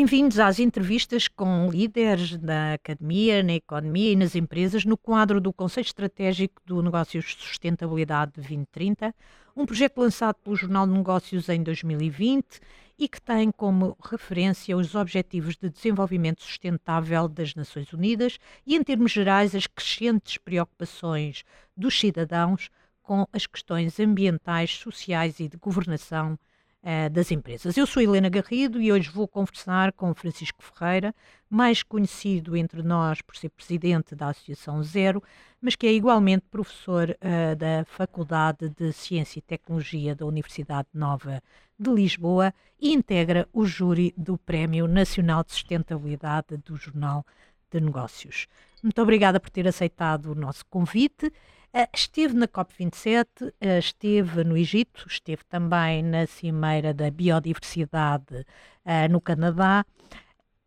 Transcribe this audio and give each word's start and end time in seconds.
Bem-vindos 0.00 0.38
às 0.38 0.60
entrevistas 0.60 1.26
com 1.26 1.68
líderes 1.68 2.36
da 2.36 2.74
academia, 2.74 3.42
na 3.42 3.54
economia 3.54 4.12
e 4.12 4.14
nas 4.14 4.36
empresas 4.36 4.84
no 4.84 4.96
quadro 4.96 5.40
do 5.40 5.52
Conselho 5.52 5.86
Estratégico 5.86 6.62
do 6.64 6.80
Negócios 6.80 7.24
de 7.24 7.42
Sustentabilidade 7.42 8.30
2030, 8.36 9.12
um 9.56 9.66
projeto 9.66 9.98
lançado 9.98 10.36
pelo 10.36 10.54
Jornal 10.54 10.86
de 10.86 10.92
Negócios 10.92 11.48
em 11.48 11.64
2020 11.64 12.60
e 12.96 13.08
que 13.08 13.20
tem 13.20 13.50
como 13.50 13.96
referência 14.08 14.76
os 14.76 14.94
Objetivos 14.94 15.56
de 15.56 15.68
Desenvolvimento 15.68 16.44
Sustentável 16.44 17.26
das 17.26 17.56
Nações 17.56 17.92
Unidas 17.92 18.38
e, 18.64 18.76
em 18.76 18.84
termos 18.84 19.10
gerais, 19.10 19.52
as 19.52 19.66
crescentes 19.66 20.36
preocupações 20.36 21.42
dos 21.76 21.98
cidadãos 21.98 22.70
com 23.02 23.26
as 23.32 23.46
questões 23.46 23.98
ambientais, 23.98 24.70
sociais 24.76 25.40
e 25.40 25.48
de 25.48 25.56
governação 25.56 26.38
uh, 26.82 27.10
das 27.10 27.30
empresas. 27.30 27.76
Eu 27.76 27.86
sou 27.86 28.02
Helena 28.02 28.28
Garrido 28.28 28.80
e 28.80 28.92
hoje 28.92 29.10
vou 29.10 29.26
conversar 29.26 29.92
com 29.92 30.14
Francisco 30.14 30.62
Ferreira, 30.62 31.14
mais 31.48 31.82
conhecido 31.82 32.56
entre 32.56 32.82
nós 32.82 33.20
por 33.22 33.36
ser 33.36 33.48
presidente 33.50 34.14
da 34.14 34.28
Associação 34.28 34.82
Zero, 34.82 35.22
mas 35.60 35.74
que 35.74 35.86
é 35.86 35.92
igualmente 35.92 36.46
professor 36.50 37.10
uh, 37.10 37.56
da 37.56 37.84
Faculdade 37.84 38.68
de 38.70 38.92
Ciência 38.92 39.38
e 39.38 39.42
Tecnologia 39.42 40.14
da 40.14 40.26
Universidade 40.26 40.88
Nova 40.94 41.42
de 41.78 41.90
Lisboa 41.90 42.52
e 42.80 42.92
integra 42.92 43.48
o 43.52 43.64
júri 43.64 44.12
do 44.16 44.36
Prémio 44.36 44.88
Nacional 44.88 45.44
de 45.44 45.52
Sustentabilidade 45.52 46.56
do 46.64 46.76
Jornal 46.76 47.24
de 47.70 47.80
Negócios. 47.80 48.46
Muito 48.82 49.00
obrigada 49.00 49.38
por 49.38 49.50
ter 49.50 49.66
aceitado 49.66 50.32
o 50.32 50.34
nosso 50.34 50.64
convite. 50.66 51.32
Uh, 51.74 51.86
esteve 51.94 52.34
na 52.34 52.48
COP27, 52.48 53.26
uh, 53.42 53.78
esteve 53.78 54.42
no 54.42 54.56
Egito, 54.56 55.06
esteve 55.06 55.44
também 55.44 56.02
na 56.02 56.26
Cimeira 56.26 56.94
da 56.94 57.10
Biodiversidade 57.10 58.34
uh, 58.34 59.10
no 59.10 59.20
Canadá. 59.20 59.84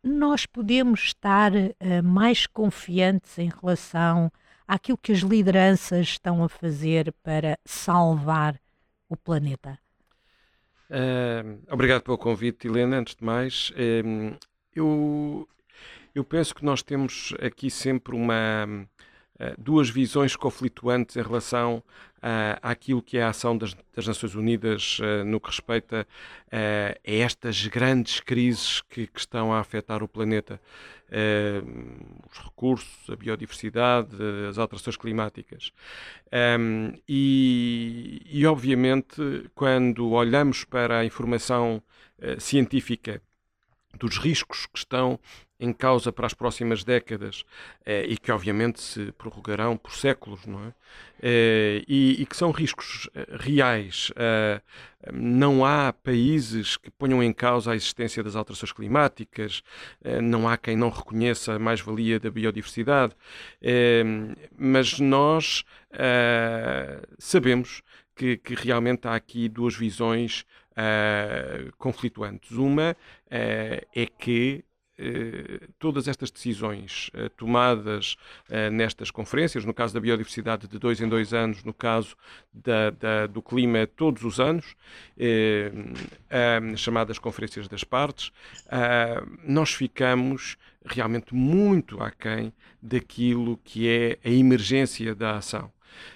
Nós 0.02 0.46
podemos 0.46 1.00
estar 1.00 1.52
mais 2.02 2.44
confiantes 2.44 3.38
em 3.38 3.48
relação 3.48 4.32
àquilo 4.66 4.98
que 4.98 5.12
as 5.12 5.20
lideranças 5.20 6.08
estão 6.08 6.42
a 6.42 6.48
fazer 6.48 7.14
para 7.22 7.56
salvar 7.64 8.60
o 9.08 9.16
planeta? 9.16 9.78
obrigado 11.70 12.02
pelo 12.02 12.18
convite, 12.18 12.66
Helena. 12.66 12.98
Antes 12.98 13.14
de 13.14 13.24
mais, 13.24 13.72
eu, 14.74 15.48
eu 16.14 16.24
penso 16.24 16.54
que 16.54 16.64
nós 16.64 16.82
temos 16.82 17.34
aqui 17.40 17.70
sempre 17.70 18.14
uma 18.14 18.66
eh, 18.66 18.86
duas 19.58 19.90
visões 19.90 20.36
conflituantes 20.36 21.16
em 21.16 21.22
relação 21.22 21.82
uh, 22.22 22.58
àquilo 22.62 23.02
que 23.02 23.18
é 23.18 23.22
a 23.22 23.30
ação 23.30 23.58
das, 23.58 23.74
das 23.94 24.06
Nações 24.06 24.34
Unidas 24.34 24.98
uh, 25.00 25.24
no 25.24 25.40
que 25.40 25.48
respeita 25.48 26.06
a 26.50 26.94
estas 27.04 27.66
grandes 27.66 28.20
crises 28.20 28.82
que, 28.82 29.06
que, 29.06 29.18
estão 29.18 29.52
a 29.52 29.58
afetar 29.58 30.02
o 30.02 30.08
planeta. 30.08 30.60
os 32.30 32.38
recursos, 32.38 33.08
a 33.08 33.16
biodiversidade, 33.16 34.14
as 34.50 34.58
alterações 34.58 34.98
climáticas. 34.98 35.72
Um, 36.58 36.92
e, 37.08 38.20
e, 38.26 38.46
obviamente, 38.46 39.50
quando 39.54 40.10
olhamos 40.10 40.64
para 40.64 40.98
a 40.98 41.04
informação 41.06 41.82
científica 42.38 43.22
dos 43.98 44.18
riscos 44.18 44.66
que 44.66 44.78
estão 44.78 45.18
em 45.62 45.72
causa 45.72 46.10
para 46.10 46.26
as 46.26 46.34
próximas 46.34 46.82
décadas 46.82 47.44
eh, 47.86 48.04
e 48.08 48.18
que 48.18 48.32
obviamente 48.32 48.80
se 48.80 49.12
prorrogarão 49.12 49.76
por 49.76 49.92
séculos, 49.92 50.44
não 50.44 50.58
é? 50.66 50.74
Eh, 51.22 51.84
e, 51.86 52.20
e, 52.20 52.26
que 52.26 52.36
são 52.36 52.50
riscos 52.50 53.08
eh, 53.14 53.26
reais. 53.38 54.10
Eh, 54.16 54.60
não 55.12 55.64
há 55.64 55.92
países 55.92 56.76
que 56.76 56.90
ponham 56.90 57.22
em 57.22 57.32
causa 57.32 57.70
a 57.70 57.76
existência 57.76 58.24
das 58.24 58.34
alterações 58.34 58.72
climáticas, 58.72 59.62
eh, 60.02 60.20
não 60.20 60.48
há 60.48 60.56
quem 60.56 60.76
não 60.76 60.90
reconheça 60.90 61.54
a 61.54 61.58
mais-valia 61.60 62.18
da 62.18 62.28
biodiversidade, 62.28 63.14
eh, 63.62 64.02
mas 64.58 64.98
nós 64.98 65.64
sabemos 67.18 67.82
que, 68.16 68.38
que, 68.38 68.54
realmente 68.54 69.06
há 69.06 69.14
aqui 69.14 69.48
duas 69.48 69.76
visões 69.76 70.44
conflituantes. 71.78 72.50
Uma 72.52 72.96
é 73.30 74.06
que 74.18 74.64
eh, 74.98 75.68
todas 75.78 76.06
estas 76.06 76.30
decisões 76.30 77.10
eh, 77.14 77.28
tomadas 77.30 78.16
eh, 78.48 78.68
nestas 78.68 79.10
conferências, 79.10 79.64
no 79.64 79.74
caso 79.74 79.94
da 79.94 79.98
biodiversidade 80.00 80.68
de 80.68 80.78
dois 80.78 81.00
em 81.00 81.08
dois 81.08 81.32
anos, 81.32 81.64
no 81.64 81.72
caso 81.74 82.14
da, 82.52 82.90
da, 82.90 83.26
do 83.26 83.42
clima 83.42 83.86
todos 83.86 84.22
os 84.22 84.38
anos, 84.38 84.76
chamadas 86.76 87.18
conferências 87.18 87.68
das 87.68 87.84
partes, 87.84 88.32
nós 89.44 89.72
ficamos 89.72 90.56
realmente 90.84 91.34
muito 91.34 92.02
aquém 92.02 92.52
daquilo 92.80 93.58
que 93.64 93.88
é 93.88 94.18
a 94.24 94.30
emergência 94.30 95.14
da 95.14 95.36
ação. 95.36 95.72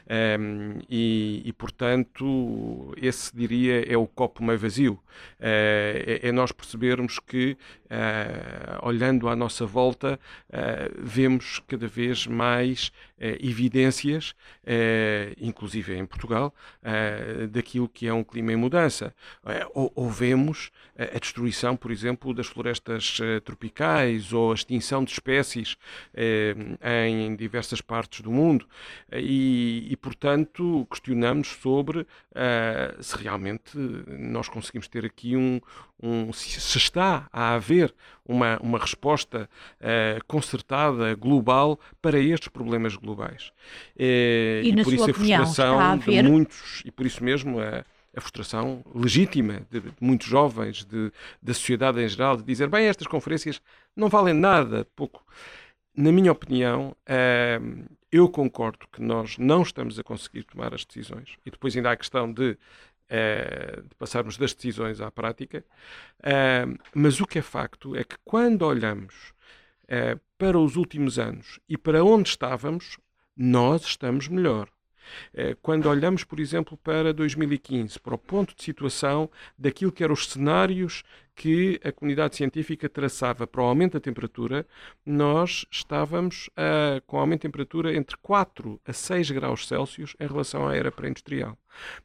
Um, 0.08 0.80
e, 0.88 1.42
e, 1.44 1.52
portanto, 1.52 2.94
esse 2.96 3.34
diria 3.34 3.84
é 3.90 3.96
o 3.96 4.06
copo 4.06 4.42
meio 4.42 4.58
vazio. 4.58 4.92
Uh, 4.92 5.02
é, 5.40 6.20
é, 6.24 6.32
nós 6.32 6.52
percebermos 6.52 7.18
que, 7.18 7.56
uh, 7.84 8.86
olhando 8.86 9.28
à 9.28 9.36
nossa 9.36 9.66
volta, 9.66 10.18
uh, 10.48 10.94
vemos 10.98 11.60
cada 11.66 11.86
vez 11.86 12.26
mais 12.26 12.92
evidências, 13.18 14.34
inclusive 15.40 15.96
em 15.96 16.04
Portugal, 16.04 16.54
daquilo 17.50 17.88
que 17.88 18.06
é 18.06 18.12
um 18.12 18.22
clima 18.22 18.52
em 18.52 18.56
mudança. 18.56 19.14
ou, 19.74 20.10
vemos 20.10 20.70
a 20.98 21.18
destruição, 21.18 21.76
por 21.76 21.90
exemplo, 21.90 22.34
das 22.34 22.46
florestas 22.46 23.18
tropicais 23.44 24.32
ou 24.32 24.52
a 24.52 24.54
extinção 24.54 25.04
de 25.04 25.12
espécies 25.12 25.76
em 26.82 27.34
diversas 27.36 27.80
partes 27.80 28.20
do 28.20 28.30
mundo. 28.30 28.66
E, 29.12 29.86
e, 29.90 29.96
portanto, 29.96 30.86
questionamos 30.90 31.48
sobre 31.48 32.06
se 33.00 33.16
realmente 33.16 33.76
nós 34.06 34.48
conseguimos 34.48 34.88
ter 34.88 35.04
aqui 35.04 35.36
um, 35.36 35.60
um 36.02 36.32
se 36.32 36.78
está 36.78 37.28
a 37.32 37.54
haver 37.54 37.94
uma, 38.24 38.58
uma 38.60 38.78
resposta 38.78 39.48
uh, 39.80 40.24
concertada, 40.26 41.14
global, 41.14 41.78
para 42.02 42.18
estes 42.18 42.48
problemas 42.48 42.96
globais. 42.96 43.05
Uh, 43.14 44.62
e, 44.62 44.68
e 44.70 44.84
por 44.84 44.92
isso 44.92 45.10
a 45.10 45.14
frustração 45.14 45.80
a 45.80 45.96
de 45.96 46.22
muitos, 46.22 46.82
e 46.84 46.90
por 46.90 47.06
isso 47.06 47.22
mesmo 47.22 47.60
a, 47.60 47.84
a 48.16 48.20
frustração 48.20 48.82
legítima 48.94 49.60
de, 49.70 49.80
de 49.80 49.92
muitos 50.00 50.26
jovens, 50.26 50.84
de, 50.84 51.12
da 51.42 51.52
sociedade 51.52 52.00
em 52.00 52.08
geral, 52.08 52.36
de 52.36 52.42
dizer, 52.42 52.68
bem, 52.68 52.86
estas 52.86 53.06
conferências 53.06 53.60
não 53.94 54.08
valem 54.08 54.34
nada, 54.34 54.86
pouco. 54.96 55.24
Na 55.94 56.10
minha 56.10 56.32
opinião, 56.32 56.96
uh, 57.08 57.96
eu 58.10 58.28
concordo 58.28 58.86
que 58.90 59.02
nós 59.02 59.36
não 59.38 59.62
estamos 59.62 59.98
a 59.98 60.02
conseguir 60.02 60.44
tomar 60.44 60.74
as 60.74 60.84
decisões, 60.84 61.36
e 61.44 61.50
depois 61.50 61.76
ainda 61.76 61.90
há 61.90 61.92
a 61.92 61.96
questão 61.96 62.32
de, 62.32 62.50
uh, 62.50 63.82
de 63.82 63.94
passarmos 63.98 64.38
das 64.38 64.54
decisões 64.54 65.00
à 65.00 65.10
prática, 65.10 65.64
uh, 66.20 66.78
mas 66.94 67.20
o 67.20 67.26
que 67.26 67.38
é 67.38 67.42
facto 67.42 67.94
é 67.94 68.04
que 68.04 68.16
quando 68.24 68.62
olhamos 68.62 69.34
uh, 69.90 70.20
para 70.38 70.58
os 70.58 70.76
últimos 70.76 71.18
anos 71.18 71.58
e 71.68 71.76
para 71.76 72.04
onde 72.04 72.28
estávamos, 72.28 72.98
nós 73.36 73.84
estamos 73.84 74.28
melhor. 74.28 74.68
Quando 75.62 75.88
olhamos, 75.88 76.24
por 76.24 76.40
exemplo, 76.40 76.76
para 76.76 77.14
2015, 77.14 78.00
para 78.00 78.16
o 78.16 78.18
ponto 78.18 78.56
de 78.56 78.64
situação 78.64 79.30
daquilo 79.56 79.92
que 79.92 80.02
eram 80.02 80.14
os 80.14 80.26
cenários 80.26 81.04
que 81.36 81.78
a 81.84 81.92
comunidade 81.92 82.34
científica 82.34 82.88
traçava 82.88 83.46
para 83.46 83.62
o 83.62 83.66
aumento 83.66 83.92
da 83.92 84.00
temperatura, 84.00 84.66
nós 85.04 85.66
estávamos 85.70 86.48
uh, 86.48 87.00
com 87.06 87.18
aumento 87.18 87.40
de 87.40 87.48
temperatura 87.48 87.94
entre 87.94 88.16
4 88.16 88.80
a 88.84 88.92
6 88.92 89.30
graus 89.32 89.68
Celsius 89.68 90.16
em 90.18 90.26
relação 90.26 90.66
à 90.66 90.74
era 90.74 90.90
pré-industrial. 90.90 91.56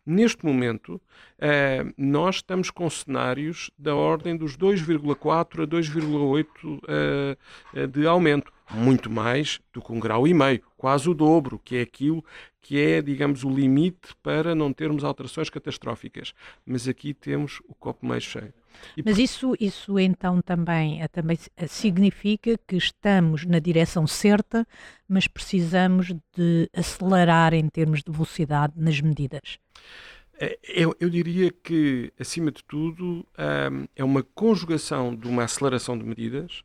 Neste 0.06 0.46
momento, 0.46 0.96
uh, 0.96 1.94
nós 1.98 2.36
estamos 2.36 2.70
com 2.70 2.90
cenários 2.90 3.72
da 3.80 3.96
ordem 3.96 4.36
dos 4.36 4.58
2,4 4.58 5.64
a 5.64 5.68
2,8 5.68 6.46
uh, 6.68 7.88
de 7.88 8.06
aumento 8.06 8.52
muito 8.70 9.10
mais 9.10 9.60
do 9.74 9.82
que 9.82 9.92
um 9.92 10.00
grau 10.00 10.28
e 10.28 10.34
meio, 10.34 10.62
quase 10.78 11.10
o 11.10 11.14
dobro, 11.14 11.60
que 11.64 11.78
é 11.78 11.82
aquilo 11.82 12.24
que 12.62 12.80
é, 12.80 13.02
digamos, 13.02 13.44
o 13.44 13.50
limite 13.50 14.16
para 14.22 14.54
não 14.54 14.72
termos 14.72 15.04
alterações 15.04 15.50
catastróficas. 15.50 16.34
Mas 16.66 16.88
aqui 16.88 17.14
temos 17.14 17.62
o 17.68 17.74
copo 17.74 18.06
mais 18.06 18.24
cheio. 18.24 18.54
E 18.96 19.04
Mas 19.04 19.18
isso, 19.18 19.54
isso 19.60 20.00
então 20.00 20.42
também, 20.42 21.02
eh, 21.02 21.08
também 21.08 21.38
eh, 21.58 21.68
significa 21.68 22.58
que 22.68 22.76
estamos 22.76 23.46
na 23.46 23.60
direção 23.60 24.06
certa, 24.08 24.68
mas 25.08 25.28
precisamos 25.28 26.14
de 26.36 26.70
acelerar 26.74 27.54
em 27.54 27.68
termos 27.70 28.04
de 28.04 28.12
velocidade 28.12 28.74
nas 28.76 29.00
medidas. 29.02 29.60
Eu, 30.64 30.96
eu, 31.00 31.08
diria 31.08 31.52
que, 31.52 32.12
acima 32.20 32.52
de 32.52 32.64
tudo, 32.64 33.24
é 33.96 34.04
uma 34.04 34.24
conjugação 34.24 35.16
de 35.16 35.28
uma 35.28 35.44
aceleração 35.44 35.96
de 35.96 36.04
medidas, 36.04 36.64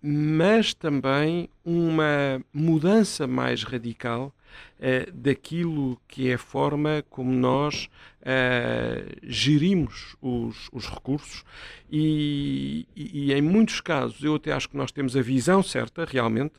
mas 0.00 0.72
também 0.72 1.50
uma 1.62 2.42
mudança 2.50 3.26
mais 3.26 3.62
radical 3.62 4.34
uh, 4.78 5.12
daquilo 5.12 6.00
que 6.08 6.30
é 6.30 6.34
a 6.34 6.38
forma 6.38 7.04
como 7.10 7.30
nós 7.32 7.88
uh, 8.28 9.18
gerimos 9.22 10.16
os, 10.20 10.68
os 10.70 10.86
recursos 10.86 11.44
e, 11.90 12.86
e, 12.94 13.30
e, 13.30 13.32
em 13.32 13.40
muitos 13.40 13.80
casos 13.80 14.22
eu 14.22 14.34
até 14.34 14.52
acho 14.52 14.68
que 14.68 14.76
nós 14.76 14.92
temos 14.92 15.16
a 15.16 15.22
visão 15.22 15.62
certa 15.62 16.04
realmente, 16.04 16.54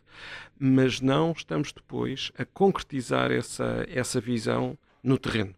mas 0.59 0.99
não 0.99 1.31
estamos 1.31 1.71
depois 1.71 2.31
a 2.37 2.45
concretizar 2.45 3.31
essa, 3.31 3.85
essa 3.89 4.19
visão 4.19 4.77
no 5.03 5.17
terreno. 5.17 5.55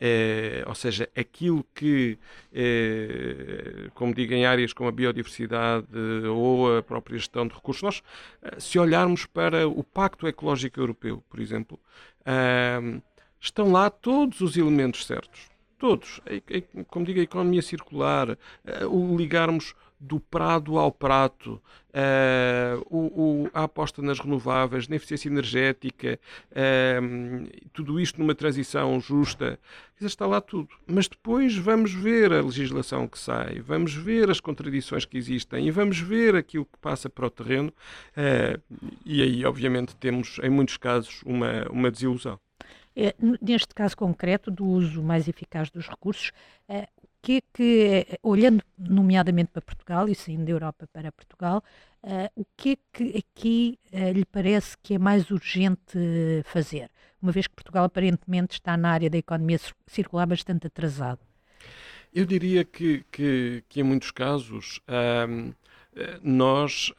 Eh, 0.00 0.64
ou 0.66 0.74
seja, 0.74 1.08
aquilo 1.16 1.64
que, 1.72 2.18
eh, 2.52 3.88
como 3.94 4.12
digo, 4.12 4.34
em 4.34 4.44
áreas 4.44 4.72
como 4.72 4.88
a 4.88 4.92
biodiversidade 4.92 5.86
ou 6.28 6.78
a 6.78 6.82
própria 6.82 7.16
gestão 7.16 7.46
de 7.46 7.54
recursos, 7.54 7.82
nós, 7.82 8.02
se 8.58 8.80
olharmos 8.80 9.26
para 9.26 9.68
o 9.68 9.84
Pacto 9.84 10.26
Ecológico 10.26 10.80
Europeu, 10.80 11.22
por 11.30 11.38
exemplo, 11.38 11.78
estão 13.40 13.72
lá 13.72 13.88
todos 13.90 14.40
os 14.40 14.56
elementos 14.56 15.06
certos. 15.06 15.48
Todos. 15.78 16.20
Como 16.88 17.06
digo, 17.06 17.20
a 17.20 17.22
economia 17.22 17.62
circular, 17.62 18.36
o 18.90 19.16
ligarmos 19.16 19.74
do 20.00 20.18
prado 20.18 20.78
ao 20.78 20.90
prato, 20.90 21.60
o, 22.90 23.48
a 23.52 23.64
aposta 23.64 24.00
nas 24.00 24.18
renováveis, 24.18 24.88
na 24.88 24.96
eficiência 24.96 25.28
energética, 25.28 26.18
uh, 26.52 27.68
tudo 27.72 28.00
isto 28.00 28.18
numa 28.18 28.34
transição 28.34 28.98
justa, 28.98 29.58
está 30.00 30.26
lá 30.26 30.40
tudo. 30.40 30.68
Mas 30.86 31.06
depois 31.06 31.56
vamos 31.56 31.92
ver 31.92 32.32
a 32.32 32.42
legislação 32.42 33.06
que 33.06 33.18
sai, 33.18 33.60
vamos 33.60 33.94
ver 33.94 34.30
as 34.30 34.40
contradições 34.40 35.04
que 35.04 35.18
existem 35.18 35.66
e 35.66 35.70
vamos 35.70 35.98
ver 36.00 36.34
aquilo 36.34 36.64
que 36.64 36.78
passa 36.78 37.10
para 37.10 37.26
o 37.26 37.30
terreno, 37.30 37.72
e 39.04 39.22
aí, 39.22 39.44
obviamente, 39.44 39.94
temos, 39.96 40.38
em 40.42 40.48
muitos 40.48 40.78
casos, 40.78 41.22
uma, 41.24 41.66
uma 41.70 41.90
desilusão. 41.90 42.38
É, 43.02 43.14
neste 43.40 43.74
caso 43.74 43.96
concreto 43.96 44.50
do 44.50 44.66
uso 44.66 45.02
mais 45.02 45.26
eficaz 45.26 45.70
dos 45.70 45.88
recursos, 45.88 46.32
que 47.22 47.36
é 47.36 47.40
que, 47.52 48.18
olhando 48.22 48.62
nomeadamente 48.78 49.50
para 49.52 49.62
Portugal 49.62 50.08
e 50.08 50.14
saindo 50.14 50.44
da 50.44 50.52
Europa 50.52 50.88
para 50.92 51.12
Portugal, 51.12 51.62
o 52.34 52.44
que 52.56 52.72
é 52.72 52.76
que 52.92 53.18
aqui 53.18 53.78
lhe 53.92 54.24
parece 54.24 54.76
que 54.82 54.94
é 54.94 54.98
mais 54.98 55.30
urgente 55.30 55.98
fazer? 56.44 56.90
Uma 57.20 57.32
vez 57.32 57.46
que 57.46 57.54
Portugal 57.54 57.84
aparentemente 57.84 58.54
está 58.54 58.76
na 58.76 58.90
área 58.90 59.10
da 59.10 59.18
economia 59.18 59.58
circular 59.86 60.26
bastante 60.26 60.66
atrasado. 60.66 61.20
Eu 62.12 62.24
diria 62.24 62.64
que, 62.64 63.04
que, 63.12 63.62
que 63.68 63.80
em 63.80 63.84
muitos 63.84 64.10
casos 64.10 64.80
nós 66.22 66.92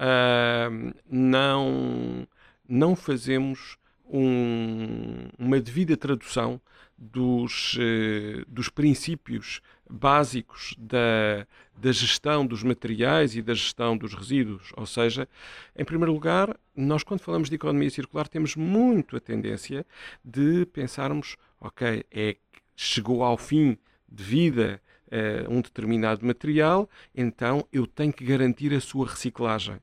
não, 1.09 2.27
não 2.68 2.95
fazemos 2.95 3.77
um, 4.11 5.29
uma 5.39 5.59
devida 5.59 5.95
tradução 5.95 6.59
dos, 6.97 7.75
uh, 7.75 8.45
dos 8.47 8.69
princípios 8.69 9.61
básicos 9.89 10.75
da, 10.77 11.47
da 11.75 11.91
gestão 11.91 12.45
dos 12.45 12.61
materiais 12.61 13.35
e 13.35 13.41
da 13.41 13.53
gestão 13.53 13.97
dos 13.97 14.13
resíduos. 14.13 14.71
Ou 14.75 14.85
seja, 14.85 15.27
em 15.75 15.85
primeiro 15.85 16.13
lugar, 16.13 16.55
nós 16.75 17.03
quando 17.03 17.21
falamos 17.21 17.49
de 17.49 17.55
economia 17.55 17.89
circular 17.89 18.27
temos 18.27 18.55
muito 18.55 19.15
a 19.15 19.19
tendência 19.19 19.85
de 20.23 20.65
pensarmos, 20.67 21.37
ok, 21.59 22.05
é 22.11 22.35
chegou 22.75 23.23
ao 23.23 23.37
fim 23.37 23.77
de 24.09 24.23
vida 24.23 24.81
uh, 25.07 25.53
um 25.53 25.61
determinado 25.61 26.25
material, 26.25 26.89
então 27.15 27.65
eu 27.71 27.85
tenho 27.87 28.11
que 28.11 28.23
garantir 28.23 28.73
a 28.73 28.81
sua 28.81 29.07
reciclagem. 29.07 29.77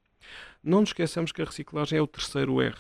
Não 0.63 0.81
nos 0.81 0.91
esqueçamos 0.91 1.33
que 1.33 1.41
a 1.41 1.45
reciclagem 1.45 1.99
é 1.99 2.03
o 2.03 2.07
terceiro 2.07 2.61
R. 2.61 2.77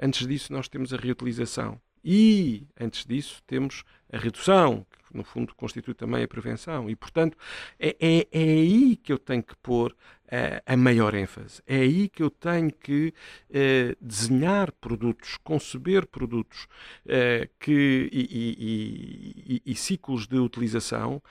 Antes 0.00 0.26
disso, 0.26 0.52
nós 0.52 0.68
temos 0.68 0.92
a 0.92 0.96
reutilização. 0.96 1.80
E, 2.04 2.66
antes 2.80 3.04
disso, 3.04 3.42
temos 3.46 3.82
a 4.12 4.16
redução, 4.16 4.86
que 5.08 5.16
no 5.16 5.24
fundo 5.24 5.54
constitui 5.54 5.94
também 5.94 6.22
a 6.22 6.28
prevenção. 6.28 6.88
E, 6.88 6.94
portanto, 6.94 7.36
é, 7.78 7.96
é, 8.00 8.26
é 8.30 8.42
aí 8.42 8.96
que 8.96 9.12
eu 9.12 9.18
tenho 9.18 9.42
que 9.42 9.56
pôr 9.56 9.92
uh, 9.92 10.62
a 10.64 10.76
maior 10.76 11.14
ênfase. 11.14 11.62
É 11.66 11.76
aí 11.76 12.08
que 12.08 12.22
eu 12.22 12.30
tenho 12.30 12.72
que 12.72 13.12
uh, 13.50 13.96
desenhar 14.00 14.70
produtos, 14.72 15.36
conceber 15.42 16.06
produtos 16.06 16.66
uh, 17.04 17.48
que, 17.58 18.08
e, 18.12 18.20
e, 18.30 19.62
e, 19.66 19.72
e, 19.72 19.74
ciclos 19.74 20.26
de 20.26 20.38
utilização 20.38 21.22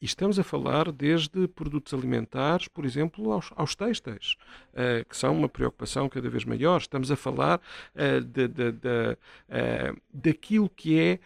e 0.00 0.06
estamos 0.06 0.38
a 0.38 0.42
falar 0.42 0.90
desde 0.90 1.46
produtos 1.48 1.92
alimentares, 1.92 2.68
por 2.68 2.84
exemplo, 2.84 3.32
aos, 3.32 3.50
aos 3.54 3.74
textos, 3.74 4.36
uh, 4.72 5.04
que 5.08 5.16
são 5.16 5.36
uma 5.36 5.48
preocupação 5.48 6.08
cada 6.08 6.28
vez 6.30 6.44
maior. 6.44 6.80
Estamos 6.80 7.10
a 7.10 7.16
falar 7.16 7.60
uh, 7.94 8.20
de, 8.20 8.48
de, 8.48 8.72
de, 8.72 9.12
uh, 9.12 10.00
daquilo 10.12 10.70
que 10.70 10.98
é 10.98 11.18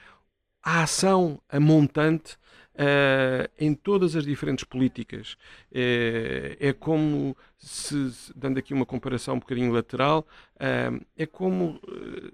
a 0.62 0.82
ação, 0.82 1.40
a 1.48 1.60
montante 1.60 2.36
Uh, 2.74 3.46
em 3.56 3.72
todas 3.72 4.16
as 4.16 4.24
diferentes 4.24 4.64
políticas. 4.64 5.34
Uh, 5.70 6.58
é 6.58 6.72
como, 6.72 7.36
se, 7.56 7.94
dando 8.34 8.58
aqui 8.58 8.74
uma 8.74 8.84
comparação 8.84 9.36
um 9.36 9.38
bocadinho 9.38 9.72
lateral, 9.72 10.26
uh, 10.56 11.00
é 11.16 11.24
como 11.24 11.80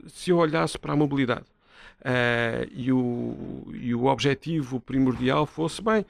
se 0.07 0.31
eu 0.31 0.39
olhasse 0.39 0.79
para 0.79 0.95
a 0.95 0.97
mobilidade. 0.97 1.45
Uh, 2.00 2.64
e, 2.73 2.91
o, 2.91 3.67
e 3.75 3.94
o 3.94 4.06
objetivo 4.06 4.81
primordial 4.81 5.44
fosse, 5.44 5.82
bem, 5.82 6.00
uh, 6.00 6.06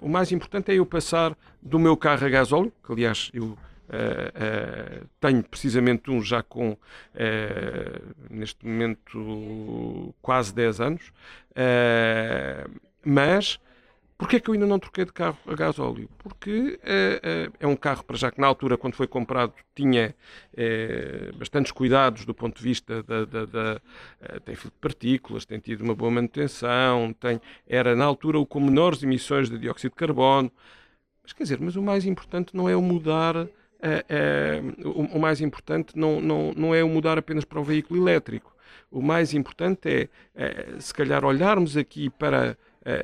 o 0.00 0.08
mais 0.08 0.32
importante 0.32 0.72
é 0.72 0.76
eu 0.76 0.86
passar 0.86 1.36
do 1.60 1.78
meu 1.78 1.94
carro 1.94 2.24
a 2.24 2.28
gasóleo, 2.30 2.72
que 2.82 2.90
aliás 2.90 3.30
eu 3.34 3.44
uh, 3.44 5.06
tenho 5.20 5.42
precisamente 5.42 6.10
um 6.10 6.22
já 6.22 6.42
com, 6.42 6.76
neste 8.30 8.66
momento, 8.66 10.14
quase 10.22 10.54
10 10.54 10.80
anos, 10.80 11.12
mas 13.04 13.58
Porquê 14.18 14.36
é 14.36 14.40
que 14.40 14.48
eu 14.48 14.54
ainda 14.54 14.66
não 14.66 14.78
troquei 14.78 15.04
de 15.04 15.12
carro 15.12 15.36
a 15.46 15.54
gás 15.54 15.78
óleo? 15.78 16.08
Porque 16.16 16.80
uh, 16.82 17.52
é 17.60 17.66
um 17.66 17.76
carro, 17.76 18.02
para 18.02 18.16
já 18.16 18.30
que 18.30 18.40
na 18.40 18.46
altura, 18.46 18.78
quando 18.78 18.94
foi 18.94 19.06
comprado, 19.06 19.52
tinha 19.74 20.14
uh, 20.54 21.36
bastantes 21.36 21.70
cuidados 21.70 22.24
do 22.24 22.34
ponto 22.34 22.56
de 22.56 22.62
vista 22.62 23.02
da. 23.02 23.26
da, 23.26 23.44
da 23.44 23.80
tem 24.44 24.54
filtro 24.54 24.70
de 24.70 24.80
partículas, 24.80 25.44
tem 25.44 25.58
tido 25.58 25.82
uma 25.82 25.94
boa 25.94 26.10
manutenção, 26.10 27.12
tem, 27.12 27.40
era 27.68 27.94
na 27.94 28.06
altura 28.06 28.38
o 28.38 28.46
com 28.46 28.58
menores 28.58 29.02
emissões 29.02 29.50
de 29.50 29.58
dióxido 29.58 29.90
de 29.90 29.96
carbono. 29.96 30.50
Mas 31.22 31.32
quer 31.34 31.42
dizer, 31.42 31.60
mas 31.60 31.76
o 31.76 31.82
mais 31.82 32.06
importante 32.06 32.56
não 32.56 32.68
é 32.68 32.74
o 32.74 32.80
mudar. 32.80 33.36
O, 34.84 35.16
o, 35.16 35.20
mais 35.20 35.40
importante 35.40 35.96
não, 35.96 36.20
não, 36.20 36.52
não 36.56 36.74
é 36.74 36.82
o 36.82 36.88
mudar 36.88 37.18
apenas 37.18 37.44
para 37.44 37.60
o 37.60 37.64
veículo 37.64 38.00
elétrico. 38.00 38.56
O 38.90 39.02
mais 39.02 39.34
importante 39.34 40.08
é, 40.34 40.66
se 40.80 40.94
calhar, 40.94 41.24
olharmos 41.24 41.76
aqui 41.76 42.08
para 42.08 42.56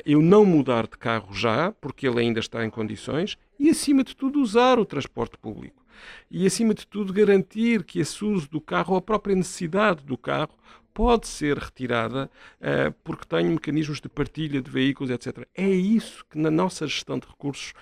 eu 0.04 0.22
não 0.22 0.44
mudar 0.44 0.84
de 0.84 0.96
carro 0.96 1.34
já, 1.34 1.72
porque 1.80 2.06
ele 2.06 2.20
ainda 2.20 2.40
está 2.40 2.64
em 2.64 2.70
condições, 2.70 3.36
e 3.58 3.70
acima 3.70 4.04
de 4.04 4.14
tudo 4.14 4.40
usar 4.40 4.78
o 4.78 4.84
transporte 4.84 5.36
público. 5.38 5.82
E 6.30 6.46
acima 6.46 6.74
de 6.74 6.86
tudo 6.86 7.12
garantir 7.12 7.84
que 7.84 8.00
esse 8.00 8.24
uso 8.24 8.48
do 8.48 8.60
carro, 8.60 8.92
ou 8.92 8.98
a 8.98 9.02
própria 9.02 9.36
necessidade 9.36 10.04
do 10.04 10.16
carro, 10.16 10.54
pode 10.92 11.26
ser 11.26 11.58
retirada 11.58 12.30
uh, 12.60 12.92
porque 13.02 13.26
tem 13.26 13.46
mecanismos 13.46 14.00
de 14.00 14.08
partilha 14.08 14.60
de 14.60 14.70
veículos, 14.70 15.10
etc. 15.10 15.46
É 15.54 15.68
isso 15.68 16.24
que 16.30 16.38
na 16.38 16.50
nossa 16.50 16.86
gestão 16.86 17.18
de 17.18 17.26
recursos 17.26 17.72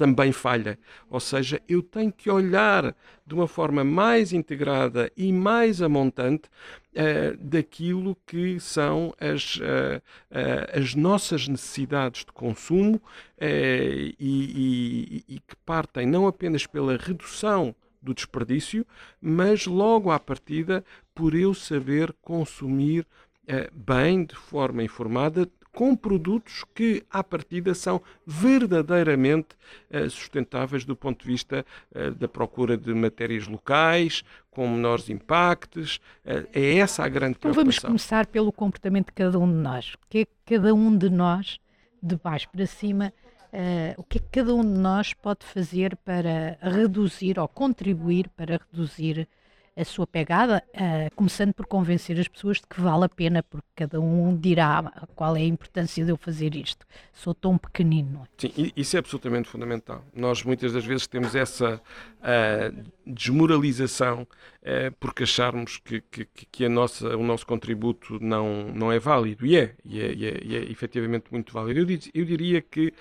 também 0.00 0.32
falha. 0.32 0.78
Ou 1.10 1.20
seja, 1.20 1.60
eu 1.68 1.82
tenho 1.82 2.10
que 2.10 2.30
olhar 2.30 2.96
de 3.26 3.34
uma 3.34 3.46
forma 3.46 3.84
mais 3.84 4.32
integrada 4.32 5.12
e 5.14 5.30
mais 5.30 5.82
amontante 5.82 6.48
uh, 6.94 7.36
daquilo 7.36 8.16
que 8.26 8.58
são 8.58 9.12
as, 9.20 9.56
uh, 9.56 10.00
uh, 10.30 10.80
as 10.80 10.94
nossas 10.94 11.46
necessidades 11.46 12.24
de 12.24 12.32
consumo 12.32 12.98
e, 13.38 14.14
e, 14.18 15.24
e 15.28 15.38
que 15.38 15.54
partem 15.66 16.06
não 16.06 16.26
apenas 16.26 16.66
pela 16.66 16.96
redução 16.96 17.74
do 18.00 18.14
desperdício, 18.14 18.86
mas 19.20 19.66
logo 19.66 20.10
à 20.10 20.18
partida 20.18 20.82
por 21.14 21.34
eu 21.34 21.52
saber 21.52 22.14
consumir 22.22 23.06
bem, 23.72 24.24
de 24.24 24.36
forma 24.36 24.82
informada, 24.82 25.46
com 25.72 25.94
produtos 25.94 26.64
que, 26.74 27.02
à 27.10 27.22
partida, 27.22 27.74
são 27.74 28.02
verdadeiramente 28.26 29.48
uh, 29.90 30.10
sustentáveis 30.10 30.84
do 30.84 30.96
ponto 30.96 31.22
de 31.22 31.26
vista 31.26 31.64
uh, 31.94 32.10
da 32.12 32.28
procura 32.28 32.76
de 32.76 32.92
matérias 32.92 33.46
locais, 33.46 34.22
com 34.50 34.68
menores 34.68 35.08
impactos. 35.08 36.00
Uh, 36.24 36.46
é 36.52 36.76
essa 36.78 37.04
a 37.04 37.08
grande 37.08 37.36
então 37.38 37.52
preocupação. 37.52 37.88
vamos 37.88 38.02
começar 38.02 38.26
pelo 38.26 38.52
comportamento 38.52 39.06
de 39.06 39.12
cada 39.12 39.38
um 39.38 39.48
de 39.48 39.58
nós. 39.58 39.94
O 39.94 40.08
que 40.08 40.18
é 40.18 40.24
que 40.24 40.32
cada 40.44 40.74
um 40.74 40.96
de 40.96 41.08
nós, 41.08 41.58
de 42.02 42.16
baixo 42.16 42.48
para 42.50 42.66
cima, 42.66 43.12
o 43.96 44.04
que 44.04 44.18
é 44.18 44.20
que 44.20 44.28
cada 44.30 44.54
um 44.54 44.62
de 44.62 44.78
nós 44.78 45.12
pode 45.12 45.44
fazer 45.44 45.96
para 45.96 46.56
reduzir 46.62 47.36
ou 47.38 47.48
contribuir 47.48 48.28
para 48.36 48.60
reduzir 48.70 49.28
a 49.76 49.84
sua 49.84 50.06
pegada, 50.06 50.62
uh, 50.74 51.14
começando 51.14 51.54
por 51.54 51.66
convencer 51.66 52.18
as 52.18 52.28
pessoas 52.28 52.58
de 52.58 52.66
que 52.66 52.80
vale 52.80 53.04
a 53.04 53.08
pena, 53.08 53.42
porque 53.42 53.66
cada 53.74 54.00
um 54.00 54.36
dirá 54.36 54.82
qual 55.14 55.36
é 55.36 55.40
a 55.40 55.44
importância 55.44 56.04
de 56.04 56.10
eu 56.10 56.16
fazer 56.16 56.54
isto. 56.54 56.86
Sou 57.12 57.34
tão 57.34 57.56
pequenino. 57.56 58.22
É? 58.22 58.48
Sim, 58.48 58.72
isso 58.76 58.96
é 58.96 58.98
absolutamente 58.98 59.48
fundamental. 59.48 60.04
Nós 60.14 60.42
muitas 60.42 60.72
das 60.72 60.84
vezes 60.84 61.06
temos 61.06 61.34
essa 61.34 61.76
uh, 61.76 62.90
desmoralização 63.06 64.22
uh, 64.22 64.94
porque 64.98 65.22
acharmos 65.22 65.78
que, 65.78 66.00
que, 66.00 66.26
que, 66.26 66.64
a 66.64 66.68
nossa, 66.68 67.16
o 67.16 67.22
nosso 67.22 67.46
contributo 67.46 68.18
não, 68.20 68.68
não 68.74 68.92
é 68.92 68.98
válido. 68.98 69.46
E 69.46 69.56
é, 69.56 69.74
e 69.84 70.00
é, 70.00 70.12
e 70.12 70.26
é, 70.26 70.40
e 70.42 70.56
é 70.56 70.70
efetivamente 70.70 71.26
muito 71.30 71.52
válido. 71.52 71.80
Eu, 71.80 71.98
eu 72.12 72.24
diria 72.24 72.60
que, 72.60 72.92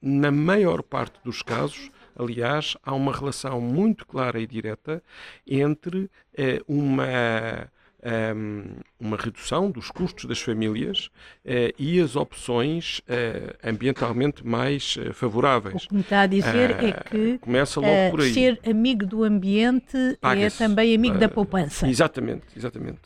na 0.00 0.30
maior 0.30 0.82
parte 0.82 1.18
dos 1.24 1.42
casos, 1.42 1.90
Aliás, 2.16 2.76
há 2.82 2.94
uma 2.94 3.12
relação 3.12 3.60
muito 3.60 4.06
clara 4.06 4.40
e 4.40 4.46
direta 4.46 5.02
entre 5.46 6.10
eh, 6.36 6.60
uma 6.66 7.68
um, 8.06 8.06
ehm, 8.06 8.64
uma 8.98 9.16
redução 9.16 9.70
dos 9.70 9.90
custos 9.90 10.24
das 10.24 10.40
famílias 10.40 11.06
uh, 11.44 11.74
e 11.78 12.00
as 12.00 12.16
opções 12.16 13.00
uh, 13.00 13.56
ambientalmente 13.68 14.46
mais 14.46 14.96
uh, 14.96 15.12
favoráveis. 15.12 15.84
O 15.84 15.88
que 15.88 15.94
me 15.94 16.00
está 16.00 16.22
a 16.22 16.26
dizer 16.26 16.70
é 16.82 16.92
que 16.92 17.38
começa 17.38 17.80
logo 17.80 18.10
por 18.10 18.20
aí. 18.20 18.32
ser 18.32 18.60
amigo 18.64 19.04
do 19.04 19.24
ambiente 19.24 19.96
é 20.22 20.50
também 20.50 20.94
amigo 20.94 21.18
da 21.18 21.28
poupança. 21.28 21.88
Exatamente, 21.88 22.46
exatamente. 22.56 23.00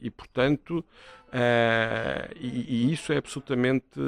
e 0.00 0.10
portanto 0.10 0.84
Uh, 1.34 2.32
e, 2.40 2.86
e, 2.86 2.92
isso 2.92 3.12
é 3.12 3.16
absolutamente. 3.16 3.98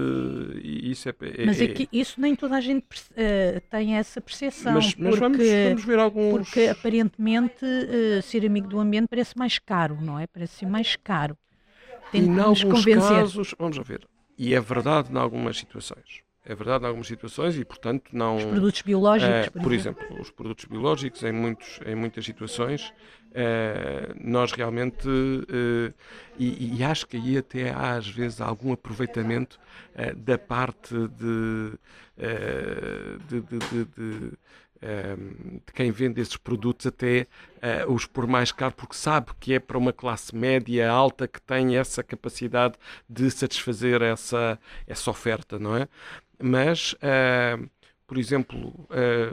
Isso 0.62 1.08
é, 1.08 1.14
é, 1.38 1.44
mas 1.44 1.60
é 1.60 1.66
que 1.66 1.88
isso 1.92 2.20
nem 2.20 2.36
toda 2.36 2.54
a 2.54 2.60
gente 2.60 2.84
uh, 2.84 3.60
tem 3.68 3.96
essa 3.96 4.20
percepção. 4.20 4.74
Mas, 4.74 4.94
mas 4.94 5.18
porque, 5.18 5.20
vamos, 5.20 5.38
vamos, 5.38 5.84
ver 5.84 5.98
alguns. 5.98 6.32
Porque 6.48 6.68
aparentemente 6.68 7.64
uh, 7.64 8.22
ser 8.22 8.46
amigo 8.46 8.68
do 8.68 8.78
ambiente 8.78 9.08
parece 9.08 9.36
mais 9.36 9.58
caro, 9.58 9.98
não 10.00 10.20
é? 10.20 10.28
Parece 10.28 10.58
ser 10.58 10.66
mais 10.66 10.94
caro. 10.94 11.36
Tente 12.12 12.28
em 12.28 12.38
alguns 12.38 12.62
convencer. 12.62 13.00
casos, 13.00 13.54
vamos 13.58 13.76
ver, 13.78 14.06
e 14.38 14.54
é 14.54 14.60
verdade 14.60 15.12
em 15.12 15.18
algumas 15.18 15.58
situações. 15.58 16.25
É 16.48 16.54
verdade 16.54 16.84
em 16.84 16.86
algumas 16.86 17.08
situações 17.08 17.56
e, 17.58 17.64
portanto, 17.64 18.10
não. 18.12 18.36
Os 18.36 18.44
produtos 18.44 18.82
biológicos, 18.82 19.48
por, 19.48 19.62
por 19.62 19.72
exemplo. 19.72 20.04
exemplo. 20.04 20.22
Os 20.22 20.30
produtos 20.30 20.64
biológicos, 20.64 21.22
em, 21.24 21.32
muitos, 21.32 21.80
em 21.84 21.94
muitas 21.94 22.24
situações, 22.24 22.92
Uh, 23.36 24.16
nós 24.18 24.50
realmente, 24.52 25.06
uh, 25.06 25.92
e, 26.38 26.78
e, 26.78 26.82
acho 26.82 27.06
que 27.06 27.18
aí 27.18 27.36
até 27.36 27.70
há 27.70 27.92
às 27.92 28.08
vezes 28.08 28.40
algum 28.40 28.72
aproveitamento 28.72 29.60
uh, 29.94 30.16
da 30.16 30.38
parte 30.38 30.94
de, 30.94 31.72
de, 33.28 33.40
de, 33.42 33.58
de, 33.58 33.84
de, 33.84 34.38
quem 35.74 35.90
vende 35.90 36.18
esses 36.18 36.36
produtos 36.38 36.86
até 36.86 37.26
os 37.88 38.06
por 38.06 38.26
mais 38.26 38.52
caro, 38.52 38.72
porque 38.74 38.94
sabe 38.94 39.32
que 39.38 39.52
é 39.52 39.58
para 39.58 39.76
uma 39.76 39.92
classe 39.92 40.34
média 40.34 40.88
alta 40.88 41.26
que 41.28 41.40
tem 41.42 41.76
essa 41.76 42.02
capacidade 42.02 42.74
de 43.08 43.30
satisfazer 43.30 44.00
essa, 44.00 44.58
essa 44.86 45.10
oferta, 45.10 45.58
não 45.58 45.76
é? 45.76 45.88
Mas, 46.38 46.94
por 48.06 48.18
exemplo, 48.18 48.88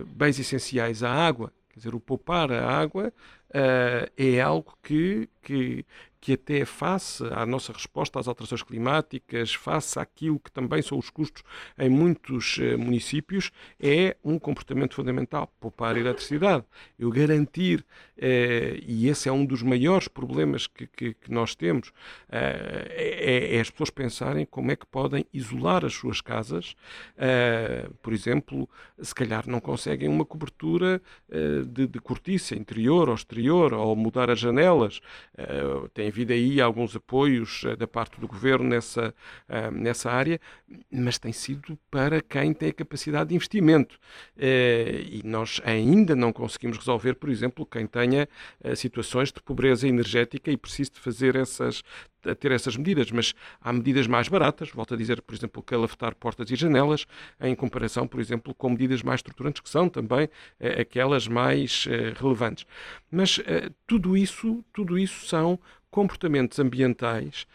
bens 0.08 0.40
essenciais, 0.40 1.04
a 1.04 1.12
água, 1.12 1.52
quer 1.70 1.80
dizer, 1.80 1.96
o 1.96 2.00
poupar 2.00 2.52
a 2.52 2.66
água 2.66 3.12
uh, 3.50 4.12
é 4.18 4.40
algo 4.40 4.78
que, 4.82 5.28
que, 5.42 5.86
que 6.24 6.32
até 6.32 6.64
face 6.64 7.22
à 7.34 7.46
nossa 7.46 7.74
resposta 7.74 8.18
às 8.18 8.30
alterações 8.30 8.64
climáticas, 8.64 9.54
face 9.54 10.00
àquilo 10.00 10.40
que 10.40 10.50
também 10.50 10.82
são 10.82 10.98
os 10.98 11.10
custos 11.10 11.44
em 11.78 11.90
muitos 11.90 12.60
uh, 12.60 12.80
municípios, 12.80 13.52
é 13.78 14.16
um 14.24 14.40
comportamento 14.40 14.96
fundamental. 14.96 15.52
Poupar 15.60 15.98
eletricidade. 15.98 16.64
Eu 16.98 17.10
garantir, 17.10 17.82
uh, 17.82 18.24
e 18.88 19.10
esse 19.10 19.28
é 19.28 19.34
um 19.34 19.46
dos 19.46 19.62
maiores 19.62 20.08
problemas 20.08 20.66
que, 20.66 20.88
que, 20.88 21.14
que 21.14 21.30
nós 21.30 21.56
temos, 21.56 21.90
uh, 21.90 21.92
é, 22.30 23.58
é, 23.58 23.60
as 23.60 23.70
pessoas 23.70 23.90
pensarem 23.90 24.46
como 24.46 24.72
é 24.72 24.78
que 24.78 24.86
podem 24.86 25.26
isolar 25.34 25.84
as 25.84 25.94
suas 25.94 26.22
casas. 26.22 26.74
por 28.02 28.14
exemplo, 28.14 28.70
se 29.02 29.14
calhar 29.14 29.44
não 29.46 29.60
conseguem 29.60 30.08
uma 30.08 30.24
cobertura 30.24 31.02
de, 31.68 31.88
de 31.88 32.00
cortiça 32.00 32.56
interior 32.56 33.10
ou 33.10 33.16
exterior, 33.16 33.74
ou 33.74 33.96
mudar 33.96 34.30
as 34.30 34.40
janelas. 34.40 35.02
tem 35.94 36.13
havido 36.14 36.32
aí 36.32 36.62
alguns 36.62 36.96
apoios 36.96 37.64
uh, 37.64 37.76
da 37.76 37.88
parte 37.88 38.20
do 38.22 38.28
governo 38.28 38.70
nessa, 38.70 39.14
uh, 39.50 39.72
nessa 39.72 40.12
área, 40.12 40.40
mas 40.92 41.18
tem 41.18 41.34
sido 41.34 41.78
para 41.90 42.22
quem 42.22 42.54
tem 42.54 42.70
a 42.70 42.74
capacidade 42.74 43.30
de 43.30 43.36
investimento. 43.36 43.96
Uh, 44.38 45.02
e 45.10 45.22
nós 45.26 45.60
ainda 45.66 46.16
não 46.16 46.32
conseguimos 46.32 46.78
resolver, 46.78 47.16
por 47.16 47.30
exemplo, 47.30 47.66
quem 47.66 47.88
tenha 47.88 48.28
situações 48.76 49.32
de 49.32 49.42
pobreza 49.42 49.88
energética 49.88 50.52
e 50.52 50.58
precisa 50.58 50.92
de 50.92 51.00
fazer 51.00 51.36
essas 51.36 51.82
a 52.26 52.36
ter 52.36 52.52
essas 52.52 52.76
medidas, 52.78 53.12
mas 53.12 53.34
há 53.62 53.72
medidas 53.72 54.08
mais 54.08 54.28
baratas, 54.28 54.70
volto 54.70 54.94
a 54.94 54.98
dizer, 54.98 55.22
por 55.22 55.36
exemplo, 55.36 55.62
calafetar 55.62 56.16
portas 56.16 56.50
e 56.52 56.56
janelas, 56.56 57.06
em 57.42 57.56
comparação, 57.56 58.08
por 58.08 58.20
exemplo, 58.20 58.54
com 58.54 58.70
medidas 58.70 59.02
mais 59.02 59.20
estruturantes, 59.20 59.62
que 59.62 59.70
são 59.70 59.90
também 59.90 60.30
eh, 60.60 60.82
aquelas 60.82 61.28
mais 61.28 61.86
eh, 61.90 62.14
relevantes. 62.20 62.66
Mas 63.12 63.40
eh, 63.46 63.70
tudo 63.88 64.18
isso, 64.18 64.64
tudo 64.74 64.98
isso 64.98 65.26
são 65.28 65.60
comportamentos 65.92 66.58
ambientais, 66.60 67.46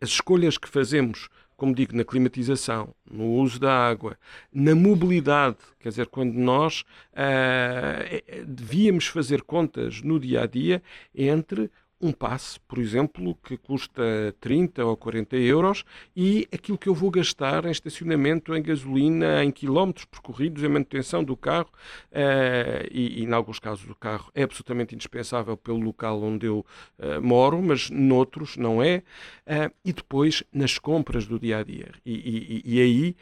as 0.00 0.08
escolhas 0.08 0.56
que 0.56 0.68
fazemos 0.68 1.28
como 1.62 1.76
digo, 1.76 1.96
na 1.96 2.04
climatização, 2.04 2.92
no 3.08 3.34
uso 3.34 3.60
da 3.60 3.72
água, 3.72 4.18
na 4.52 4.74
mobilidade, 4.74 5.58
quer 5.78 5.90
dizer, 5.90 6.08
quando 6.08 6.34
nós 6.34 6.80
uh, 7.12 8.44
devíamos 8.44 9.06
fazer 9.06 9.42
contas 9.42 10.02
no 10.02 10.18
dia 10.18 10.42
a 10.42 10.46
dia 10.46 10.82
entre 11.14 11.70
um 12.02 12.10
passe, 12.10 12.58
por 12.60 12.78
exemplo, 12.78 13.38
que 13.44 13.56
custa 13.56 14.02
30 14.40 14.84
ou 14.84 14.96
40 14.96 15.36
euros 15.36 15.84
e 16.16 16.48
aquilo 16.52 16.76
que 16.76 16.88
eu 16.88 16.94
vou 16.94 17.12
gastar 17.12 17.64
em 17.64 17.70
estacionamento, 17.70 18.56
em 18.56 18.60
gasolina, 18.60 19.44
em 19.44 19.52
quilómetros 19.52 20.04
percorridos, 20.06 20.64
em 20.64 20.68
manutenção 20.68 21.22
do 21.22 21.36
carro 21.36 21.70
uh, 22.10 22.88
e, 22.90 23.22
em 23.22 23.32
alguns 23.32 23.60
casos, 23.60 23.88
o 23.88 23.94
carro 23.94 24.30
é 24.34 24.42
absolutamente 24.42 24.96
indispensável 24.96 25.56
pelo 25.56 25.78
local 25.78 26.20
onde 26.20 26.44
eu 26.44 26.66
uh, 26.98 27.22
moro, 27.22 27.62
mas 27.62 27.88
noutros 27.88 28.56
não 28.56 28.82
é. 28.82 29.04
Uh, 29.46 29.72
e 29.84 29.92
depois 29.92 30.42
nas 30.52 30.78
compras 30.78 31.26
do 31.26 31.38
dia 31.38 31.58
a 31.58 31.62
dia. 31.62 31.90
E, 32.04 32.62
e, 32.64 32.74
e 32.74 32.80
aí 32.80 33.16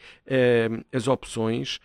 as 0.93 1.09
opções, 1.09 1.81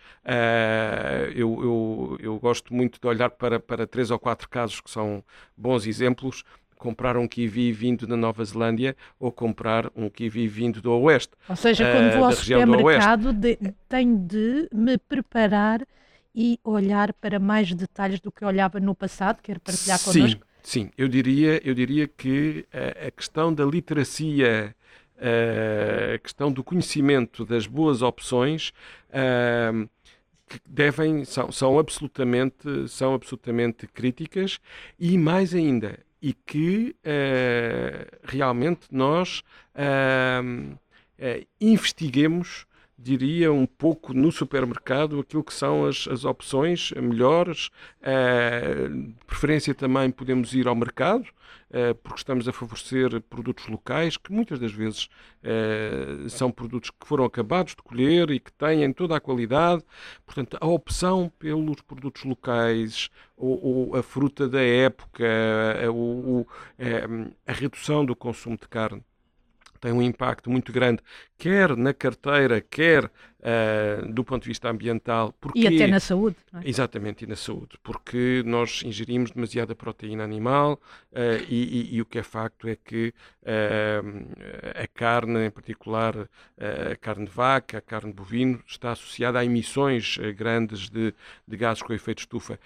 eu, 1.34 1.62
eu, 1.62 2.18
eu 2.20 2.38
gosto 2.38 2.72
muito 2.72 3.00
de 3.00 3.06
olhar 3.06 3.30
para, 3.30 3.58
para 3.58 3.86
três 3.86 4.10
ou 4.10 4.18
quatro 4.18 4.48
casos 4.48 4.80
que 4.80 4.90
são 4.90 5.22
bons 5.56 5.86
exemplos 5.86 6.44
comprar 6.78 7.16
um 7.16 7.26
kiwi 7.26 7.72
vindo 7.72 8.06
da 8.06 8.16
Nova 8.16 8.44
Zelândia 8.44 8.96
ou 9.18 9.32
comprar 9.32 9.90
um 9.96 10.08
kiwi 10.08 10.46
vindo 10.46 10.80
do 10.80 10.92
Oeste. 10.92 11.32
Ou 11.48 11.56
seja, 11.56 11.90
quando 11.90 12.08
uh, 12.08 12.16
vou 12.16 12.24
ao 12.26 12.32
supermercado 12.32 13.32
de, 13.32 13.58
tenho 13.88 14.16
de 14.18 14.68
me 14.72 14.98
preparar 14.98 15.86
e 16.34 16.60
olhar 16.62 17.12
para 17.14 17.38
mais 17.38 17.72
detalhes 17.72 18.20
do 18.20 18.30
que 18.30 18.44
olhava 18.44 18.78
no 18.78 18.94
passado, 18.94 19.40
quero 19.42 19.58
partilhar 19.60 19.98
sim, 19.98 20.12
connosco? 20.12 20.46
Sim, 20.62 20.90
eu 20.96 21.08
diria, 21.08 21.60
eu 21.66 21.74
diria 21.74 22.06
que 22.06 22.66
a, 22.72 23.06
a 23.06 23.10
questão 23.10 23.52
da 23.52 23.64
literacia, 23.64 24.74
a 26.14 26.18
questão 26.18 26.52
do 26.52 26.62
conhecimento 26.62 27.44
das 27.44 27.66
boas 27.66 28.02
opções 28.02 28.72
que 30.48 30.60
devem 30.68 31.24
são, 31.24 31.50
são 31.50 31.78
absolutamente 31.78 32.88
são 32.88 33.14
absolutamente 33.14 33.86
críticas 33.86 34.60
e 34.98 35.18
mais 35.18 35.54
ainda 35.54 35.98
e 36.26 36.32
que 36.32 36.96
uh, 37.04 38.18
realmente 38.24 38.88
nós 38.90 39.44
uh, 39.76 40.76
investiguemos, 41.60 42.66
diria, 42.98 43.52
um 43.52 43.64
pouco 43.64 44.12
no 44.12 44.32
supermercado 44.32 45.20
aquilo 45.20 45.44
que 45.44 45.54
são 45.54 45.86
as, 45.86 46.08
as 46.08 46.24
opções 46.24 46.90
melhores. 46.90 47.70
de 48.02 49.24
preferência 49.24 49.72
também 49.72 50.10
podemos 50.10 50.52
ir 50.52 50.66
ao 50.66 50.74
mercado, 50.74 51.26
porque 52.02 52.18
estamos 52.18 52.48
a 52.48 52.52
favorecer 52.52 53.20
produtos 53.22 53.66
locais, 53.68 54.16
que 54.16 54.32
muitas 54.32 54.58
das 54.58 54.72
vezes 54.72 55.08
são 56.28 56.50
produtos 56.50 56.90
que 56.90 57.06
foram 57.06 57.24
acabados 57.24 57.74
de 57.74 57.82
colher 57.82 58.30
e 58.30 58.40
que 58.40 58.52
têm 58.52 58.92
toda 58.92 59.16
a 59.16 59.20
qualidade. 59.20 59.82
Portanto, 60.24 60.56
a 60.60 60.66
opção 60.66 61.30
pelos 61.38 61.80
produtos 61.82 62.24
locais, 62.24 63.10
ou, 63.36 63.94
a 63.96 64.02
fruta 64.02 64.48
da 64.48 64.62
época, 64.62 65.24
a, 67.46 67.50
a 67.50 67.52
redução 67.52 68.04
do 68.04 68.14
consumo 68.14 68.56
de 68.56 68.68
carne 68.68 69.02
tem 69.80 69.92
um 69.92 70.02
impacto 70.02 70.50
muito 70.50 70.72
grande 70.72 71.02
quer 71.38 71.76
na 71.76 71.92
carteira, 71.92 72.60
quer 72.60 73.10
uh, 73.46 74.12
do 74.12 74.24
ponto 74.24 74.42
de 74.42 74.48
vista 74.48 74.68
ambiental. 74.68 75.32
Porque, 75.40 75.60
e 75.60 75.66
até 75.66 75.86
na 75.86 76.00
saúde. 76.00 76.36
É? 76.54 76.68
Exatamente, 76.68 77.24
e 77.24 77.26
na 77.26 77.36
saúde, 77.36 77.78
porque 77.82 78.42
nós 78.44 78.82
ingerimos 78.84 79.30
demasiada 79.30 79.74
proteína 79.74 80.24
animal 80.24 80.80
uh, 81.12 81.44
e, 81.48 81.90
e, 81.92 81.96
e, 81.96 82.02
o 82.02 82.06
que 82.06 82.18
é 82.18 82.22
facto 82.22 82.68
é 82.68 82.76
que 82.76 83.12
uh, 83.42 84.82
a 84.82 84.86
carne, 84.88 85.46
em 85.46 85.50
particular 85.50 86.28
a 86.90 86.96
carne 86.96 87.26
de 87.26 87.30
vaca, 87.30 87.78
a 87.78 87.80
carne 87.80 88.10
de 88.10 88.16
bovino, 88.16 88.62
está 88.66 88.92
associada 88.92 89.38
a 89.38 89.44
emissões 89.44 90.18
grandes 90.34 90.88
de, 90.88 91.14
de 91.46 91.56
gases 91.56 91.82
com 91.82 91.92
efeito 91.92 92.20
estufa. 92.20 92.58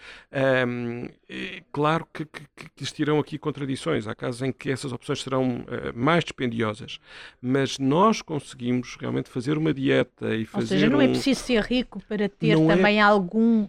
claro 1.73 2.07
que, 2.13 2.25
que, 2.25 2.45
que, 2.55 2.71
existirão 2.79 3.19
aqui 3.19 3.37
contradições, 3.37 4.07
há 4.07 4.15
casos 4.15 4.43
em 4.43 4.53
que 4.53 4.71
essas 4.71 4.93
opções 4.93 5.23
serão 5.23 5.65
mais 5.95 6.23
dispendiosas, 6.23 7.01
mas 7.43 7.79
nós 7.79 8.23
conseguimos 8.23 8.60
realmente 8.99 9.29
fazer 9.29 9.57
uma 9.57 9.73
dieta 9.73 10.35
e 10.35 10.45
fazer 10.45 10.67
seja, 10.67 10.89
não 10.89 11.01
é 11.01 11.09
preciso 11.09 11.41
ser 11.41 11.63
rico 11.63 12.03
para 12.09 12.29
ter 12.29 12.57
não 12.57 12.71
é 12.71 12.77
também 12.77 12.99
é... 12.99 13.03
algum, 13.03 13.65
uh, 13.65 13.69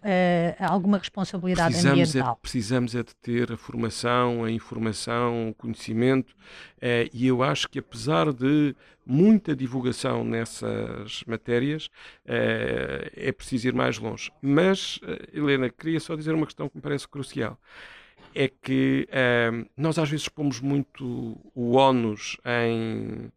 alguma 0.59 0.97
responsabilidade 0.97 1.73
precisamos 1.73 2.09
ambiental. 2.09 2.33
É, 2.33 2.41
precisamos 2.41 2.95
é 2.95 3.03
de 3.03 3.15
ter 3.15 3.51
a 3.51 3.57
formação, 3.57 4.43
a 4.43 4.51
informação, 4.51 5.49
o 5.49 5.53
conhecimento, 5.53 6.31
uh, 6.31 7.09
e 7.13 7.27
eu 7.27 7.41
acho 7.43 7.69
que 7.69 7.79
apesar 7.79 8.33
de 8.33 8.75
muita 9.05 9.55
divulgação 9.55 10.23
nessas 10.23 11.23
matérias, 11.25 11.85
uh, 12.25 13.09
é 13.15 13.31
preciso 13.31 13.67
ir 13.67 13.73
mais 13.73 13.97
longe. 13.97 14.31
Mas, 14.41 14.99
Helena, 15.33 15.69
queria 15.69 15.99
só 15.99 16.15
dizer 16.15 16.33
uma 16.33 16.45
questão 16.45 16.69
que 16.69 16.75
me 16.75 16.81
parece 16.81 17.07
crucial 17.07 17.57
é 18.33 18.47
que 18.47 19.09
nós 19.75 19.99
às 19.99 20.09
vezes 20.09 20.29
pomos 20.29 20.61
muito 20.61 21.37
o 21.53 21.73
ónus 21.75 22.37
em, 22.45 23.29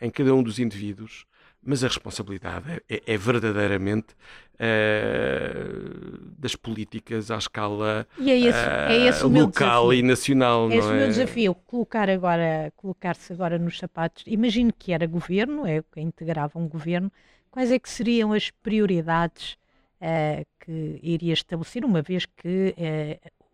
em 0.00 0.10
cada 0.10 0.34
um 0.34 0.42
dos 0.42 0.58
indivíduos 0.58 1.26
mas 1.64 1.82
a 1.82 1.88
responsabilidade 1.88 2.82
é, 2.88 3.02
é 3.06 3.16
verdadeiramente 3.16 4.14
uh, 4.54 6.18
das 6.38 6.54
políticas 6.54 7.30
à 7.30 7.38
escala 7.38 8.06
e 8.18 8.30
é 8.30 8.38
esse, 8.38 8.58
é 8.58 9.06
esse 9.06 9.24
local 9.24 9.92
e 9.92 10.02
nacional. 10.02 10.70
É 10.70 10.76
esse 10.76 10.88
o 10.88 10.92
meu 10.92 11.04
é? 11.04 11.08
desafio, 11.08 11.54
colocar 11.54 12.10
agora, 12.10 12.72
colocar-se 12.76 13.32
agora 13.32 13.58
nos 13.58 13.78
sapatos. 13.78 14.24
Imagino 14.26 14.72
que 14.72 14.92
era 14.92 15.06
governo, 15.06 15.66
é 15.66 15.82
que 15.90 16.00
integrava 16.00 16.58
um 16.58 16.68
governo. 16.68 17.10
Quais 17.50 17.70
é 17.70 17.78
que 17.78 17.88
seriam 17.88 18.32
as 18.32 18.50
prioridades 18.50 19.56
uh, 20.00 20.44
que 20.60 21.00
iria 21.02 21.32
estabelecer, 21.32 21.84
uma 21.84 22.02
vez 22.02 22.26
que 22.26 22.74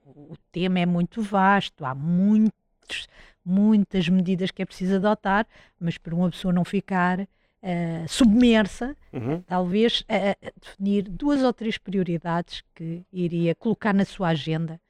o 0.06 0.36
tema 0.50 0.80
é 0.80 0.86
muito 0.86 1.22
vasto, 1.22 1.84
há 1.84 1.94
muitos, 1.94 3.06
muitas 3.50 4.08
medidas 4.08 4.50
que 4.50 4.62
é 4.62 4.64
preciso 4.64 4.96
adotar, 4.96 5.46
mas 5.78 5.98
para 5.98 6.14
uma 6.14 6.30
pessoa 6.30 6.52
não 6.52 6.64
ficar 6.64 7.20
uh, 7.20 8.08
submersa, 8.08 8.96
uhum. 9.12 9.42
talvez 9.42 10.04
a, 10.08 10.30
a 10.30 10.50
definir 10.60 11.02
duas 11.02 11.42
ou 11.42 11.52
três 11.52 11.76
prioridades 11.76 12.62
que 12.74 13.02
iria 13.12 13.54
colocar 13.54 13.92
na 13.92 14.04
sua 14.04 14.28
agenda? 14.28 14.80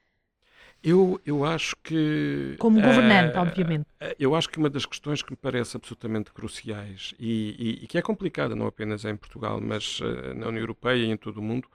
Eu, 0.83 1.21
eu 1.27 1.45
acho 1.45 1.77
que. 1.83 2.57
Como 2.59 2.81
governante, 2.81 3.37
uh, 3.37 3.43
obviamente. 3.43 3.87
Eu 4.19 4.35
acho 4.35 4.49
que 4.49 4.57
uma 4.57 4.71
das 4.71 4.87
questões 4.87 5.23
que 5.23 5.31
me 5.31 5.37
parece 5.37 5.77
absolutamente 5.77 6.33
cruciais 6.33 7.15
e, 7.19 7.55
e, 7.59 7.85
e 7.85 7.87
que 7.87 7.99
é 7.99 8.03
complicada, 8.03 8.57
não 8.57 8.67
apenas 8.67 9.05
em 9.05 9.15
Portugal, 9.15 9.61
mas 9.61 10.01
uh, 10.01 10.35
na 10.35 10.49
União 10.49 10.63
Europeia 10.63 11.05
e 11.05 11.11
em 11.11 11.19
todo 11.19 11.37
o 11.37 11.43
mundo, 11.43 11.69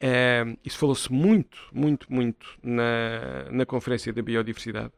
é, 0.00 0.44
isso 0.64 0.78
falou-se 0.78 1.10
muito, 1.12 1.58
muito, 1.72 2.12
muito 2.12 2.46
na, 2.62 3.50
na 3.50 3.66
Conferência 3.66 4.12
da 4.12 4.22
Biodiversidade, 4.22 4.92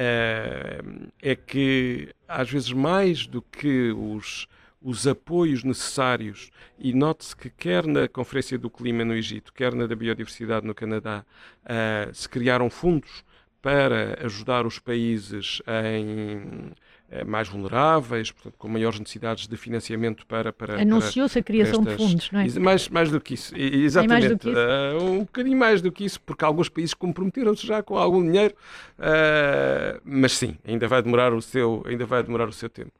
é, 0.00 0.80
é 1.20 1.34
que 1.34 2.14
às 2.28 2.48
vezes 2.48 2.72
mais 2.72 3.26
do 3.26 3.42
que 3.42 3.90
os, 3.90 4.46
os 4.80 5.08
apoios 5.08 5.64
necessários, 5.64 6.52
e 6.78 6.94
note-se 6.94 7.34
que 7.34 7.50
quer 7.50 7.84
na 7.84 8.06
Conferência 8.06 8.56
do 8.56 8.70
Clima 8.70 9.04
no 9.04 9.12
Egito, 9.12 9.52
quer 9.52 9.74
na 9.74 9.88
da 9.88 9.96
Biodiversidade 9.96 10.64
no 10.64 10.72
Canadá, 10.74 11.24
uh, 11.64 12.14
se 12.14 12.28
criaram 12.28 12.70
fundos 12.70 13.24
para 13.60 14.24
ajudar 14.24 14.64
os 14.66 14.78
países 14.78 15.60
em 15.66 16.70
eh, 16.70 16.87
mais 17.26 17.48
vulneráveis, 17.48 18.30
portanto, 18.30 18.54
com 18.58 18.68
maiores 18.68 18.98
necessidades 18.98 19.46
de 19.46 19.56
financiamento 19.56 20.26
para. 20.26 20.52
para 20.52 20.82
Anunciou-se 20.82 21.38
a 21.38 21.42
criação 21.42 21.80
estas... 21.80 21.96
de 21.96 22.04
fundos, 22.04 22.30
não 22.30 22.40
é? 22.40 22.58
Mais, 22.58 22.88
mais 22.88 23.10
do 23.10 23.18
que 23.18 23.34
isso, 23.34 23.56
exatamente. 23.56 24.38
Que 24.38 24.50
isso? 24.50 24.58
Uh, 24.58 25.12
um 25.12 25.18
bocadinho 25.20 25.56
mais 25.56 25.80
do 25.80 25.90
que 25.90 26.04
isso, 26.04 26.20
porque 26.20 26.44
alguns 26.44 26.68
países 26.68 26.92
comprometeram-se 26.92 27.66
já 27.66 27.82
com 27.82 27.96
algum 27.96 28.22
dinheiro, 28.22 28.54
uh, 28.98 30.00
mas 30.04 30.32
sim, 30.32 30.58
ainda 30.66 30.86
vai 30.86 31.02
demorar 31.02 31.32
o 31.32 31.40
seu, 31.40 31.82
ainda 31.86 32.04
vai 32.04 32.22
demorar 32.22 32.48
o 32.48 32.52
seu 32.52 32.68
tempo. 32.68 32.92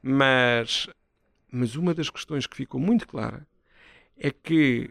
Mas, 0.00 0.88
mas 1.50 1.74
uma 1.74 1.92
das 1.92 2.08
questões 2.08 2.46
que 2.46 2.56
ficou 2.56 2.80
muito 2.80 3.08
clara 3.08 3.44
é 4.16 4.30
que 4.30 4.90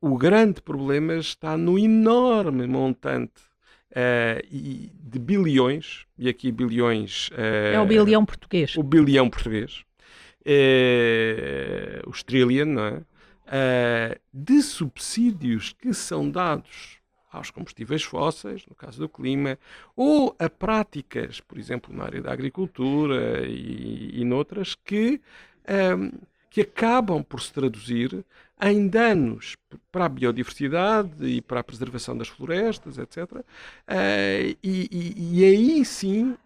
o 0.00 0.16
grande 0.16 0.60
problema 0.60 1.16
está 1.16 1.56
no 1.56 1.78
enorme 1.78 2.66
montante 2.66 3.49
uh, 3.90 4.48
de 4.50 5.18
bilhões, 5.18 6.06
e 6.18 6.28
aqui 6.28 6.50
bilhões. 6.50 7.28
Uh, 7.28 7.74
é 7.74 7.80
o 7.80 7.86
bilhão 7.86 8.24
português. 8.24 8.76
O 8.76 8.82
bilhão 8.82 9.30
português. 9.30 9.84
Uh, 10.40 12.08
os 12.08 12.22
trillion, 12.22 12.66
não 12.66 12.84
é? 12.84 13.02
de 14.32 14.62
subsídios 14.62 15.72
que 15.72 15.92
são 15.92 16.30
dados 16.30 17.00
aos 17.32 17.50
combustíveis 17.50 18.02
fósseis, 18.02 18.64
no 18.66 18.74
caso 18.74 18.98
do 18.98 19.08
clima, 19.08 19.58
ou 19.96 20.34
a 20.38 20.48
práticas, 20.48 21.40
por 21.40 21.58
exemplo, 21.58 21.94
na 21.94 22.04
área 22.04 22.20
da 22.20 22.32
agricultura 22.32 23.46
e, 23.46 24.20
e 24.20 24.24
noutras, 24.24 24.74
que, 24.74 25.20
um, 25.98 26.12
que 26.48 26.60
acabam 26.62 27.22
por 27.22 27.40
se 27.40 27.52
traduzir 27.52 28.24
em 28.62 28.88
danos 28.88 29.56
para 29.90 30.06
a 30.06 30.08
biodiversidade 30.08 31.24
e 31.24 31.40
para 31.40 31.60
a 31.60 31.64
preservação 31.64 32.16
das 32.16 32.28
florestas, 32.28 32.98
etc. 32.98 33.32
Uh, 33.32 33.44
eh, 33.88 34.56
e, 34.62 34.88
e, 34.90 35.40
e, 35.40 35.44
aí 35.44 35.84
sim, 35.84 36.36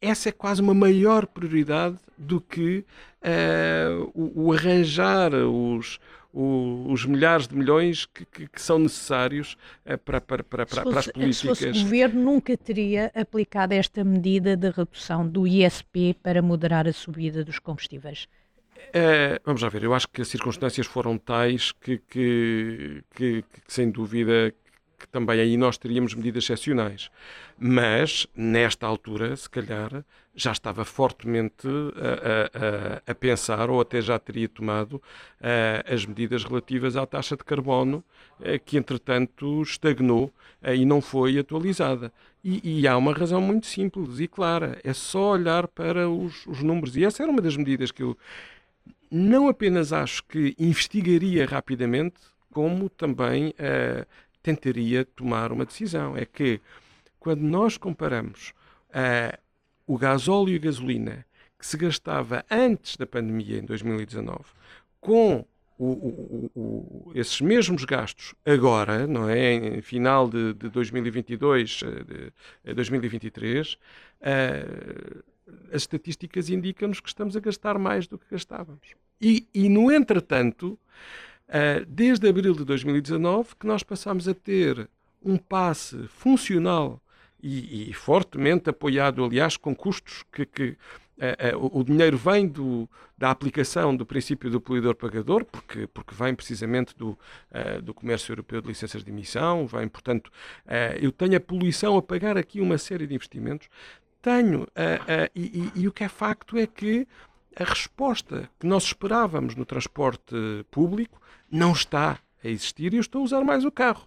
essa 0.00 0.28
é 0.28 0.32
quase 0.32 0.60
uma 0.60 0.74
maior 0.74 1.26
prioridade 1.26 1.96
do 2.16 2.40
que 2.40 2.84
uh, 3.22 4.10
o, 4.14 4.46
o, 4.46 4.52
arranjar 4.52 5.34
os, 5.34 5.98
o, 6.32 6.86
os 6.88 7.04
milhares 7.04 7.48
de 7.48 7.56
milhões 7.56 8.06
que, 8.06 8.24
que, 8.24 8.48
que 8.48 8.60
são 8.60 8.78
necessários 8.78 9.56
uh, 9.84 9.98
para, 9.98 10.20
para, 10.20 10.44
para, 10.44 10.66
para, 10.66 10.82
para 10.82 10.98
as 10.98 11.06
políticas. 11.08 11.58
Se 11.58 11.66
fosse 11.66 11.80
o 11.80 11.82
governo 11.84 12.22
nunca 12.22 12.56
teria 12.56 13.10
aplicado 13.14 13.72
esta 13.72 14.04
medida 14.04 14.56
de 14.56 14.70
redução 14.70 15.26
do 15.26 15.46
ISP 15.46 16.14
para 16.22 16.40
moderar 16.40 16.86
a 16.86 16.92
subida 16.92 17.44
dos 17.44 17.58
combustíveis. 17.58 18.28
É, 18.92 19.40
vamos 19.44 19.60
lá 19.62 19.68
ver, 19.68 19.82
eu 19.82 19.92
acho 19.92 20.08
que 20.08 20.22
as 20.22 20.28
circunstâncias 20.28 20.86
foram 20.86 21.18
tais 21.18 21.72
que, 21.72 21.98
que, 21.98 23.02
que, 23.14 23.42
que, 23.42 23.60
sem 23.66 23.90
dúvida, 23.90 24.54
que 24.96 25.08
também 25.08 25.40
aí 25.40 25.56
nós 25.56 25.76
teríamos 25.76 26.14
medidas 26.14 26.44
excepcionais. 26.44 27.10
Mas, 27.58 28.26
nesta 28.34 28.86
altura, 28.86 29.36
se 29.36 29.50
calhar, 29.50 30.04
já 30.34 30.52
estava 30.52 30.84
fortemente 30.84 31.68
a, 31.68 33.08
a, 33.08 33.12
a 33.12 33.14
pensar, 33.14 33.70
ou 33.70 33.80
até 33.80 34.00
já 34.00 34.18
teria 34.18 34.48
tomado, 34.48 35.00
as 35.86 36.06
medidas 36.06 36.44
relativas 36.44 36.96
à 36.96 37.06
taxa 37.06 37.36
de 37.36 37.44
carbono, 37.44 38.02
que 38.64 38.76
entretanto 38.76 39.62
estagnou 39.62 40.32
e 40.72 40.84
não 40.84 41.00
foi 41.00 41.38
atualizada. 41.38 42.12
E, 42.42 42.80
e, 42.80 42.88
há 42.88 42.96
uma 42.96 43.12
razão 43.12 43.40
muito 43.40 43.66
simples 43.66 44.20
e 44.20 44.28
clara: 44.28 44.78
é 44.84 44.92
só 44.92 45.32
olhar 45.32 45.66
para 45.66 46.10
os, 46.10 46.46
os 46.46 46.62
números. 46.62 46.96
E 46.96 47.04
essa 47.04 47.22
era 47.22 47.32
uma 47.32 47.40
das 47.40 47.56
medidas 47.56 47.90
que 47.90 48.02
eu 48.02 48.16
não 49.16 49.48
apenas 49.48 49.92
acho 49.92 50.24
que 50.24 50.56
investigaria 50.58 51.46
rapidamente, 51.46 52.16
como 52.50 52.88
também 52.88 53.50
uh, 53.50 54.04
tentaria 54.42 55.04
tomar 55.04 55.52
uma 55.52 55.64
decisão. 55.64 56.16
É 56.16 56.24
que 56.24 56.60
quando 57.20 57.42
nós 57.42 57.78
comparamos 57.78 58.52
uh, 58.90 59.38
o 59.86 59.96
gasóleo 59.96 60.54
e 60.54 60.56
a 60.56 60.58
gasolina 60.58 61.24
que 61.56 61.64
se 61.64 61.76
gastava 61.76 62.44
antes 62.50 62.96
da 62.96 63.06
pandemia, 63.06 63.58
em 63.58 63.64
2019, 63.64 64.40
com 65.00 65.46
o, 65.78 65.86
o, 65.86 66.50
o, 66.54 67.12
esses 67.14 67.40
mesmos 67.40 67.84
gastos 67.84 68.34
agora, 68.44 69.06
não 69.06 69.28
é? 69.28 69.52
Em 69.52 69.80
final 69.80 70.28
de, 70.28 70.54
de 70.54 70.68
2022, 70.68 71.82
eh, 71.84 72.32
de 72.64 72.74
2023, 72.74 73.74
uh, 73.74 75.24
as 75.72 75.82
estatísticas 75.82 76.50
indicam-nos 76.50 76.98
que 76.98 77.08
estamos 77.08 77.36
a 77.36 77.40
gastar 77.40 77.78
mais 77.78 78.08
do 78.08 78.18
que 78.18 78.26
gastávamos. 78.30 79.03
E, 79.24 79.48
e 79.54 79.70
no 79.70 79.90
entretanto, 79.90 80.78
uh, 81.48 81.82
desde 81.88 82.28
abril 82.28 82.52
de 82.52 82.62
2019, 82.62 83.56
que 83.58 83.66
nós 83.66 83.82
passamos 83.82 84.28
a 84.28 84.34
ter 84.34 84.86
um 85.24 85.38
passe 85.38 85.96
funcional 86.08 87.00
e, 87.42 87.88
e 87.88 87.94
fortemente 87.94 88.68
apoiado, 88.68 89.24
aliás, 89.24 89.56
com 89.56 89.74
custos 89.74 90.24
que, 90.30 90.44
que 90.44 90.76
Uh, 91.14 91.56
uh, 91.56 91.78
o 91.78 91.84
dinheiro 91.84 92.18
vem 92.18 92.48
do, 92.48 92.90
da 93.16 93.30
aplicação 93.30 93.94
do 93.94 94.04
princípio 94.04 94.50
do 94.50 94.60
poluidor-pagador, 94.60 95.44
porque, 95.44 95.86
porque 95.86 96.12
vem 96.12 96.34
precisamente 96.34 96.92
do, 96.96 97.10
uh, 97.10 97.80
do 97.80 97.94
comércio 97.94 98.32
europeu 98.32 98.60
de 98.60 98.66
licenças 98.66 99.04
de 99.04 99.12
emissão, 99.12 99.64
vem, 99.64 99.86
portanto, 99.86 100.28
eu 101.00 101.12
tenho 101.12 101.36
a 101.36 101.40
poluição 101.40 101.96
a 101.96 102.02
pagar 102.02 102.36
aqui 102.36 102.60
uma 102.60 102.78
série 102.78 103.06
de 103.06 103.14
investimentos, 103.14 103.68
tenho, 104.20 104.66
e, 105.36 105.70
e, 105.76 105.82
e, 105.82 105.86
o 105.86 105.92
que 105.92 106.02
é 106.02 106.08
facto 106.08 106.58
é 106.58 106.66
que 106.66 107.06
a 107.56 107.64
resposta 107.64 108.48
que 108.58 108.66
nós 108.66 108.84
esperávamos 108.84 109.54
no 109.54 109.64
transporte 109.64 110.34
público 110.70 111.20
não 111.50 111.72
está 111.72 112.18
a 112.42 112.48
existir 112.48 112.92
e 112.92 112.96
eu 112.96 113.00
estou 113.00 113.20
a 113.20 113.24
usar 113.24 113.44
mais 113.44 113.64
o 113.64 113.70
carro. 113.70 114.06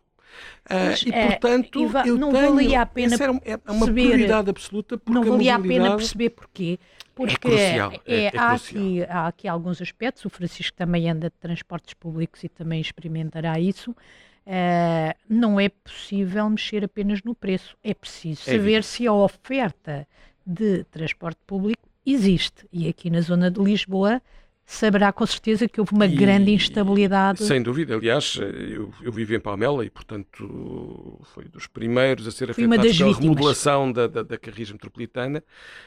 Uh, 0.70 1.08
e, 1.08 1.14
é, 1.14 1.28
portanto, 1.28 1.80
é, 1.80 2.06
não 2.08 2.32
tenho, 2.32 2.54
valia 2.54 2.82
a 2.82 2.86
pena 2.86 3.16
era, 3.16 3.42
é 3.46 3.72
uma 3.72 3.86
prioridade 3.86 4.50
absoluta 4.50 4.98
porque 4.98 5.14
Não 5.14 5.24
valia 5.24 5.56
a, 5.56 5.58
a 5.58 5.62
pena 5.62 5.96
perceber 5.96 6.30
porquê. 6.32 6.80
Porque 7.16 7.34
é 7.34 7.38
crucial, 7.38 7.94
é, 7.94 8.02
é, 8.06 8.24
é 8.26 8.38
há, 8.38 8.52
aqui, 8.52 9.04
há 9.04 9.28
aqui 9.28 9.48
alguns 9.48 9.82
aspectos, 9.82 10.24
o 10.26 10.30
Francisco 10.30 10.78
também 10.78 11.10
anda 11.10 11.30
de 11.30 11.36
transportes 11.40 11.96
públicos 11.96 12.44
e 12.44 12.50
também 12.50 12.80
experimentará 12.80 13.60
isso. 13.60 13.92
Uh, 13.92 15.14
não 15.28 15.60
é 15.60 15.68
possível 15.68 16.48
mexer 16.50 16.84
apenas 16.84 17.24
no 17.24 17.34
preço, 17.34 17.76
é 17.84 17.94
preciso 17.94 18.44
saber 18.44 18.84
se 18.84 19.08
a 19.08 19.14
oferta 19.14 20.08
de 20.46 20.84
transporte 20.86 21.40
público 21.46 21.87
existe. 22.14 22.68
E 22.72 22.88
aqui 22.88 23.10
na 23.10 23.22
zona 23.22 23.52
de 23.52 23.62
Lisboa 23.62 24.22
saberá 24.66 25.14
com 25.14 25.26
certeza 25.26 25.68
que 25.68 25.80
houve 25.80 25.94
uma 25.94 26.06
e, 26.06 26.16
grande 26.16 26.52
instabilidade. 26.52 27.42
Sem 27.44 27.62
dúvida, 27.62 27.96
aliás, 27.96 28.38
eu, 28.38 28.92
eu 29.02 29.12
vivo 29.14 29.34
em 29.34 29.40
Palmela 29.40 29.86
e, 29.86 29.90
portanto, 29.90 31.20
foi 31.34 31.46
dos 31.46 31.68
primeiros 31.68 32.28
a 32.28 32.32
ser 32.32 32.54
Fui 32.54 32.66
afetados 32.66 32.98
pela 32.98 33.18
remodelação 33.18 33.92
da, 33.92 34.08
da, 34.08 34.24
da 34.24 34.38
carris 34.38 34.70
metropolitana. 34.70 35.42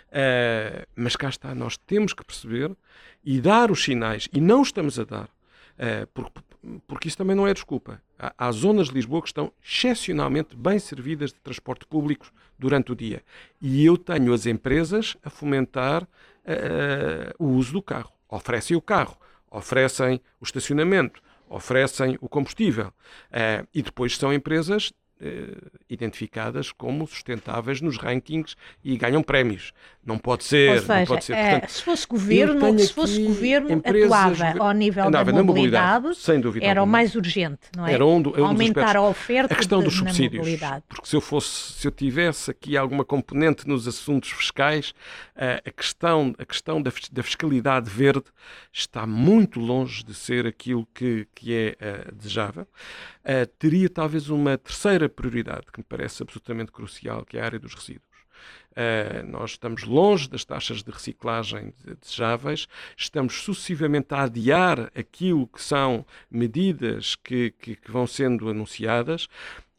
Uh, 0.09 0.87
mas 0.97 1.15
cá 1.15 1.29
está, 1.29 1.55
nós 1.55 1.77
temos 1.77 2.15
que 2.15 2.25
perceber 2.25 2.75
e 3.23 3.39
dar 3.39 3.71
os 3.71 3.85
sinais, 3.85 4.29
e 4.33 4.41
não 4.41 4.63
estamos 4.63 4.99
a 4.99 5.05
dar, 5.05 5.25
uh, 5.27 6.07
porque, 6.15 6.41
porque 6.87 7.09
isso 7.09 7.17
também 7.17 7.37
não 7.37 7.47
é 7.47 7.55
desculpa. 7.55 8.03
Há, 8.19 8.33
há 8.37 8.53
zonas 8.53 8.89
de 8.89 8.95
Lisboa 8.95 9.23
que 9.23 9.29
estão 9.29 9.53
excepcionalmente 9.65 10.57
bem 10.57 10.79
servidas 10.79 11.33
de 11.33 11.41
transporte 11.41 11.87
público 11.87 12.31
durante 12.59 12.93
o 12.93 12.97
dia. 12.97 13.23
E 13.61 13.85
eu 13.85 13.97
tenho 13.97 14.33
as 14.33 14.47
empresas 14.47 15.17
a 15.25 15.31
fomentar 15.31 16.03
uh, 16.03 16.09
o 17.39 17.49
uso 17.49 17.73
do 17.73 17.83
carro 17.83 18.13
oferecem 18.31 18.77
o 18.77 18.81
carro, 18.81 19.17
oferecem 19.51 20.21
o 20.41 20.45
estacionamento, 20.45 21.21
oferecem 21.49 22.17
o 22.21 22.29
combustível. 22.29 22.89
Uh, 23.31 23.67
e 23.75 23.83
depois 23.83 24.17
são 24.17 24.33
empresas 24.33 24.93
identificadas 25.91 26.73
como 26.73 27.07
sustentáveis 27.07 27.81
nos 27.81 27.99
rankings 27.99 28.55
e 28.83 28.97
ganham 28.97 29.23
prémios. 29.23 29.73
Não 30.05 30.17
pode 30.17 30.45
ser. 30.45 30.81
Seja, 30.81 30.99
não 30.99 31.07
pode 31.07 31.25
ser. 31.25 31.33
É, 31.35 31.51
Portanto, 31.51 31.71
se 31.71 31.83
fosse 31.83 32.07
governo, 32.07 32.79
se 32.79 32.93
fosse 32.93 33.23
governo 33.23 33.83
atuava 33.85 34.55
ao 34.59 34.73
nível 34.73 35.11
da 35.11 35.25
mobilidade, 35.25 35.47
mobilidade, 35.47 36.17
sem 36.17 36.41
dúvida 36.41 36.65
era 36.65 36.83
o 36.83 36.87
mais 36.87 37.15
urgente, 37.15 37.61
não 37.77 37.87
é? 37.87 37.93
Era 37.93 38.07
um, 38.07 38.23
do, 38.23 38.41
um 38.41 38.47
Aumentar 38.47 38.97
a 38.97 39.03
oferta 39.03 39.55
a 39.55 39.57
questão 39.57 39.81
de, 39.81 39.87
dos 39.87 39.95
subsídios. 39.95 40.47
Porque 40.89 41.07
se 41.07 41.17
eu 41.17 41.21
fosse, 41.21 41.73
se 41.75 41.87
eu 41.87 41.91
tivesse 41.91 42.51
aqui 42.51 42.77
alguma 42.77 43.05
componente 43.05 43.69
nos 43.69 43.87
assuntos 43.87 44.31
fiscais, 44.31 44.91
uh, 45.37 45.61
a 45.67 45.71
questão, 45.71 46.35
a 46.39 46.45
questão 46.45 46.81
da, 46.81 46.91
da, 47.13 47.23
fiscalidade 47.23 47.91
verde 47.91 48.25
está 48.73 49.07
muito 49.07 49.61
longe 49.61 50.05
de 50.05 50.15
ser 50.15 50.47
aquilo 50.47 50.87
que, 50.95 51.27
que 51.35 51.55
é 51.55 51.77
uh, 51.81 52.15
desejável. 52.15 52.67
Uh, 53.23 53.47
teria 53.59 53.89
talvez 53.89 54.31
uma 54.31 54.57
terceira 54.57 55.09
prioridade 55.09 55.67
que 55.73 55.80
me 55.81 55.85
parece 55.85 56.23
absolutamente 56.23 56.71
crucial, 56.71 57.25
que 57.25 57.37
é 57.37 57.41
a 57.41 57.45
área 57.45 57.59
dos 57.59 57.75
resíduos. 57.75 58.09
Uh, 58.71 59.27
nós 59.27 59.51
estamos 59.51 59.83
longe 59.83 60.29
das 60.29 60.45
taxas 60.45 60.83
de 60.83 60.91
reciclagem 60.91 61.75
desejáveis, 62.01 62.69
estamos 62.97 63.43
sucessivamente 63.43 64.15
a 64.15 64.23
adiar 64.23 64.91
aquilo 64.95 65.47
que 65.47 65.61
são 65.61 66.07
medidas 66.31 67.17
que, 67.17 67.51
que, 67.59 67.77
que 67.77 67.91
vão 67.91 68.07
sendo 68.07 68.49
anunciadas. 68.49 69.29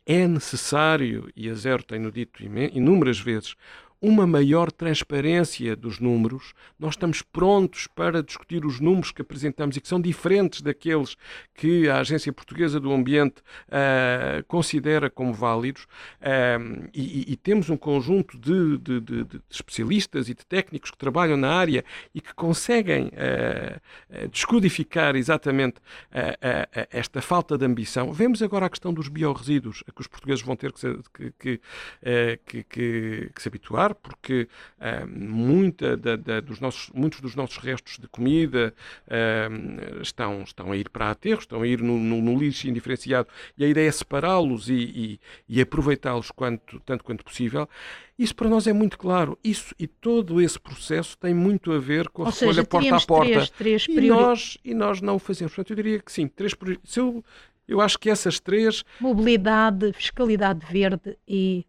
É 0.06 0.28
necessário, 0.28 1.32
e 1.36 1.50
a 1.50 1.54
Zero 1.54 1.84
tem-no 1.84 2.12
dito 2.12 2.44
inúmeras 2.44 3.20
vezes, 3.20 3.56
uma 4.02 4.26
maior 4.26 4.72
transparência 4.72 5.76
dos 5.76 6.00
números. 6.00 6.54
Nós 6.80 6.96
estamos 6.96 7.22
prontos 7.22 7.86
para 7.86 8.24
discutir 8.24 8.66
os 8.66 8.80
números 8.80 9.12
que 9.12 9.22
apresentamos 9.22 9.78
e 9.78 9.82
que 9.82 9.88
são 9.88 10.02
diferentes 10.02 10.62
daqueles 10.62 11.16
que 11.54 11.88
a 11.88 12.00
Agência 12.00 12.34
Portuguesa 12.34 12.80
do 12.80 12.92
Ambiente 12.92 13.42
uh, 13.68 14.44
considera 14.48 15.08
como 15.08 15.32
válidos. 15.32 15.84
Uh, 15.84 16.90
e, 16.92 17.32
e, 17.32 17.36
temos 17.36 17.70
um 17.70 17.78
conjunto 17.78 18.40
de, 18.40 18.78
de, 18.80 19.00
de, 19.00 19.24
de, 19.24 19.42
especialistas 19.50 20.30
e 20.30 20.34
de 20.34 20.46
técnicos 20.48 20.90
que 20.90 20.98
trabalham 20.98 21.38
na 21.38 21.54
área 21.54 21.86
e 22.16 22.22
que 22.22 22.34
conseguem 22.34 23.08
uh, 23.08 24.30
descodificar 24.30 25.16
exatamente 25.16 25.76
esta 26.90 27.22
falta 27.22 27.58
de 27.58 27.66
ambição. 27.66 28.12
Vemos 28.12 28.42
agora 28.42 28.66
a 28.66 28.70
questão 28.70 28.94
dos 28.94 29.08
biorresíduos, 29.08 29.84
a 29.88 29.92
que 29.92 30.02
os 30.02 30.08
portugueses 30.08 30.44
vão 30.44 30.56
ter 30.56 30.72
que, 30.72 31.34
que, 31.38 31.62
que, 32.64 33.32
que 33.34 33.42
se 33.42 33.48
habituar 33.48 33.91
porque 33.94 34.48
uh, 34.80 35.08
muita 35.08 35.96
da, 35.98 36.16
da, 36.16 36.40
dos 36.40 36.60
nossos, 36.60 36.90
muitos 36.94 37.22
dos 37.22 37.36
nossos 37.36 37.58
restos 37.58 37.98
de 37.98 38.08
comida 38.08 38.74
uh, 39.08 40.02
estão, 40.02 40.42
estão 40.44 40.72
a 40.72 40.78
ir 40.78 40.90
para 40.90 41.12
aterros, 41.12 41.44
estão 41.44 41.62
a 41.62 41.68
ir 41.68 41.82
no, 41.82 41.98
no, 41.98 42.22
no 42.22 42.38
lixo 42.38 42.68
indiferenciado, 42.68 43.28
e 43.58 43.64
a 43.66 43.68
ideia 43.68 43.88
é 43.88 43.92
separá-los 43.92 44.70
e, 44.70 44.74
e, 44.74 45.20
e 45.48 45.62
aproveitá-los 45.62 46.32
tanto 46.86 47.04
quanto 47.04 47.24
possível. 47.24 47.68
Isso 48.18 48.36
para 48.36 48.50
nós 48.50 48.68
é 48.68 48.74
muito 48.74 49.00
claro. 49.00 49.36
Isso 49.44 49.74
e 49.80 49.88
todo 49.88 50.40
esse 50.40 50.60
processo 50.60 51.18
tem 51.18 51.34
muito 51.34 51.72
a 51.72 51.80
ver 51.80 52.08
com 52.10 52.22
a 52.22 52.26
Ou 52.26 52.32
escolha 52.32 52.54
seja, 52.54 52.64
porta 52.66 52.96
a 52.96 53.02
porta. 53.02 53.32
Três, 53.32 53.50
três 53.50 53.88
e, 53.90 54.08
nós, 54.08 54.58
e 54.64 54.74
nós 54.76 55.02
não 55.02 55.16
o 55.16 55.20
fazemos. 55.20 55.54
Portanto, 55.54 55.72
eu 55.72 55.76
diria 55.76 56.00
que 56.00 56.12
sim, 56.12 56.28
três 56.28 56.54
se 56.84 57.00
eu, 57.00 57.24
eu 57.68 57.82
acho 57.82 57.98
que 57.98 58.10
essas 58.10 58.40
três. 58.40 58.84
Mobilidade, 59.00 59.92
fiscalidade 59.94 60.66
verde 60.72 61.18
e 61.28 61.66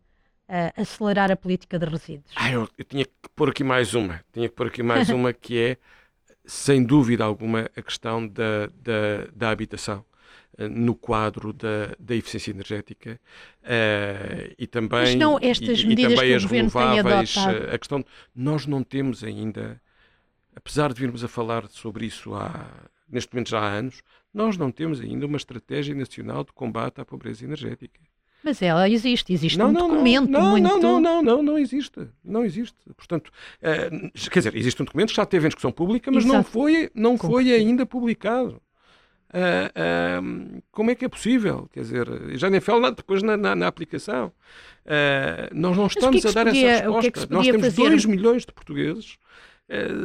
uh, 0.52 0.80
acelerar 0.80 1.32
a 1.32 1.36
política 1.36 1.78
de 1.78 1.86
resíduos? 1.86 2.30
Ah, 2.36 2.52
eu, 2.52 2.68
eu, 2.76 2.84
tinha 2.84 3.04
que 3.04 3.12
pôr 3.34 3.48
aqui 3.48 3.64
mais 3.64 3.94
uma. 3.94 4.22
Tinha 4.32 4.48
que 4.48 4.54
pôr 4.54 4.66
aqui 4.66 4.82
mais 4.82 5.08
uma 5.10 5.32
que 5.32 5.58
é, 5.58 5.76
sem 6.44 6.84
dúvida 6.84 7.24
alguma, 7.24 7.70
a 7.74 7.82
questão 7.82 8.28
da, 8.28 8.66
da, 8.66 9.26
da 9.34 9.50
habitação 9.50 10.04
uh, 10.58 10.68
no 10.68 10.94
quadro 10.94 11.52
da, 11.52 11.96
da 11.98 12.14
eficiência 12.14 12.50
energética 12.50 13.18
uh, 13.62 14.54
e 14.58 14.66
também, 14.66 15.00
Mas 15.00 15.14
não 15.14 15.38
estas 15.40 15.80
e, 15.80 15.86
medidas 15.86 16.12
e 16.12 16.16
também 16.16 16.30
que 16.30 16.36
as 16.36 16.44
renováveis. 16.44 17.36
a 17.72 17.78
questão, 17.78 18.04
nós 18.34 18.66
não 18.66 18.84
temos 18.84 19.24
ainda, 19.24 19.80
apesar 20.54 20.92
de 20.92 21.00
virmos 21.00 21.24
a 21.24 21.28
falar 21.28 21.66
sobre 21.68 22.04
isso 22.04 22.34
há, 22.34 22.68
neste 23.08 23.32
momento 23.32 23.48
já 23.48 23.60
há 23.60 23.68
anos, 23.68 24.02
nós 24.32 24.56
não 24.56 24.70
temos 24.70 25.00
ainda 25.00 25.26
uma 25.26 25.36
estratégia 25.36 25.94
nacional 25.94 26.44
de 26.44 26.52
combate 26.52 27.00
à 27.00 27.04
pobreza 27.04 27.44
energética. 27.44 28.00
Mas 28.44 28.60
ela 28.60 28.88
existe, 28.88 29.32
existe 29.32 29.58
não, 29.58 29.68
um 29.68 29.72
não, 29.72 29.88
documento 29.88 30.30
não, 30.30 30.50
muito... 30.50 30.62
Não, 30.62 30.80
não, 30.80 31.00
não, 31.00 31.22
não, 31.22 31.42
não 31.42 31.58
existe, 31.58 32.08
não 32.24 32.44
existe. 32.44 32.76
Portanto, 32.96 33.28
uh, 33.28 34.30
quer 34.30 34.40
dizer, 34.40 34.56
existe 34.56 34.82
um 34.82 34.84
documento 34.84 35.10
que 35.10 35.16
já 35.16 35.26
teve 35.26 35.46
em 35.46 35.48
discussão 35.48 35.70
pública, 35.70 36.10
mas 36.10 36.24
Exato. 36.24 36.36
não 36.36 36.44
foi, 36.44 36.90
não 36.94 37.16
foi 37.16 37.52
ainda 37.52 37.86
publicado. 37.86 38.60
Uh, 39.32 40.20
uh, 40.20 40.62
como 40.70 40.90
é 40.90 40.94
que 40.94 41.06
é 41.06 41.08
possível? 41.08 41.68
Quer 41.72 41.80
dizer, 41.80 42.06
já 42.36 42.50
nem 42.50 42.60
falo 42.60 42.90
depois 42.90 43.22
na, 43.22 43.34
na, 43.36 43.56
na 43.56 43.66
aplicação. 43.66 44.30
Uh, 44.84 45.48
nós 45.54 45.74
não 45.74 45.86
estamos 45.86 46.20
que 46.20 46.28
é 46.28 46.32
que 46.32 46.38
a 46.38 46.44
dar 46.44 46.50
podia, 46.50 46.70
essa 46.70 46.90
resposta. 46.90 47.24
É 47.24 47.34
nós 47.34 47.46
temos 47.46 47.66
fazer? 47.66 47.88
2 47.88 48.04
milhões 48.04 48.44
de 48.44 48.52
portugueses 48.52 49.18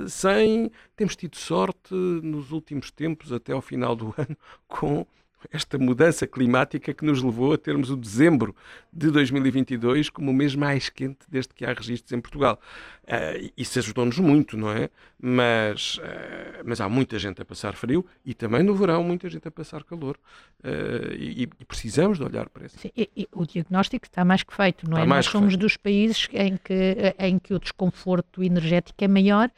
sem. 0.07 0.71
Temos 0.95 1.15
tido 1.17 1.35
sorte 1.35 1.93
nos 1.93 2.51
últimos 2.51 2.89
tempos, 2.89 3.33
até 3.33 3.51
ao 3.51 3.61
final 3.61 3.97
do 3.97 4.13
ano, 4.17 4.37
com 4.65 5.05
esta 5.51 5.77
mudança 5.77 6.25
climática 6.25 6.93
que 6.93 7.05
nos 7.05 7.21
levou 7.21 7.53
a 7.53 7.57
termos 7.57 7.89
o 7.89 7.95
dezembro 7.95 8.55
de 8.91 9.11
2022 9.11 10.09
como 10.09 10.31
o 10.31 10.33
mês 10.33 10.55
mais 10.55 10.89
quente 10.89 11.19
desde 11.29 11.53
que 11.53 11.65
há 11.65 11.73
registros 11.73 12.11
em 12.11 12.19
Portugal. 12.19 12.59
Uh, 13.03 13.51
isso 13.55 13.79
ajudou-nos 13.79 14.19
muito, 14.19 14.57
não 14.57 14.69
é? 14.69 14.89
Mas, 15.19 15.97
uh, 15.97 16.63
mas 16.65 16.81
há 16.81 16.89
muita 16.89 17.17
gente 17.17 17.41
a 17.41 17.45
passar 17.45 17.73
frio 17.75 18.05
e 18.25 18.33
também 18.33 18.63
no 18.63 18.75
verão 18.75 19.03
muita 19.03 19.29
gente 19.29 19.47
a 19.47 19.51
passar 19.51 19.83
calor. 19.83 20.17
Uh, 20.63 21.13
e, 21.13 21.43
e, 21.43 21.65
precisamos 21.65 22.17
de 22.17 22.23
olhar 22.25 22.49
para 22.49 22.65
isso. 22.65 22.77
Sim, 22.79 22.91
e, 22.97 23.09
e 23.15 23.27
o 23.31 23.45
diagnóstico 23.45 24.05
está 24.05 24.25
mais 24.25 24.43
que 24.43 24.53
feito, 24.53 24.89
não 24.89 24.97
é? 24.97 25.05
Nós 25.05 25.25
somos 25.27 25.53
feito. 25.53 25.61
dos 25.61 25.77
países 25.77 26.27
em 26.33 26.57
que, 26.57 27.15
em 27.19 27.39
que 27.39 27.53
o 27.53 27.59
desconforto 27.59 28.43
energético 28.43 29.03
é 29.03 29.07
maior 29.07 29.49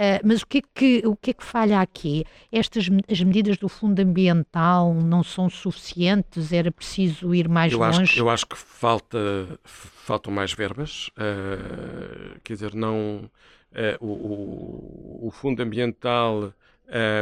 Uh, 0.00 0.18
mas 0.24 0.40
o 0.40 0.46
que, 0.46 0.58
é 0.58 0.62
que, 0.74 1.02
o 1.04 1.14
que 1.14 1.30
é 1.30 1.34
que 1.34 1.44
falha 1.44 1.78
aqui? 1.78 2.24
Estas 2.50 2.88
as 3.06 3.20
medidas 3.20 3.58
do 3.58 3.68
fundo 3.68 4.00
ambiental 4.00 4.94
não 4.94 5.22
são 5.22 5.50
suficientes? 5.50 6.54
Era 6.54 6.72
preciso 6.72 7.34
ir 7.34 7.50
mais 7.50 7.74
eu 7.74 7.80
longe? 7.80 8.04
Acho, 8.04 8.18
eu 8.18 8.30
acho 8.30 8.46
que 8.46 8.56
falta, 8.56 9.18
faltam 9.62 10.32
mais 10.32 10.54
verbas. 10.54 11.08
Uh, 11.08 12.40
quer 12.42 12.54
dizer, 12.54 12.74
não. 12.74 13.30
Uh, 13.72 14.04
o, 14.04 14.06
o, 14.06 15.26
o, 15.28 15.30
fundo 15.30 15.62
ambiental 15.62 16.52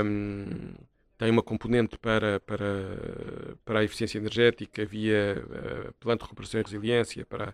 um, 0.05 0.73
tem 1.19 1.33
uma 1.33 1.43
componente 1.43 1.99
para, 1.99 2.39
para, 2.39 3.57
para 3.65 3.81
a 3.81 3.85
eficiência 3.85 4.19
energética 4.19 4.87
via 4.87 5.45
uh, 5.45 5.93
plano 5.95 6.19
de 6.19 6.23
recuperação 6.23 6.61
e 6.61 6.63
resiliência, 6.63 7.27
para, 7.27 7.53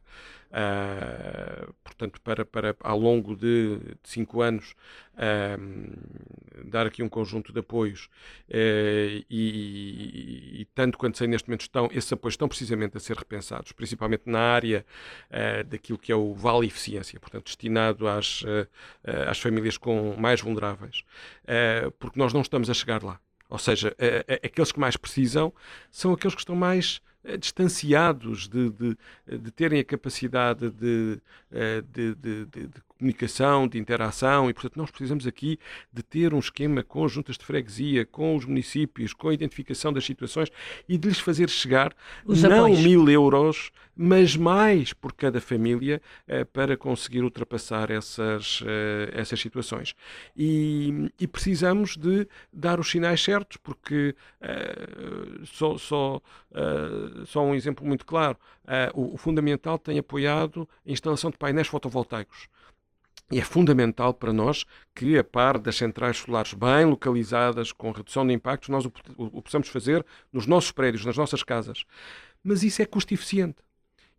uh, 0.51 1.73
portanto, 1.83 2.21
para, 2.21 2.45
para 2.45 2.77
ao 2.81 2.99
longo 2.99 3.35
de, 3.35 3.79
de 3.79 3.97
cinco 4.05 4.43
anos 4.43 4.75
uh, 5.15 6.67
dar 6.67 6.87
aqui 6.87 7.03
um 7.03 7.09
conjunto 7.09 7.55
de 7.55 7.61
apoios 7.61 8.11
e, 8.51 9.25
e, 10.61 10.67
tanto 10.75 10.99
quanto 10.99 11.17
sei 11.17 11.27
neste 11.27 11.49
momento 11.49 11.63
estão, 11.63 11.89
esses 11.91 12.13
apoios 12.13 12.35
estão 12.35 12.49
precisamente 12.49 12.99
a 12.99 13.01
ser 13.01 13.17
repensados, 13.17 13.73
principalmente 13.73 14.25
na 14.27 14.41
área 14.41 14.85
daquilo 15.67 15.99
que 15.99 16.13
é 16.13 16.17
o 16.17 16.35
Vale 16.35 16.67
Eficiência, 16.67 17.19
portanto, 17.19 17.45
destinado 17.45 18.07
às, 18.07 18.43
às 19.29 19.39
famílias 19.39 19.77
com 19.77 20.15
mais 20.17 20.41
vulneráveis, 20.41 21.05
porque 21.99 22.19
nós 22.19 22.33
não 22.33 22.41
estamos 22.41 22.69
a 22.71 22.75
chegar 22.75 23.03
lá. 23.03 23.21
Ou 23.49 23.59
seja, 23.59 23.95
aqueles 24.43 24.73
que 24.73 24.81
mais 24.81 24.97
precisam 24.97 25.53
são 25.91 26.13
aqueles 26.13 26.35
que 26.35 26.41
estão 26.41 26.57
mais 26.57 27.01
eh, 27.25 27.37
distanciados 27.39 28.49
de, 28.49 28.71
de, 28.71 28.97
de, 29.39 29.51
terem 29.51 29.81
a 29.81 29.85
capacidade 29.85 30.71
de, 30.71 31.19
eh, 31.51 31.83
de, 31.83 32.15
comunicação, 32.99 33.67
de 33.67 33.79
interação, 33.79 34.49
e 34.49 34.55
portanto 34.55 34.77
nós 34.77 34.91
precisamos 34.91 35.27
aqui 35.27 35.59
de 35.93 36.03
ter 36.03 36.33
um 36.33 36.39
esquema 36.39 36.83
com 36.83 37.05
as 37.05 37.13
juntas 37.13 37.37
de 37.37 37.45
freguesia, 37.45 38.07
com 38.07 38.37
os 38.37 38.45
municípios, 38.45 39.13
com 39.13 39.29
a 39.29 39.35
identificação 39.35 39.93
das 39.93 40.05
situações 40.05 40.51
e 40.89 40.97
de 40.97 41.09
lhes 41.09 41.19
fazer 41.19 41.49
chegar 41.49 41.95
os 42.25 42.43
não 42.43 42.67
apoios. 42.67 42.81
mil 42.81 43.09
euros, 43.09 43.71
mas 43.97 44.37
mais 44.37 44.93
por 44.93 45.13
cada 45.13 45.41
família 45.41 46.01
eh, 46.27 46.45
para 46.45 46.77
conseguir 46.77 47.23
ultrapassar 47.23 47.91
essas, 47.91 48.63
eh, 48.67 49.11
essas 49.13 49.41
situações. 49.41 49.95
E, 50.37 51.11
e, 51.19 51.27
precisamos 51.27 51.97
de 51.97 52.27
dar 52.53 52.81
os 52.81 52.91
sinais 52.91 53.23
certos, 53.23 53.57
porque 53.57 54.15
eh, 54.41 54.89
só, 55.45 55.79
só, 55.79 56.21
só 57.27 57.45
um 57.45 57.55
exemplo 57.55 57.87
muito 57.87 58.05
claro, 58.05 58.37
o, 58.95 59.15
o 59.15 59.17
Fundamental 59.17 59.79
tem 59.79 59.99
apoiado 59.99 60.69
a 60.87 60.91
instalação 60.91 61.31
de 61.31 61.39
painéis 61.39 61.67
fotovoltaicos. 61.67 62.49
E 63.31 63.39
é 63.39 63.45
fundamental 63.45 64.13
para 64.13 64.33
nós 64.33 64.65
que, 64.95 65.17
a 65.19 65.25
par 65.25 65.59
das 65.59 65.77
centrais 65.77 66.19
solares 66.19 66.53
bem 66.53 66.85
localizadas, 66.85 67.73
com 67.73 67.91
redução 67.91 68.27
de 68.27 68.33
impactos, 68.33 68.69
nós 68.69 68.85
o, 68.85 68.93
o, 69.17 69.39
o 69.39 69.43
possamos 69.43 69.69
fazer 69.69 70.05
nos 70.33 70.47
nossos 70.47 70.71
prédios, 70.73 71.05
nas 71.05 71.17
nossas 71.17 71.43
casas. 71.43 71.85
Mas 72.43 72.63
isso 72.63 72.83
é 72.83 72.87
custo 72.87 73.15
eficiente. 73.15 73.57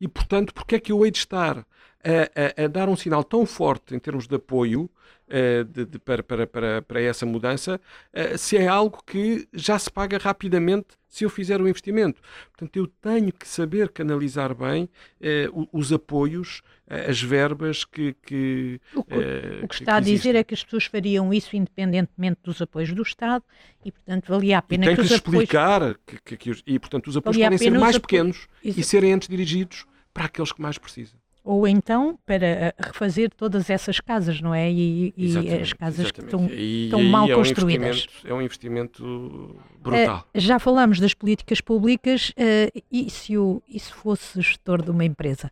E, 0.01 0.07
portanto, 0.07 0.53
porque 0.53 0.75
é 0.75 0.79
que 0.79 0.91
eu 0.91 1.05
hei 1.05 1.11
de 1.11 1.19
estar 1.19 1.65
a, 2.05 2.61
a, 2.61 2.65
a 2.65 2.67
dar 2.67 2.87
um 2.87 2.95
sinal 2.95 3.23
tão 3.23 3.45
forte 3.45 3.95
em 3.95 3.99
termos 3.99 4.27
de 4.27 4.35
apoio 4.35 4.83
uh, 5.27 5.63
de, 5.65 5.85
de, 5.85 5.99
para, 5.99 6.21
para, 6.21 6.45
para, 6.45 6.81
para 6.83 7.01
essa 7.01 7.25
mudança, 7.25 7.81
uh, 8.13 8.37
se 8.37 8.57
é 8.57 8.67
algo 8.67 9.01
que 9.05 9.47
já 9.51 9.77
se 9.79 9.89
paga 9.89 10.17
rapidamente 10.19 10.89
se 11.09 11.23
eu 11.23 11.29
fizer 11.29 11.61
o 11.61 11.67
investimento. 11.67 12.21
Portanto, 12.51 12.75
eu 12.75 12.87
tenho 12.87 13.31
que 13.31 13.47
saber 13.47 13.89
canalizar 13.89 14.53
bem 14.53 14.83
uh, 14.83 15.67
os 15.71 15.91
apoios, 15.91 16.61
as 16.87 17.19
verbas 17.19 17.83
que. 17.83 18.13
que 18.21 18.79
o 18.93 19.03
que, 19.03 19.15
o 19.63 19.67
que 19.67 19.75
está 19.75 19.93
que 19.93 19.97
a 19.97 19.99
dizer 19.99 20.35
é 20.35 20.43
que 20.43 20.53
as 20.53 20.63
pessoas 20.63 20.85
fariam 20.85 21.33
isso 21.33 21.55
independentemente 21.55 22.41
dos 22.43 22.61
apoios 22.61 22.93
do 22.93 23.01
Estado 23.01 23.43
e, 23.83 23.91
portanto, 23.91 24.27
valia 24.27 24.59
a 24.59 24.61
pena 24.61 24.85
e 24.85 24.87
tem 24.89 24.95
que, 24.95 25.01
que 25.01 25.07
os 25.07 25.11
explicar 25.11 25.81
apoios... 25.81 25.97
que, 26.23 26.37
que, 26.37 26.63
e, 26.67 26.77
portanto, 26.77 27.07
os 27.07 27.17
apoios 27.17 27.37
podem 27.37 27.57
ser 27.57 27.71
mais 27.71 27.97
pequenos 27.97 28.47
e 28.63 28.83
serem 28.83 29.13
antes 29.13 29.27
dirigidos 29.27 29.85
para 30.13 30.25
aqueles 30.25 30.51
que 30.51 30.61
mais 30.61 30.77
precisam 30.77 31.24
ou 31.45 31.67
então 31.67 32.17
para 32.25 32.45
eh, 32.45 32.73
refazer 32.79 33.29
todas 33.29 33.69
essas 33.69 33.99
casas, 33.99 34.41
não 34.41 34.53
é? 34.53 34.69
E, 34.71 35.13
e 35.15 35.37
as 35.61 35.71
casas 35.73 36.07
exatamente. 36.07 36.13
que 36.13 36.21
estão, 36.23 36.49
e, 36.49 36.85
estão 36.85 37.03
mal 37.03 37.29
é 37.29 37.35
construídas. 37.35 38.07
Um 38.25 38.29
é 38.29 38.33
um 38.33 38.41
investimento 38.41 39.55
brutal. 39.79 40.27
Uh, 40.35 40.39
já 40.39 40.57
falamos 40.57 40.99
das 40.99 41.13
políticas 41.13 41.61
públicas, 41.61 42.31
uh, 42.31 42.81
e, 42.91 43.09
se 43.11 43.37
o, 43.37 43.61
e 43.69 43.79
se 43.79 43.93
fosse 43.93 44.41
gestor 44.41 44.81
de 44.81 44.89
uma 44.89 45.05
empresa? 45.05 45.51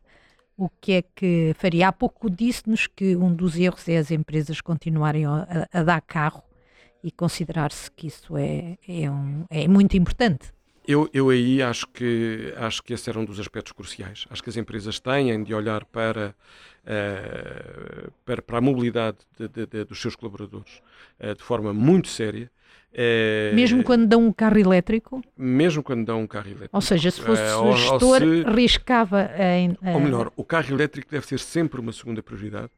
O 0.57 0.67
que 0.67 0.93
é 0.93 1.01
que 1.03 1.53
faria? 1.59 1.89
Há 1.89 1.91
pouco 1.91 2.27
disse-nos 2.29 2.87
que 2.87 3.15
um 3.15 3.33
dos 3.33 3.55
erros 3.55 3.87
é 3.87 3.97
as 3.97 4.09
empresas 4.09 4.61
continuarem 4.61 5.25
a, 5.25 5.67
a 5.71 5.83
dar 5.83 6.01
carro 6.01 6.43
e 7.03 7.11
considerar-se 7.11 7.91
que 7.91 8.07
isso 8.07 8.35
é, 8.35 8.77
é, 8.87 9.11
um, 9.11 9.45
é 9.49 9.67
muito 9.67 9.95
importante. 9.95 10.51
Eu, 10.85 11.09
eu 11.13 11.29
aí 11.29 11.61
acho 11.61 11.87
que, 11.87 12.53
acho 12.57 12.83
que 12.83 12.93
esse 12.93 13.09
era 13.09 13.17
um 13.17 13.25
dos 13.25 13.39
aspectos 13.39 13.71
cruciais. 13.71 14.25
Acho 14.29 14.43
que 14.43 14.49
as 14.49 14.57
empresas 14.57 14.99
têm 14.99 15.41
de 15.43 15.53
olhar 15.53 15.85
para, 15.85 16.35
uh, 16.83 18.11
para, 18.25 18.41
para, 18.41 18.57
a 18.57 18.61
mobilidade 18.61 19.17
de, 19.37 19.47
de, 19.47 19.65
de, 19.65 19.85
dos 19.85 20.01
seus 20.01 20.15
colaboradores 20.15 20.81
uh, 21.19 21.35
de 21.35 21.43
forma 21.43 21.73
muito 21.73 22.09
séria. 22.09 22.51
Uh, 22.91 23.55
mesmo 23.55 23.83
quando 23.83 24.05
dão 24.05 24.27
um 24.27 24.31
carro 24.31 24.59
elétrico? 24.59 25.23
Mesmo 25.37 25.81
quando 25.81 26.05
dão 26.05 26.21
um 26.21 26.27
carro 26.27 26.47
elétrico. 26.47 26.75
Ou 26.75 26.81
seja, 26.81 27.09
se 27.09 27.21
fosse 27.21 27.41
uh, 27.41 27.77
gestor, 27.77 28.19
se, 28.19 28.43
riscava 28.53 29.31
em. 29.37 29.77
Ou 29.93 29.99
melhor, 29.99 30.31
o 30.35 30.43
carro 30.43 30.73
elétrico 30.73 31.09
deve 31.09 31.25
ser 31.25 31.39
sempre 31.39 31.79
uma 31.79 31.93
segunda 31.93 32.21
prioridade. 32.21 32.71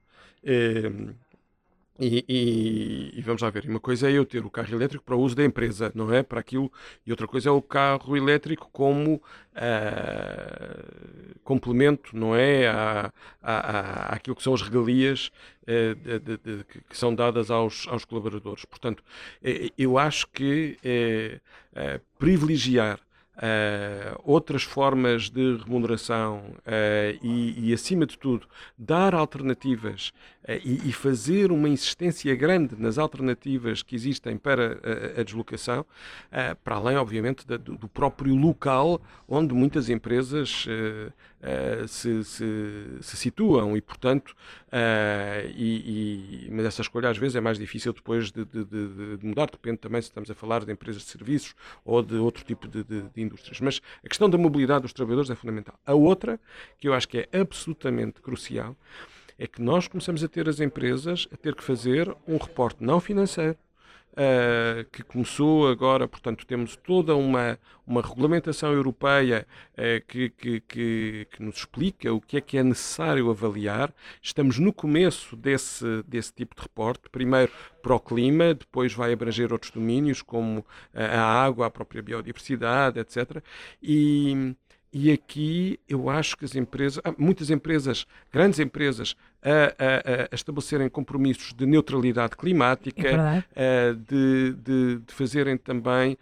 E, 1.98 2.26
e, 2.28 3.20
e, 3.20 3.22
vamos 3.22 3.42
lá 3.42 3.50
ver, 3.50 3.66
uma 3.70 3.80
coisa 3.80 4.10
é 4.10 4.14
eu 4.14 4.26
ter 4.26 4.46
o 4.46 4.50
carro 4.50 4.74
elétrico 4.74 5.04
para 5.06 5.16
o 5.16 5.20
uso 5.20 5.34
da 5.34 5.46
empresa, 5.46 5.94
não 5.96 6.14
é? 6.14 6.22
Para 6.24 6.42
aquilo, 6.42 6.70
e 7.06 7.12
outra 7.12 7.26
coisa 7.26 7.48
é 7.48 7.52
o 7.52 7.62
carro 7.62 8.18
elétrico 8.18 8.70
como 8.70 9.16
uh, 9.16 9.22
complemento, 11.42 12.16
não 12.18 12.36
é? 12.36 12.68
À, 12.68 13.14
àquilo 14.14 14.36
que 14.36 14.44
são 14.44 14.54
as 14.54 14.62
regalias 14.62 15.32
uh, 15.64 15.96
de, 15.96 16.20
de, 16.20 16.38
de, 16.38 16.66
que 16.66 16.98
são 16.98 17.16
dadas 17.16 17.50
aos, 17.50 17.88
aos 17.88 18.04
colaboradores. 18.04 18.66
Portanto, 18.66 19.02
eh, 19.42 19.72
eu 19.78 19.98
acho 19.98 20.28
que 20.28 20.78
privilegiar 22.20 23.00
Uh, 23.36 24.18
outras 24.24 24.64
formas 24.64 25.30
de 25.30 25.58
remuneração 25.58 26.38
uh, 26.60 27.20
e, 27.22 27.70
e, 27.70 27.74
acima 27.74 28.06
de 28.06 28.18
tudo, 28.18 28.48
dar 28.78 29.14
alternativas 29.14 30.14
uh, 30.48 30.54
e, 30.64 30.88
e, 30.88 30.94
fazer 30.94 31.52
uma 31.52 31.68
insistência 31.68 32.34
grande 32.34 32.78
nas 32.80 32.98
alternativas 32.98 33.84
que 33.84 33.94
existem 33.94 34.38
para 34.38 34.80
a, 35.18 35.20
a 35.20 35.24
deslocação, 35.24 35.86
para 36.64 36.76
além, 36.76 36.96
obviamente, 36.96 37.46
da, 37.46 37.58
do, 37.58 37.90
próprio 37.90 38.34
local 38.36 39.02
onde 39.28 39.54
muitas 39.54 39.90
empresas 39.90 40.66
se, 41.88 42.24
se, 42.24 42.98
se, 43.02 43.18
situam 43.18 43.76
e, 43.76 43.82
portanto, 43.82 44.34
e, 45.56 46.50
mas 46.52 46.66
essa 46.66 46.82
escolha 46.82 47.10
às 47.10 47.18
vezes 47.18 47.36
é 47.36 47.42
mais 47.42 47.58
difícil 47.58 47.94
depois 47.94 48.32
de, 48.32 48.44
de, 48.46 48.66
de, 48.66 49.18
de, 49.18 49.26
mudar, 49.26 49.50
depende 49.50 49.78
também 49.78 50.02
se 50.02 50.10
estamos 50.10 50.30
a 50.30 50.36
falar 50.36 50.66
de 50.66 50.72
empresas 50.72 51.04
de 51.04 51.10
serviços 51.10 51.56
ou 51.84 52.02
de 52.02 52.16
outro 52.16 52.44
tipo 52.44 52.68
de 52.68 53.22
indústrias. 53.22 53.60
Mas 53.62 53.82
a 54.04 54.08
questão 54.08 54.30
da 54.30 54.38
mobilidade 54.38 54.82
dos 54.82 54.94
trabalhadores 54.94 55.30
é 55.30 55.36
fundamental. 55.36 55.80
A 55.86 55.94
outra, 55.94 56.40
que 56.78 56.88
eu 56.88 56.94
acho 56.94 57.08
que 57.08 57.20
é 57.20 57.40
absolutamente 57.40 58.22
crucial, 58.22 58.76
é 59.38 59.48
que 59.48 59.62
nós 59.62 59.88
começamos 59.88 60.24
a 60.24 60.28
ter 60.28 60.48
as 60.48 60.60
empresas 60.60 61.28
a 61.32 61.38
ter 61.38 61.56
que 61.56 61.64
fazer 61.64 62.14
um 62.28 62.38
reporte 62.38 62.84
não 62.84 63.00
financeiro, 63.00 63.58
Uh, 64.16 64.90
que 64.94 65.04
começou 65.04 65.68
agora, 65.68 66.08
portanto, 66.08 66.48
temos 66.48 66.78
toda 66.78 67.14
uma, 67.18 67.60
uma 67.86 68.02
regulamentação 68.02 68.72
europeia 68.72 69.46
uh, 69.74 70.06
que, 70.08 70.30
que, 70.30 70.62
que, 70.62 71.28
que, 71.30 71.44
nos 71.44 71.58
explica 71.58 72.14
o 72.14 72.22
que 72.22 72.38
é 72.38 72.42
que 72.42 72.58
é 72.58 72.64
necessário 72.64 73.30
avaliar. 73.30 73.94
Estamos 74.22 74.58
no 74.58 74.72
começo 74.72 75.36
desse, 75.36 76.02
desse 76.08 76.34
tipo 76.34 76.56
de 76.56 76.62
reporte, 76.62 77.10
primeiro 77.10 77.52
para 77.82 77.94
o 77.94 78.00
clima, 78.00 78.54
depois 78.54 78.94
vai 78.94 79.12
abranger 79.12 79.52
outros 79.52 79.72
domínios, 79.72 80.22
como 80.22 80.66
a 80.94 81.22
água, 81.22 81.68
a 81.68 81.70
própria 81.70 82.02
biodiversidade, 82.02 82.98
etc. 83.00 83.44
E, 83.84 84.56
e 84.98 85.12
aqui 85.12 85.78
eu 85.90 86.10
acho 86.10 86.38
que 86.38 86.46
as 86.46 86.56
empresas, 86.56 87.04
muitas 87.18 87.50
empresas, 87.50 88.08
grandes 88.32 88.60
empresas, 88.60 89.14
a, 89.44 89.50
a, 89.50 90.28
a 90.32 90.34
estabelecerem 90.36 90.88
compromissos 90.88 91.54
de 91.54 91.66
neutralidade 91.66 92.38
climática, 92.38 93.46
é 93.54 93.92
de, 93.92 94.54
de, 94.54 95.00
de, 95.00 95.14
fazerem 95.14 95.58
também 95.58 96.18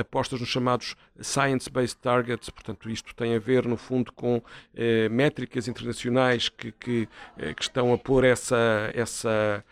apostas 0.00 0.40
nos 0.40 0.48
chamados 0.48 0.96
Science-Based 1.20 1.98
Targets, 1.98 2.48
portanto, 2.48 2.88
isto 2.88 3.14
tem 3.14 3.36
a 3.36 3.38
ver, 3.38 3.66
no 3.66 3.76
fundo, 3.76 4.10
com 4.10 4.42
eh, 4.74 5.10
métricas 5.10 5.68
internacionais 5.68 6.48
que, 6.48 6.72
que, 6.72 7.06
eh, 7.36 7.52
que, 7.52 7.62
estão 7.62 7.92
a 7.92 7.98
pôr 7.98 8.24
essa, 8.24 8.90
essa 8.94 9.62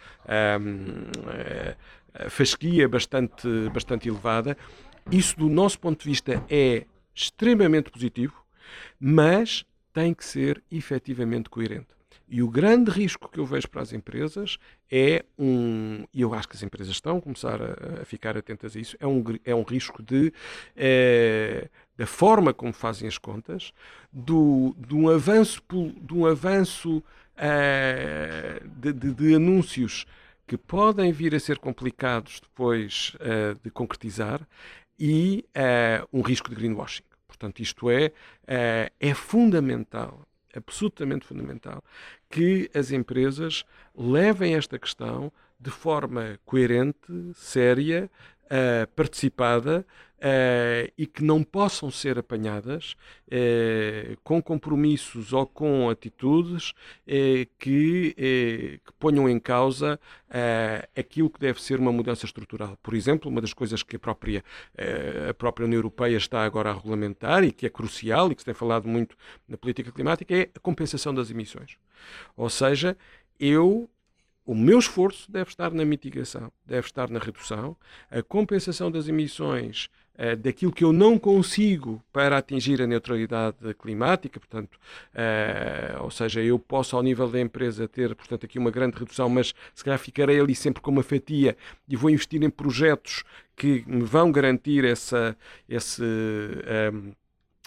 um, 0.60 1.04
eh, 1.30 1.74
fasquia 2.28 2.86
bastante, 2.86 3.48
bastante 3.72 4.10
elevada. 4.10 4.58
Isso, 5.10 5.38
do 5.38 5.48
nosso 5.48 5.78
ponto 5.80 6.02
de 6.02 6.10
vista, 6.10 6.44
é 6.50 6.84
extremamente 7.22 7.90
positivo, 7.90 8.44
mas 8.98 9.64
tem 9.92 10.14
que 10.14 10.24
ser 10.24 10.62
efetivamente 10.70 11.50
coerente. 11.50 11.88
E 12.28 12.42
o 12.42 12.48
grande 12.48 12.92
risco 12.92 13.28
que 13.28 13.40
eu 13.40 13.44
vejo 13.44 13.68
para 13.68 13.82
as 13.82 13.92
empresas 13.92 14.56
é 14.88 15.24
um, 15.36 16.04
e 16.14 16.20
eu 16.20 16.32
acho 16.32 16.48
que 16.48 16.54
as 16.54 16.62
empresas 16.62 16.94
estão 16.94 17.18
a 17.18 17.20
começar 17.20 17.60
a, 17.60 18.02
a 18.02 18.04
ficar 18.04 18.38
atentas 18.38 18.76
a 18.76 18.78
isso, 18.78 18.96
é 19.00 19.06
um, 19.06 19.24
é 19.44 19.52
um 19.52 19.64
risco 19.64 20.00
de, 20.00 20.32
é, 20.76 21.68
da 21.96 22.06
forma 22.06 22.54
como 22.54 22.72
fazem 22.72 23.08
as 23.08 23.18
contas, 23.18 23.72
do, 24.12 24.76
de 24.78 24.94
um 24.94 25.08
avanço, 25.08 25.60
de 26.00 26.14
um 26.14 26.24
avanço 26.24 27.02
é, 27.36 28.62
de, 28.76 28.92
de, 28.92 29.12
de, 29.12 29.34
anúncios 29.34 30.06
que 30.46 30.56
podem 30.56 31.10
vir 31.10 31.34
a 31.34 31.40
ser 31.40 31.58
complicados 31.58 32.40
depois 32.40 33.16
uh, 33.16 33.58
de 33.62 33.70
concretizar 33.70 34.40
e 34.98 35.44
um 36.12 36.20
risco 36.20 36.50
de 36.50 36.56
greenwashing. 36.56 37.09
Portanto, 37.30 37.60
isto 37.60 37.88
é, 37.88 38.08
uh, 38.08 38.92
é 38.98 39.14
fundamental, 39.14 40.26
absolutamente 40.54 41.24
fundamental, 41.24 41.82
que 42.28 42.68
as 42.74 42.90
empresas 42.90 43.64
levem 43.94 44.56
esta 44.56 44.78
questão 44.78 45.32
de 45.58 45.70
forma 45.70 46.38
coerente, 46.44 47.32
séria, 47.34 48.10
participada 48.96 49.86
uh, 50.20 50.92
e 50.96 51.06
que 51.06 51.24
não 51.24 51.42
possam 51.42 51.90
ser 51.90 52.18
apanhadas 52.18 52.94
uh, 53.26 54.16
com 54.22 54.40
compromissos 54.42 55.32
ou 55.32 55.46
com 55.46 55.88
atitudes 55.88 56.70
uh, 56.70 57.46
que, 57.58 58.14
que, 58.14 58.92
ponham 58.98 59.28
em 59.28 59.38
causa 59.38 59.98
aquilo 60.94 61.30
que 61.30 61.40
deve 61.40 61.60
ser 61.60 61.78
uma 61.80 61.90
mudança 61.90 62.26
estrutural. 62.26 62.76
Por 62.82 62.94
exemplo, 62.94 63.30
uma 63.30 63.40
das 63.40 63.52
coisas 63.52 63.82
que 63.82 63.96
a 63.96 63.98
própria, 63.98 64.44
a 65.28 65.34
própria 65.34 65.64
União 65.64 65.78
Europeia 65.78 66.16
está 66.16 66.44
agora 66.44 66.70
a 66.70 66.74
regulamentar 66.74 67.42
e 67.42 67.50
que 67.50 67.66
é 67.66 67.70
crucial 67.70 68.30
e 68.30 68.34
que 68.34 68.42
se 68.42 68.46
tem 68.46 68.54
falado 68.54 68.86
muito 68.86 69.16
na 69.48 69.56
política 69.56 69.90
climática 69.90 70.34
é 70.34 70.50
a 70.54 70.60
compensação 70.60 71.14
das 71.14 71.30
emissões. 71.30 71.76
Ou 72.36 72.50
seja, 72.50 72.96
eu 73.38 73.88
o 74.50 74.54
meu 74.54 74.80
esforço 74.80 75.30
deve 75.30 75.48
estar 75.50 75.70
na 75.70 75.84
mitigação, 75.84 76.50
deve 76.66 76.84
estar 76.88 77.08
na 77.08 77.20
redução, 77.20 77.76
a 78.10 78.20
compensação 78.20 78.90
das 78.90 79.06
emissões 79.06 79.88
uh, 80.16 80.36
daquilo 80.36 80.72
que 80.72 80.82
eu 80.82 80.92
não 80.92 81.16
consigo 81.16 82.02
para 82.12 82.36
atingir 82.36 82.82
a 82.82 82.86
neutralidade 82.88 83.56
climática, 83.78 84.40
portanto, 84.40 84.74
uh, 84.74 86.02
ou 86.02 86.10
seja, 86.10 86.42
eu 86.42 86.58
posso 86.58 86.96
ao 86.96 87.02
nível 87.04 87.28
da 87.28 87.40
empresa 87.40 87.86
ter, 87.86 88.12
portanto, 88.16 88.44
aqui 88.44 88.58
uma 88.58 88.72
grande 88.72 88.98
redução, 88.98 89.28
mas 89.28 89.54
se 89.72 89.84
calhar 89.84 90.00
ficarei 90.00 90.40
ali 90.40 90.56
sempre 90.56 90.82
com 90.82 90.90
uma 90.90 91.04
fatia 91.04 91.56
e 91.88 91.94
vou 91.94 92.10
investir 92.10 92.42
em 92.42 92.50
projetos 92.50 93.22
que 93.54 93.84
me 93.86 94.02
vão 94.02 94.32
garantir 94.32 94.84
essa, 94.84 95.36
esse, 95.68 96.02
um, 96.02 97.12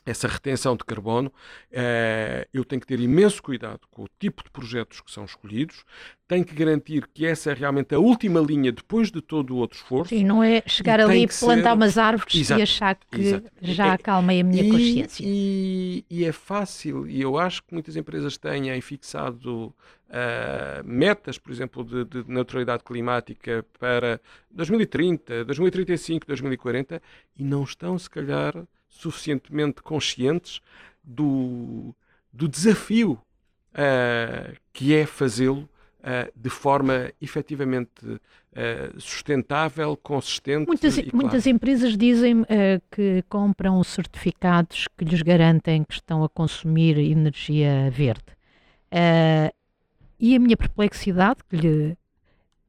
essa 0.06 0.28
retenção 0.28 0.76
de 0.76 0.84
carbono, 0.84 1.32
eh, 1.72 2.48
eu 2.54 2.66
tenho 2.66 2.82
que 2.82 2.88
ter 2.88 3.00
imenso 3.00 3.42
cuidado 3.42 3.82
com 3.89 4.04
o 4.04 4.10
tipo 4.20 4.44
de 4.44 4.50
projetos 4.50 5.00
que 5.00 5.10
são 5.10 5.24
escolhidos, 5.24 5.86
tenho 6.28 6.44
que 6.44 6.54
garantir 6.54 7.08
que 7.13 7.26
essa 7.26 7.52
é 7.52 7.54
realmente 7.54 7.96
a 7.96 8.00
última 8.00 8.39
linha 8.42 8.72
depois 8.72 9.12
de 9.12 9.22
todo 9.22 9.56
o 9.56 9.58
outro 9.58 9.78
esforço. 9.78 10.13
E 10.13 10.24
não 10.24 10.44
é 10.44 10.62
chegar 10.66 11.00
ali 11.00 11.24
e 11.24 11.28
plantar 11.28 11.70
ser... 11.70 11.76
umas 11.76 11.98
árvores 11.98 12.36
Exato. 12.36 12.60
e 12.60 12.63
achar 12.63 12.96
que 12.96 13.22
Exato. 13.22 13.52
já 13.62 13.88
é, 13.88 13.92
acalmei 13.92 14.42
a 14.42 14.44
minha 14.44 14.63
e, 14.63 14.70
consciência. 14.70 15.24
E, 15.26 16.06
e, 16.10 16.26
é 16.26 16.32
fácil, 16.32 17.08
e 17.08 17.22
eu 17.22 17.38
acho 17.38 17.63
que 17.63 17.74
muitas 17.74 17.96
empresas 17.96 18.38
têm 18.38 18.82
fixado 18.82 19.74
uh, 20.13 20.84
metas, 20.84 21.38
por 21.38 21.52
exemplo, 21.52 21.84
de, 21.84 22.06
de 22.06 22.30
neutralidade 22.30 22.84
climática 22.84 23.66
para 23.80 24.20
2030, 24.52 25.46
2035, 25.46 26.28
2040 26.28 27.02
e 27.38 27.44
não 27.44 27.63
estão, 27.63 27.98
se 27.98 28.10
calhar, 28.10 28.56
suficientemente 28.93 29.82
conscientes 29.82 30.62
do, 31.03 31.93
do 32.32 32.47
desafio 32.47 33.19
uh, 33.73 34.56
que 34.71 34.95
é 34.95 35.06
fazê-lo 35.06 35.69
uh, 35.99 36.32
de 36.36 36.49
forma 36.49 37.12
efetivamente 37.21 38.06
uh, 38.06 38.99
sustentável, 38.99 39.97
consistente. 39.97 40.67
Muitas, 40.67 40.97
e 40.97 41.10
muitas 41.13 41.47
empresas 41.47 41.97
dizem 41.97 42.45
que 42.91 43.23
compram 43.27 43.84
certificados 43.84 44.88
que 44.97 45.06
lhes 45.06 45.21
garantem 45.21 45.84
que 45.84 45.93
estão 45.93 46.23
a 46.23 46.29
consumir 46.29 46.97
energia 46.97 47.89
verde. 47.91 48.23
e 50.19 50.36
a 50.36 50.39
minha 50.39 50.56
perplexidade, 50.56 51.39
que 51.49 51.58
lhe 51.58 51.97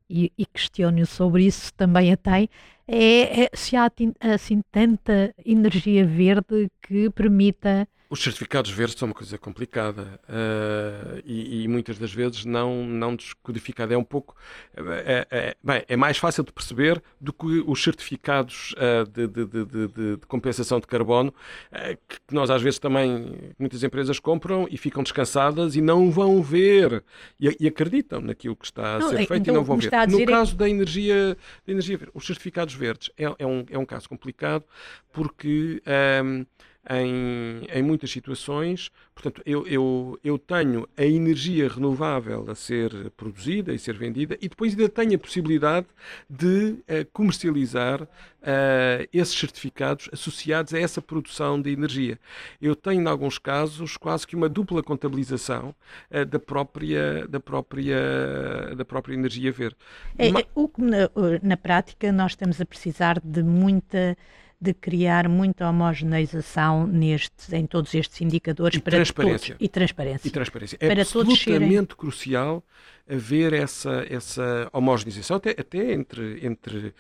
e, 0.08 0.30
e 0.36 0.46
questiono 0.46 1.04
sobre 1.06 1.46
isso 1.46 1.72
também 1.74 2.12
a 2.12 2.16
tem, 2.16 2.48
é, 2.86 3.44
é 3.44 3.50
se 3.54 3.76
há 3.76 3.90
assim 4.34 4.62
tanta 4.70 5.34
energia 5.44 6.06
verde 6.06 6.70
que 6.82 7.10
permita 7.10 7.88
os 8.14 8.22
certificados 8.22 8.70
verdes 8.70 8.96
são 8.96 9.08
uma 9.08 9.14
coisa 9.14 9.36
complicada 9.36 10.20
uh, 10.28 11.20
e, 11.24 11.64
e, 11.64 11.68
muitas 11.68 11.98
das 11.98 12.12
vezes 12.12 12.44
não, 12.44 12.86
não 12.86 13.16
descodificada. 13.16 13.92
É 13.92 13.98
um 13.98 14.04
pouco. 14.04 14.36
É, 14.76 15.26
é, 15.30 15.56
bem, 15.62 15.84
é 15.88 15.96
mais 15.96 16.16
fácil 16.16 16.44
de 16.44 16.52
perceber 16.52 17.02
do 17.20 17.32
que 17.32 17.64
os 17.66 17.82
certificados 17.82 18.72
uh, 18.74 19.04
de, 19.10 19.26
de, 19.26 19.46
de, 19.46 19.88
de, 19.88 20.26
compensação 20.28 20.78
de 20.78 20.86
carbono, 20.86 21.34
uh, 21.72 21.98
que 22.08 22.32
nós 22.32 22.50
às 22.50 22.62
vezes 22.62 22.78
também, 22.78 23.52
muitas 23.58 23.82
empresas 23.82 24.20
compram 24.20 24.68
e 24.70 24.78
ficam 24.78 25.02
descansadas 25.02 25.74
e 25.74 25.80
não 25.80 26.08
vão 26.08 26.40
ver 26.40 27.02
e, 27.40 27.56
e 27.58 27.66
acreditam 27.66 28.20
naquilo 28.20 28.54
que 28.54 28.66
está 28.66 28.94
a 28.94 28.98
não, 29.00 29.08
ser 29.08 29.16
feito 29.26 29.34
então, 29.34 29.54
e 29.54 29.56
não 29.56 29.64
vão 29.64 29.76
ver. 29.76 29.90
No 30.08 30.20
é 30.20 30.24
caso 30.24 30.54
da 30.54 30.70
energia, 30.70 31.36
da 31.66 31.72
energia 31.72 31.98
verde, 31.98 32.12
os 32.14 32.24
certificados 32.24 32.74
verdes 32.74 33.10
é, 33.18 33.24
é, 33.24 33.46
um, 33.46 33.66
é 33.68 33.76
um 33.76 33.84
caso 33.84 34.08
complicado 34.08 34.64
porque. 35.12 35.82
Um, 36.24 36.46
em, 36.90 37.66
em 37.72 37.82
muitas 37.82 38.10
situações. 38.10 38.90
Portanto, 39.14 39.42
eu, 39.46 39.66
eu, 39.66 40.18
eu 40.24 40.38
tenho 40.38 40.88
a 40.96 41.04
energia 41.04 41.68
renovável 41.68 42.44
a 42.50 42.54
ser 42.54 43.10
produzida 43.16 43.72
e 43.72 43.78
ser 43.78 43.96
vendida 43.96 44.36
e 44.40 44.48
depois 44.48 44.72
ainda 44.72 44.88
tenho 44.88 45.14
a 45.14 45.18
possibilidade 45.18 45.86
de 46.28 46.72
uh, 46.72 47.06
comercializar 47.12 48.02
uh, 48.02 49.08
esses 49.12 49.38
certificados 49.38 50.08
associados 50.12 50.74
a 50.74 50.78
essa 50.78 51.00
produção 51.00 51.60
de 51.60 51.70
energia. 51.70 52.18
Eu 52.60 52.74
tenho, 52.74 53.02
em 53.02 53.06
alguns 53.06 53.38
casos, 53.38 53.96
quase 53.96 54.26
que 54.26 54.34
uma 54.34 54.48
dupla 54.48 54.82
contabilização 54.82 55.74
uh, 56.10 56.24
da, 56.24 56.38
própria, 56.38 57.26
da, 57.28 57.40
própria, 57.40 58.74
da 58.76 58.84
própria 58.84 59.14
energia 59.14 59.52
verde. 59.52 59.76
É, 60.18 60.28
é, 60.28 60.46
o 60.54 60.68
que 60.68 60.82
na, 60.82 61.08
na 61.42 61.56
prática 61.56 62.10
nós 62.12 62.32
estamos 62.32 62.60
a 62.60 62.66
precisar 62.66 63.20
de 63.20 63.42
muita 63.42 64.16
de 64.64 64.72
criar 64.72 65.28
muita 65.28 65.68
homogeneização 65.68 66.86
nestes, 66.86 67.52
em 67.52 67.66
todos 67.66 67.94
estes 67.94 68.20
indicadores 68.22 68.78
e 68.78 68.80
para 68.80 68.96
transparência. 68.96 69.54
todos. 69.54 69.66
E 69.66 69.68
transparência. 69.68 70.28
E 70.28 70.30
transparência. 70.30 70.76
É 70.80 70.88
para 70.88 71.02
absolutamente 71.02 71.94
crucial 71.94 72.64
haver 73.08 73.52
essa, 73.52 74.06
essa 74.08 74.68
homogeneização, 74.72 75.36
até, 75.36 75.50
até 75.50 75.92
entre, 75.92 76.44
entre 76.44 76.78
uh, 76.88 76.94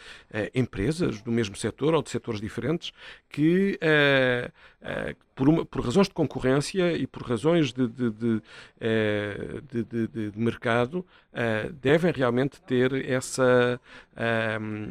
empresas 0.54 1.22
do 1.22 1.32
mesmo 1.32 1.56
setor 1.56 1.94
ou 1.94 2.02
de 2.02 2.10
setores 2.10 2.40
diferentes, 2.40 2.92
que 3.30 3.78
uh, 3.82 4.50
uh, 4.82 5.16
por, 5.34 5.48
uma, 5.48 5.64
por 5.64 5.82
razões 5.82 6.06
de 6.06 6.12
concorrência 6.12 6.92
e 6.92 7.06
por 7.06 7.22
razões 7.22 7.72
de, 7.72 7.88
de, 7.88 8.10
de, 8.10 8.42
de, 9.84 10.30
de 10.30 10.38
mercado, 10.38 11.04
devem 11.82 12.12
realmente 12.12 12.62
ter 12.62 13.10
essa, 13.10 13.80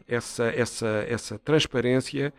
essa, 0.05 0.43
essa, 0.47 1.05
essa 1.07 1.39
transparência 1.39 2.33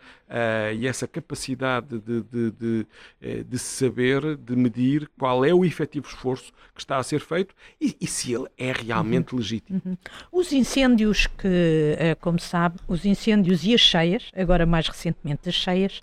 e 0.77 0.87
essa 0.87 1.07
capacidade 1.07 1.99
de, 1.99 2.23
de, 2.23 3.43
de, 3.43 3.59
saber, 3.59 4.35
de 4.35 4.55
medir 4.55 5.09
qual 5.17 5.45
é 5.45 5.53
o 5.53 5.63
efetivo 5.63 6.07
esforço 6.07 6.51
que 6.73 6.81
está 6.81 6.97
a 6.97 7.03
ser 7.03 7.19
feito 7.19 7.53
e, 7.79 7.95
e 8.01 8.07
se 8.07 8.33
ele 8.33 8.47
é 8.57 8.65
é 8.65 8.71
realmente 8.71 9.33
uhum. 9.33 9.39
legítimo. 9.39 9.81
Uhum. 9.85 9.97
Os 10.31 10.51
incêndios 10.51 11.27
que, 11.27 11.95
eh, 11.97 12.15
como 12.15 12.39
sabe, 12.39 12.79
os 12.87 13.05
incêndios 13.05 13.63
e 13.63 13.73
as 13.73 13.81
cheias, 13.81 14.31
agora 14.35 14.65
mais 14.65 14.87
recentemente 14.87 15.47
as 15.47 15.55
cheias, 15.55 16.01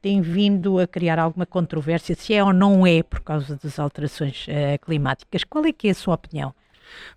têm 0.00 0.20
vindo 0.20 0.80
a 0.80 0.86
criar 0.86 1.18
alguma 1.18 1.46
controvérsia, 1.46 2.16
se 2.16 2.34
é 2.34 2.42
ou 2.42 2.52
não 2.52 2.84
é 2.84 3.02
por 3.02 3.20
causa 3.20 3.56
das 3.62 3.78
alterações 3.78 4.46
uh, 4.48 4.84
climáticas. 4.84 5.44
Qual 5.44 5.64
é 5.64 5.72
que 5.72 5.86
é 5.86 5.92
a 5.92 5.94
sua 5.94 6.14
opinião? 6.14 6.52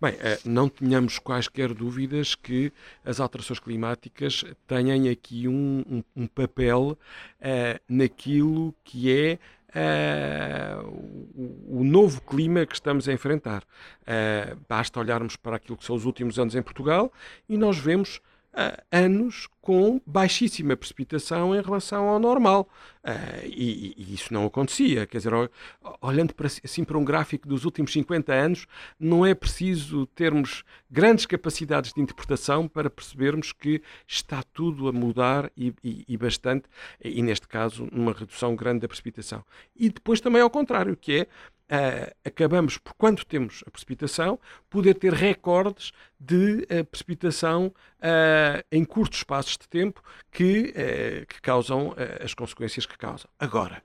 Bem, 0.02 0.14
uh, 0.14 0.18
não 0.46 0.70
tenhamos 0.70 1.20
quaisquer 1.20 1.74
dúvidas 1.74 2.36
que 2.36 2.72
as 3.04 3.20
alterações 3.20 3.60
climáticas 3.60 4.44
têm 4.68 5.10
aqui 5.10 5.48
um, 5.48 5.84
um, 5.90 6.04
um 6.16 6.28
papel 6.28 6.98
uh, 7.40 7.80
naquilo 7.88 8.74
que 8.84 9.12
é 9.12 9.40
uh, 9.76 10.88
o, 11.36 11.82
o, 11.82 11.84
novo 11.84 12.22
clima 12.22 12.66
que 12.66 12.74
estamos 12.74 13.08
a 13.08 13.14
enfrentar. 13.14 13.64
Uh, 14.02 14.58
basta 14.68 15.00
olharmos 15.00 15.36
para 15.36 15.58
aquilo 15.58 15.78
que 15.78 15.86
são 15.86 15.96
os 15.96 16.06
últimos 16.06 16.40
anos 16.40 16.56
em 16.56 16.62
Portugal 16.62 17.12
e 17.48 17.58
nós 17.58 17.78
vemos 17.78 18.22
anos 18.92 19.48
com 19.62 20.00
baixíssima 20.06 20.78
precipitação 20.78 21.56
em 21.56 21.62
relação 21.62 22.08
ao 22.08 22.20
normal. 22.20 22.70
Uh, 23.04 23.46
e, 23.46 23.96
e, 23.98 24.14
isso 24.14 24.34
não 24.34 24.46
acontecia. 24.46 25.06
Quer 25.06 25.18
dizer, 25.18 25.34
olhando 26.02 26.34
para, 26.34 26.46
assim 26.46 26.84
para 26.84 26.98
um 26.98 27.04
gráfico 27.04 27.48
dos 27.48 27.66
últimos 27.66 27.92
50 27.92 28.32
anos, 28.32 28.68
não 29.00 29.26
é 29.26 29.34
preciso 29.34 30.06
termos 30.08 30.64
grandes 30.90 31.26
capacidades 31.26 31.94
de 31.94 32.02
interpretação 32.02 32.68
para 32.68 32.90
percebermos 32.90 33.52
que 33.52 33.82
está 34.08 34.44
tudo 34.54 34.88
a 34.88 34.92
mudar 34.92 35.52
e, 35.58 35.74
e, 35.84 36.06
e 36.08 36.16
bastante, 36.16 36.66
e 37.04 37.22
neste 37.22 37.48
caso, 37.48 37.88
numa 37.92 38.14
redução 38.14 38.56
grande 38.56 38.82
da 38.82 38.88
precipitação. 38.88 39.44
E 39.76 39.90
depois 39.90 40.22
também 40.22 40.42
ao 40.42 40.50
contrário, 40.50 40.96
que 40.96 41.22
é 41.22 41.28
Uh, 41.68 42.14
acabamos, 42.24 42.78
por 42.78 42.94
quando 42.94 43.26
temos 43.26 43.64
a 43.66 43.72
precipitação, 43.72 44.40
poder 44.70 44.94
ter 44.96 45.14
recordes 45.14 45.92
de 46.20 46.68
uh, 46.70 46.86
precipitação 46.86 47.68
uh, 47.68 48.64
em 48.72 48.86
curtos 48.86 49.20
espaços 49.20 49.58
de 49.58 49.68
tempo 49.68 50.04
que, 50.32 50.74
que 51.28 51.42
causam 51.42 51.96
as 52.24 52.34
consequências 52.34 52.86
que 52.86 52.98
causam. 52.98 53.30
Agora, 53.40 53.82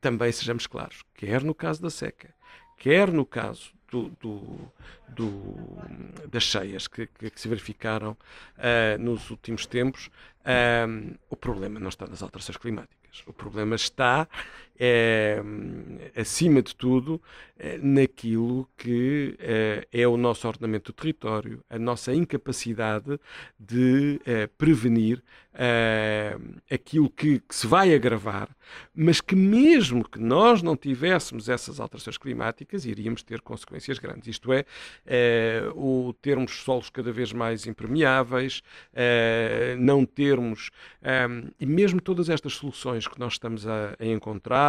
também 0.00 0.32
sejamos 0.32 0.66
claros, 0.66 1.04
quer 1.14 1.42
no 1.42 1.54
caso 1.54 1.82
da 1.82 1.90
seca, 1.90 2.34
quer 2.76 3.10
no 3.10 3.24
caso 3.24 3.76
do, 3.90 4.10
do, 4.20 4.72
do, 5.08 5.56
das 6.28 6.42
cheias 6.42 6.88
que, 6.88 7.06
que, 7.06 7.30
que 7.30 7.40
se 7.40 7.48
verificaram 7.48 8.12
uh, 8.12 8.98
nos 8.98 9.30
últimos 9.30 9.66
tempos, 9.66 10.08
uh, 10.42 11.16
o 11.30 11.36
problema 11.36 11.78
não 11.78 11.88
está 11.88 12.06
nas 12.06 12.22
alterações 12.22 12.56
climáticas. 12.56 13.22
O 13.26 13.32
problema 13.32 13.76
está, 13.76 14.28
é, 14.78 15.42
acima 16.14 16.62
de 16.62 16.74
tudo, 16.74 17.20
é, 17.58 17.78
naquilo 17.78 18.68
que 18.76 19.34
é, 19.38 19.88
é, 19.90 20.06
o 20.06 20.18
nosso 20.18 20.46
ordenamento 20.46 20.92
do 20.92 20.94
território, 20.94 21.64
a 21.70 21.78
nossa 21.78 22.14
incapacidade 22.14 23.18
de 23.58 24.20
prevenir 24.58 25.22
aquilo 26.70 27.08
que, 27.08 27.38
que, 27.38 27.54
se 27.54 27.66
vai 27.66 27.94
agravar, 27.94 28.50
mas 28.94 29.22
que 29.22 29.34
mesmo 29.34 30.06
que 30.06 30.18
nós 30.18 30.60
não 30.60 30.76
tivéssemos 30.76 31.48
essas 31.48 31.80
alterações 31.80 32.18
climáticas, 32.18 32.84
iríamos 32.84 33.22
ter 33.22 33.40
consequências 33.40 33.98
grandes. 33.98 34.28
Isto 34.28 34.52
é, 34.52 34.66
é 35.06 35.62
o 35.74 36.14
termos 36.20 36.60
solos 36.62 36.90
cada 36.90 37.10
vez 37.10 37.32
mais 37.32 37.66
impermeáveis, 37.66 38.62
não 39.78 40.04
termos, 40.04 40.70
e 41.58 41.64
mesmo 41.64 42.02
todas 42.02 42.28
estas 42.28 42.52
soluções 42.52 43.08
que 43.08 43.18
nós 43.18 43.32
estamos 43.32 43.66
a, 43.66 43.96
a 43.98 44.04
encontrar, 44.04 44.65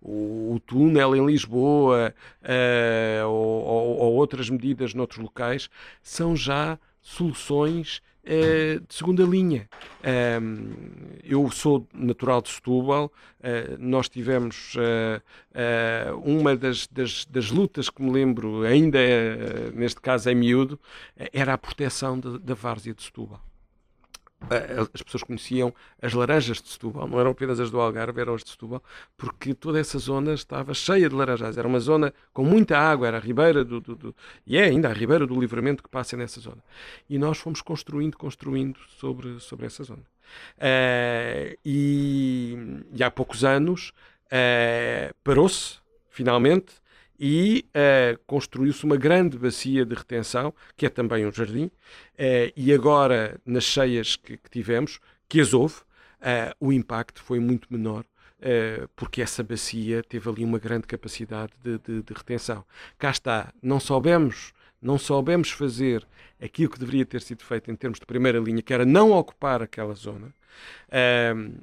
o, 0.00 0.54
o, 0.54 0.60
túnel 0.60 1.16
em 1.16 1.24
Lisboa 1.24 2.14
uh, 2.42 3.26
ou, 3.26 3.64
ou, 3.64 3.98
ou, 3.98 4.14
outras 4.14 4.48
medidas 4.50 4.94
noutros 4.94 5.18
locais, 5.18 5.68
são 6.02 6.36
já 6.36 6.78
soluções 7.00 8.00
uh, 8.24 8.80
de 8.80 8.94
segunda 8.94 9.24
linha. 9.24 9.68
Um, 10.40 10.72
eu 11.24 11.50
sou 11.50 11.86
natural 11.92 12.42
de 12.42 12.50
Setúbal, 12.50 13.06
uh, 13.06 13.76
nós 13.78 14.08
tivemos 14.08 14.74
uma 16.22 16.56
das, 16.56 16.86
das, 16.86 17.24
das, 17.24 17.50
lutas 17.50 17.90
que 17.90 18.02
me 18.02 18.10
lembro, 18.10 18.62
ainda 18.62 18.98
neste 19.74 20.00
caso 20.00 20.30
é 20.30 20.34
miúdo, 20.34 20.78
era 21.32 21.54
a 21.54 21.58
proteção 21.58 22.18
da 22.20 22.54
várzea 22.54 22.94
de 22.94 23.02
Setúbal 23.02 23.47
as 24.92 25.02
pessoas 25.02 25.22
conheciam 25.22 25.74
as 26.00 26.12
laranjas 26.12 26.62
de 26.62 26.68
Setúbal, 26.68 27.08
não 27.08 27.18
eram 27.18 27.32
apenas 27.32 27.58
as 27.58 27.70
do 27.70 27.80
Algarve, 27.80 28.20
eram 28.20 28.34
as 28.34 28.44
de 28.44 28.50
Setúbal, 28.50 28.82
porque 29.16 29.52
toda 29.52 29.78
essa 29.80 29.98
zona 29.98 30.32
estava 30.32 30.72
cheia 30.72 31.08
de 31.08 31.14
laranjas. 31.14 31.58
Era 31.58 31.66
uma 31.66 31.80
zona 31.80 32.14
com 32.32 32.44
muita 32.44 32.78
água, 32.78 33.08
era 33.08 33.18
a 33.18 33.20
ribeira 33.20 33.64
do, 33.64 33.80
do, 33.80 33.96
do, 33.96 34.16
e 34.46 34.56
é 34.56 34.64
ainda 34.64 34.88
a 34.88 34.92
ribeira 34.92 35.26
do 35.26 35.38
livramento 35.38 35.82
que 35.82 35.88
passa 35.88 36.16
nessa 36.16 36.40
zona. 36.40 36.62
E 37.08 37.18
nós 37.18 37.38
fomos 37.38 37.60
construindo, 37.60 38.16
construindo 38.16 38.78
sobre, 38.98 39.40
sobre 39.40 39.66
essa 39.66 39.82
zona. 39.82 40.02
Uh, 40.58 41.58
e, 41.64 42.84
e, 42.92 43.02
há 43.02 43.10
poucos 43.10 43.44
anos 43.44 43.92
uh, 44.26 45.14
parou-se, 45.24 45.78
finalmente, 46.10 46.74
e 47.18 47.66
uh, 47.68 48.18
construiu-se 48.26 48.84
uma 48.84 48.96
grande 48.96 49.36
bacia 49.36 49.84
de 49.84 49.94
retenção, 49.94 50.54
que 50.76 50.86
é 50.86 50.88
também 50.88 51.26
um 51.26 51.32
jardim, 51.32 51.64
uh, 51.64 51.72
e 52.56 52.72
agora, 52.72 53.40
nas 53.44 53.64
cheias 53.64 54.16
que, 54.16 54.36
que 54.36 54.50
tivemos, 54.50 55.00
que 55.28 55.40
as 55.40 55.52
houve, 55.52 55.74
uh, 55.74 56.54
o 56.60 56.72
impacto 56.72 57.22
foi 57.22 57.40
muito 57.40 57.66
menor, 57.70 58.04
porque 58.94 59.20
essa 59.20 59.42
bacia 59.42 60.00
teve 60.00 60.30
ali 60.30 60.44
uma 60.44 60.60
grande 60.60 60.86
capacidade 60.86 61.52
de, 61.60 61.76
de, 61.78 62.02
de 62.04 62.14
retenção. 62.14 62.64
Cá 62.96 63.10
está, 63.10 63.52
não 63.60 63.80
soubemos 63.80 64.52
não 64.80 64.98
soubemos 64.98 65.50
fazer 65.50 66.06
aquilo 66.40 66.70
que 66.70 66.78
deveria 66.78 67.04
ter 67.04 67.20
sido 67.20 67.42
feito 67.42 67.70
em 67.70 67.76
termos 67.76 67.98
de 67.98 68.06
primeira 68.06 68.38
linha, 68.38 68.62
que 68.62 68.72
era 68.72 68.84
não 68.84 69.10
ocupar 69.12 69.62
aquela 69.62 69.94
zona, 69.94 70.32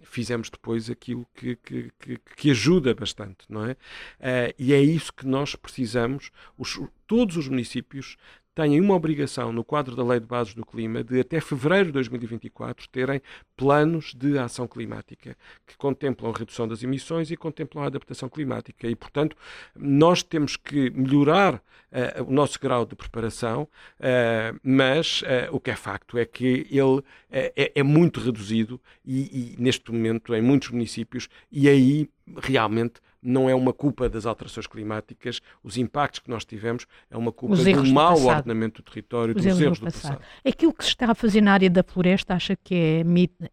fizemos 0.04 0.50
depois 0.50 0.90
aquilo 0.90 1.26
que, 1.34 1.56
que, 1.58 1.92
que, 2.00 2.20
que, 2.36 2.52
ajuda 2.52 2.94
bastante, 2.94 3.46
não 3.50 3.66
é? 3.66 3.72
Uh, 3.72 4.54
e 4.58 4.74
é 4.74 4.80
isso 4.82 5.14
que 5.14 5.26
nós 5.26 5.56
precisamos. 5.56 6.32
Os, 6.58 6.80
todos 7.08 7.38
os 7.38 7.48
municípios 7.48 8.18
têm 8.56 8.80
uma 8.80 8.96
obrigação, 8.96 9.52
no 9.52 9.64
quadro 9.64 9.96
da 9.96 10.04
Lei 10.04 10.20
de 10.20 10.26
Bases 10.26 10.54
do 10.54 10.66
Clima, 10.66 11.04
de 11.04 11.20
até 11.20 11.42
fevereiro 11.42 11.88
de 11.88 11.92
2024 11.92 12.88
terem 12.90 13.22
planos 13.58 14.14
de 14.16 14.40
ação 14.40 14.66
climática 14.66 15.38
que 15.68 15.76
contemplam 15.78 16.32
a 16.34 16.38
redução 16.38 16.66
das 16.66 16.82
emissões 16.82 17.30
e 17.30 17.36
contemplam 17.36 17.84
a 17.84 17.88
adaptação 17.88 18.30
climática. 18.30 18.88
E, 18.88 18.96
portanto, 18.96 19.36
nós 19.76 20.24
temos 20.24 20.56
que 20.56 20.90
melhorar 20.92 21.56
uh, 21.56 22.24
o 22.26 22.32
nosso 22.32 22.58
grau 22.60 22.86
de 22.86 22.96
preparação, 22.96 23.64
uh, 23.64 24.60
mas 24.64 25.22
uh, 25.22 25.52
o 25.52 25.60
que 25.60 25.72
é 25.72 25.76
facto 25.76 26.18
é 26.18 26.26
que 26.26 26.66
ele 26.72 27.04
é, 27.30 27.74
é, 27.76 27.84
muito 27.84 28.22
reduzido 28.22 28.80
e, 29.04 29.56
e, 29.58 29.62
neste 29.62 29.92
momento, 29.92 30.34
em 30.34 30.42
muitos 30.42 30.70
municípios, 30.70 31.28
e 31.52 31.68
aí 31.68 32.10
realmente 32.42 33.02
não 33.26 33.50
é 33.50 33.56
uma 33.56 33.74
culpa 33.74 34.08
das 34.08 34.26
alterações 34.26 34.68
climáticas, 34.68 35.42
os 35.64 35.78
impactos 35.78 36.20
que 36.20 36.30
nós 36.30 36.46
tivemos 36.46 36.86
é 37.10 37.18
uma 37.18 37.32
culpa 37.32 37.56
do 37.56 37.86
mau 37.88 38.24
ordenamento 38.24 38.82
do 38.82 38.86
território, 38.86 39.36
os 39.36 39.42
dos 39.42 39.46
erros, 39.46 39.62
erros 39.62 39.80
do 39.80 39.86
passado. 39.86 40.20
passado. 40.20 40.26
Aquilo 40.46 40.74
que 40.74 40.84
se 40.84 40.92
está 40.92 41.12
a 41.12 41.16
fazer 41.16 41.42
na 41.42 41.54
área 41.54 41.70
da 41.70 41.84
floresta 41.84 42.36
acha 42.36 42.56
que 42.56 42.76
é, 42.76 43.02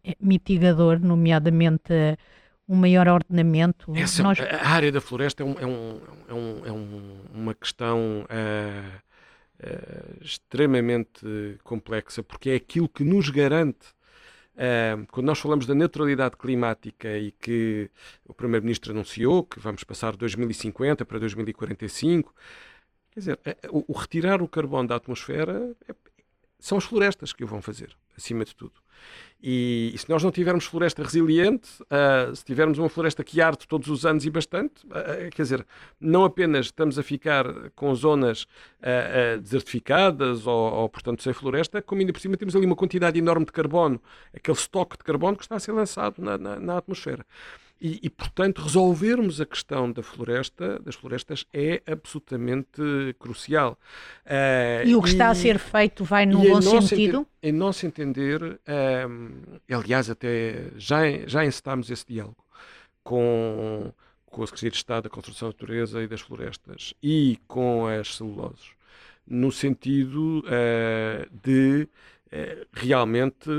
é 0.03 0.15
mitigador, 0.19 0.99
nomeadamente 0.99 1.93
um 2.67 2.75
maior 2.75 3.07
ordenamento? 3.07 3.91
Essa, 3.95 4.23
nós... 4.23 4.39
A 4.39 4.69
área 4.69 4.91
da 4.91 5.01
floresta 5.01 5.43
é, 5.43 5.45
um, 5.45 5.55
é, 5.59 5.65
um, 5.65 5.99
é, 6.27 6.33
um, 6.33 6.65
é 6.65 6.71
um, 6.71 7.15
uma 7.33 7.53
questão 7.53 8.25
uh, 8.29 8.97
uh, 9.59 10.23
extremamente 10.23 11.57
complexa, 11.63 12.21
porque 12.21 12.51
é 12.51 12.55
aquilo 12.55 12.87
que 12.87 13.03
nos 13.03 13.29
garante 13.29 13.87
Quando 15.11 15.25
nós 15.25 15.39
falamos 15.39 15.65
da 15.65 15.73
neutralidade 15.73 16.37
climática 16.37 17.17
e 17.17 17.31
que 17.31 17.89
o 18.25 18.33
Primeiro-Ministro 18.33 18.91
anunciou 18.91 19.43
que 19.43 19.59
vamos 19.59 19.83
passar 19.83 20.11
de 20.11 20.19
2050 20.19 21.05
para 21.05 21.19
2045, 21.19 22.33
quer 23.11 23.19
dizer, 23.19 23.39
o, 23.71 23.83
o 23.87 23.97
retirar 23.97 24.41
o 24.41 24.47
carbono 24.47 24.87
da 24.87 24.95
atmosfera 24.95 25.75
é, 25.87 25.95
são 26.63 26.77
as 26.77 26.85
florestas 26.85 27.33
que 27.33 27.43
o 27.43 27.47
vão 27.47 27.61
fazer, 27.61 27.93
acima 28.17 28.45
de 28.45 28.55
tudo. 28.55 28.71
E, 29.41 29.91
e, 29.93 29.97
se 29.97 30.09
nós 30.09 30.23
não 30.23 30.31
tivermos 30.31 30.63
floresta 30.63 31.03
resiliente, 31.03 31.69
uh, 31.83 32.33
se 32.33 32.45
tivermos 32.45 32.79
uma 32.79 32.87
floresta 32.87 33.21
que 33.21 33.41
arde 33.41 33.67
todos 33.67 33.89
os 33.89 34.05
anos 34.05 34.25
e 34.25 34.29
bastante, 34.29 34.85
uh, 34.85 35.29
quer 35.35 35.41
dizer, 35.41 35.67
não 35.99 36.23
apenas 36.23 36.67
estamos 36.67 36.97
a 36.97 37.03
ficar 37.03 37.69
com 37.71 37.93
zonas 37.93 38.43
uh, 38.43 39.41
desertificadas 39.41 40.47
ou, 40.47 40.73
ou, 40.73 40.87
portanto, 40.87 41.21
sem 41.21 41.33
floresta, 41.33 41.81
como 41.81 41.99
ainda 41.99 42.13
por 42.13 42.21
cima 42.21 42.37
temos 42.37 42.55
ali 42.55 42.65
uma 42.65 42.77
quantidade 42.77 43.19
enorme 43.19 43.45
de 43.45 43.51
carbono, 43.51 44.01
aquele 44.33 44.57
estoque 44.57 44.97
de 44.97 45.03
carbono 45.03 45.35
que 45.35 45.43
está 45.43 45.57
a 45.57 45.59
ser 45.59 45.73
lançado 45.73 46.21
na, 46.21 46.37
na, 46.37 46.59
na 46.61 46.77
atmosfera. 46.77 47.25
E, 47.83 47.99
e, 48.01 48.09
portanto, 48.09 48.61
resolvermos 48.61 49.41
a 49.41 49.45
questão 49.45 49.91
da 49.91 50.01
floresta, 50.01 50.79
das 50.79 50.95
florestas 50.95 51.45
é 51.51 51.83
absolutamente 51.85 52.81
crucial. 53.19 53.77
Uh, 54.25 54.87
e 54.87 54.95
o 54.95 55.01
que 55.01 55.09
e, 55.09 55.11
está 55.11 55.27
a 55.27 55.35
ser 55.35 55.59
feito 55.59 56.05
vai 56.05 56.25
no 56.25 56.39
bom 56.39 56.61
sentido? 56.61 57.27
em 57.41 57.51
nosso 57.51 57.85
entender, 57.85 58.41
um, 58.41 59.31
aliás, 59.69 60.09
até 60.09 60.69
já, 60.77 61.01
já 61.27 61.43
encetámos 61.43 61.89
esse 61.89 62.07
diálogo 62.07 62.37
com, 63.03 63.91
com 64.27 64.43
a 64.43 64.47
Secretaria 64.47 64.71
de 64.71 64.77
Estado 64.77 65.03
da 65.03 65.09
Construção 65.09 65.49
da 65.49 65.53
Natureza 65.53 66.01
e 66.01 66.07
das 66.07 66.21
Florestas 66.21 66.93
e 67.03 67.37
com 67.49 67.85
as 67.85 68.15
celuloses, 68.15 68.69
no 69.27 69.51
sentido 69.51 70.39
uh, 70.39 71.29
de 71.29 71.89
uh, 72.31 72.65
realmente 72.71 73.49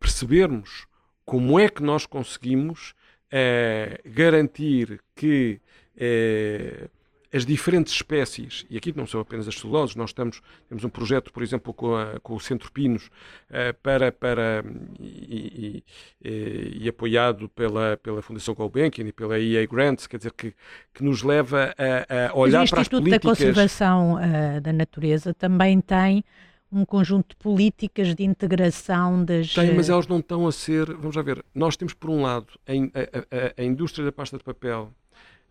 percebermos 0.00 0.86
como 1.26 1.60
é 1.60 1.68
que 1.68 1.82
nós 1.82 2.06
conseguimos 2.06 2.94
eh, 3.30 4.00
garantir 4.06 5.00
que 5.14 5.60
eh, 5.96 6.88
as 7.36 7.44
diferentes 7.44 7.92
espécies, 7.92 8.64
e 8.70 8.76
aqui 8.76 8.96
não 8.96 9.06
são 9.06 9.20
apenas 9.20 9.46
as 9.46 9.56
celuloses, 9.56 9.94
nós 9.96 10.10
estamos, 10.10 10.40
temos 10.68 10.84
um 10.84 10.88
projeto, 10.88 11.32
por 11.32 11.42
exemplo, 11.42 11.74
com, 11.74 11.94
a, 11.94 12.18
com 12.20 12.34
o 12.34 12.40
Centro 12.40 12.70
Pinos, 12.72 13.06
uh, 13.50 13.74
para, 13.82 14.10
para 14.10 14.64
e, 14.98 15.82
e, 16.24 16.78
e, 16.82 16.88
apoiado 16.88 17.48
pela, 17.50 17.98
pela 17.98 18.22
Fundação 18.22 18.54
Gulbenkian 18.54 19.06
e 19.06 19.12
pela 19.12 19.38
EA 19.38 19.66
Grants, 19.66 20.06
quer 20.06 20.16
dizer, 20.16 20.32
que, 20.32 20.54
que 20.94 21.04
nos 21.04 21.22
leva 21.22 21.74
a, 21.76 22.30
a 22.30 22.34
olhar 22.34 22.66
para 22.68 22.80
as 22.80 22.88
políticas... 22.88 22.94
O 22.94 22.98
Instituto 22.98 23.10
da 23.10 23.20
Conservação 23.20 24.14
uh, 24.14 24.60
da 24.60 24.72
Natureza 24.72 25.34
também 25.34 25.80
tem 25.80 26.24
um 26.70 26.84
conjunto 26.84 27.30
de 27.30 27.36
políticas 27.36 28.14
de 28.14 28.24
integração 28.24 29.24
das. 29.24 29.54
Tem, 29.54 29.74
mas 29.74 29.88
elas 29.88 30.06
não 30.06 30.18
estão 30.18 30.46
a 30.46 30.52
ser. 30.52 30.92
Vamos 30.94 31.14
já 31.14 31.22
ver. 31.22 31.44
Nós 31.54 31.76
temos, 31.76 31.94
por 31.94 32.10
um 32.10 32.22
lado, 32.22 32.48
a, 32.66 32.72
a, 32.72 33.62
a 33.62 33.64
indústria 33.64 34.04
da 34.04 34.12
pasta 34.12 34.36
de 34.36 34.44
papel 34.44 34.92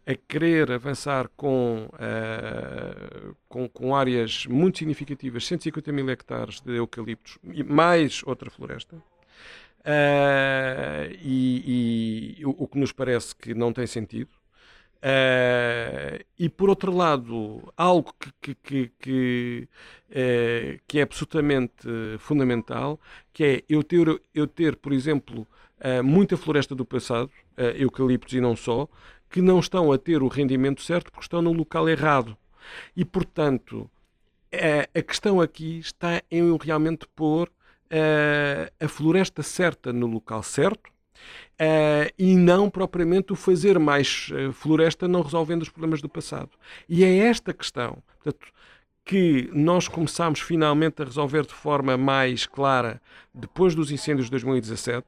a 0.05 0.13
querer 0.13 0.71
avançar 0.71 1.29
com, 1.35 1.87
uh, 1.93 3.35
com, 3.49 3.67
com, 3.67 3.95
áreas 3.95 4.45
muito 4.45 4.77
significativas, 4.77 5.47
150 5.47 5.91
mil 5.91 6.07
hectares 6.09 6.61
de 6.61 6.75
eucaliptos, 6.75 7.39
e 7.43 7.63
mais 7.63 8.21
outra 8.23 8.51
floresta. 8.51 8.97
Uh, 9.81 11.09
e, 11.21 12.35
e 12.39 12.45
o, 12.45 12.49
o, 12.51 12.67
que 12.67 12.77
nos 12.77 12.91
parece 12.91 13.35
que 13.35 13.53
não 13.53 13.73
tem 13.73 13.87
sentido. 13.87 14.29
Uh, 15.05 16.25
e 16.39 16.49
por 16.49 16.67
outro 16.67 16.91
lado, 16.91 17.61
algo 17.77 18.11
que, 18.41 18.55
que, 18.55 18.91
que, 18.99 19.69
uh, 20.09 20.81
que 20.87 20.97
é 20.97 21.03
absolutamente 21.03 21.87
fundamental, 22.17 22.99
que 23.31 23.43
é 23.43 23.63
eu 23.69 23.83
ter, 23.83 24.19
eu 24.33 24.47
ter 24.47 24.75
por 24.75 24.91
exemplo, 24.91 25.47
uh, 25.79 26.03
muita 26.03 26.35
floresta 26.35 26.73
do 26.73 26.83
passado, 26.83 27.29
eucaliptos 27.75 28.33
e 28.33 28.41
não 28.41 28.55
só, 28.55 28.87
que 29.29 29.41
não 29.41 29.59
estão 29.59 29.91
a 29.91 29.97
ter 29.97 30.23
o 30.23 30.27
rendimento 30.27 30.81
certo 30.81 31.11
porque 31.11 31.25
estão 31.25 31.41
no 31.41 31.53
local 31.53 31.87
errado. 31.87 32.35
E, 32.95 33.05
portanto, 33.05 33.89
a, 34.51 35.01
questão 35.03 35.39
aqui 35.39 35.77
está 35.77 36.21
em 36.31 36.57
realmente 36.57 37.05
pôr 37.15 37.51
a 38.79 38.87
floresta 38.87 39.43
certa 39.43 39.93
no 39.93 40.07
local 40.07 40.41
certo, 40.41 40.91
Uh, 41.55 42.11
e 42.19 42.35
não 42.35 42.69
propriamente 42.69 43.31
o 43.31 43.35
fazer 43.35 43.79
mais 43.79 44.29
uh, 44.31 44.51
floresta 44.51 45.07
não 45.07 45.21
resolvendo 45.21 45.61
os 45.61 45.69
problemas 45.69 46.01
do 46.01 46.09
passado. 46.09 46.49
E 46.89 47.01
é 47.01 47.17
esta 47.17 47.53
questão 47.53 47.97
portanto, 48.21 48.47
que 49.05 49.49
nós 49.53 49.87
começamos 49.87 50.39
finalmente 50.39 51.01
a 51.01 51.05
resolver 51.05 51.45
de 51.45 51.53
forma 51.53 51.95
mais 51.95 52.45
clara 52.47 52.99
depois 53.33 53.75
dos 53.75 53.91
incêndios 53.91 54.25
de 54.25 54.31
2017, 54.31 55.05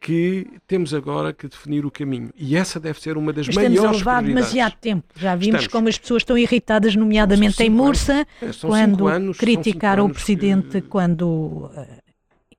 que 0.00 0.46
temos 0.66 0.94
agora 0.94 1.32
que 1.32 1.46
definir 1.46 1.84
o 1.84 1.90
caminho. 1.90 2.30
E 2.36 2.56
essa 2.56 2.80
deve 2.80 3.00
ser 3.00 3.16
uma 3.16 3.32
das 3.32 3.48
Estamos 3.48 3.68
maiores 3.68 3.94
a 3.94 3.98
levar 3.98 4.22
demasiado 4.22 4.76
tempo. 4.80 5.04
Já 5.14 5.34
vimos 5.34 5.62
Estamos. 5.62 5.72
como 5.72 5.88
as 5.88 5.98
pessoas 5.98 6.22
estão 6.22 6.38
irritadas, 6.38 6.96
nomeadamente 6.96 7.62
em 7.62 7.70
Mursa, 7.70 8.26
é, 8.40 8.50
quando 8.60 9.06
anos, 9.06 9.36
criticaram 9.36 10.06
o 10.06 10.10
Presidente, 10.10 10.80
que... 10.80 10.88
quando 10.88 11.26
uh, 11.26 12.02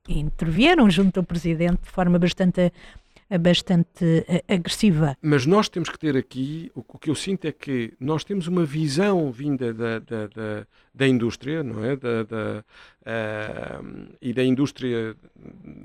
intervieram 0.08 0.90
junto 0.90 1.20
ao 1.20 1.24
Presidente 1.24 1.82
de 1.84 1.90
forma 1.90 2.20
bastante 2.20 2.72
bastante 3.38 4.26
eh, 4.28 4.44
agressiva. 4.48 5.18
Mas 5.22 5.46
nós 5.46 5.70
temos 5.70 5.90
que 5.90 6.00
ter 6.00 6.16
aqui, 6.16 6.72
o, 6.76 6.84
que 6.98 7.10
eu 7.10 7.16
sinto 7.16 7.46
é 7.46 7.52
que 7.52 7.94
nós 8.00 8.24
temos 8.24 8.48
uma 8.48 8.66
visão 8.66 9.32
vinda 9.32 9.74
da, 9.74 10.00
da, 10.00 10.28
da, 10.28 10.68
da 10.96 11.08
indústria, 11.08 11.62
não 11.62 11.84
é? 11.84 11.96
Da, 11.98 12.24
da 12.24 12.64
uh, 13.06 14.08
e 14.22 14.34
da 14.34 14.44
indústria... 14.44 15.16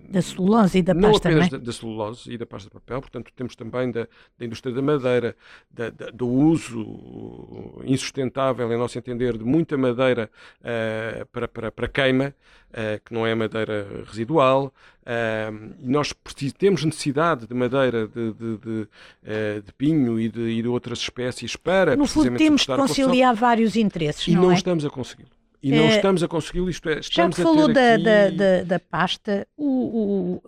Da 0.08 0.22
celulose 0.22 0.78
e 0.78 0.82
da 0.82 0.94
não 0.94 1.10
pasta, 1.10 1.28
apenas 1.28 1.50
não 1.50 1.56
é? 1.56 1.60
da, 1.60 1.66
da, 1.66 1.72
celulose 1.72 2.32
e 2.32 2.38
da 2.38 2.46
pasta 2.46 2.68
de 2.68 2.74
papel, 2.74 3.00
portanto 3.00 3.32
temos 3.34 3.56
também 3.56 3.90
da, 3.90 4.06
da 4.38 4.44
indústria 4.46 4.74
da 4.74 4.82
madeira, 4.82 5.36
da, 5.70 5.90
do 5.90 6.28
uso 6.28 7.82
insustentável, 7.84 8.72
em 8.72 8.78
nosso 8.78 8.98
entender, 8.98 9.36
de 9.36 9.44
muita 9.44 9.76
madeira 9.76 10.30
uh, 10.60 11.26
para, 11.26 11.48
para, 11.48 11.72
para 11.72 11.88
queima, 11.88 12.34
uh, 12.70 13.04
que 13.04 13.12
não 13.12 13.26
é 13.26 13.34
madeira 13.34 14.04
residual, 14.06 14.72
Uh, 15.00 15.74
nós 15.80 16.14
temos 16.58 16.84
necessidade 16.84 17.46
de 17.46 17.54
madeira 17.54 18.06
de, 18.06 18.32
de, 18.32 18.58
de, 18.58 18.70
uh, 18.70 19.62
de 19.64 19.72
pinho 19.76 20.20
e 20.20 20.28
de, 20.28 20.40
e 20.40 20.62
de, 20.62 20.68
outras 20.68 20.98
espécies 20.98 21.56
para 21.56 21.96
No 21.96 22.06
fundo, 22.06 22.36
temos 22.36 22.66
que 22.66 22.76
conciliar 22.76 23.34
vários 23.34 23.76
interesses. 23.76 24.28
E 24.28 24.34
não, 24.34 24.42
não 24.42 24.52
é? 24.52 24.54
estamos 24.54 24.84
a 24.84 24.90
consegui-lo. 25.00 25.30
E 25.62 25.70
não 25.72 25.84
é, 25.84 25.96
estamos 25.96 26.22
a 26.22 26.28
consegui-lo, 26.28 26.70
isto 26.70 26.88
é, 26.88 27.02
Já 27.02 27.28
que 27.28 27.42
falou 27.42 27.72
da, 27.72 27.94
aqui... 27.94 28.04
da, 28.04 28.30
da, 28.30 28.62
da, 28.64 28.80
pasta, 28.80 29.46
o, 29.56 30.36
o, 30.36 30.42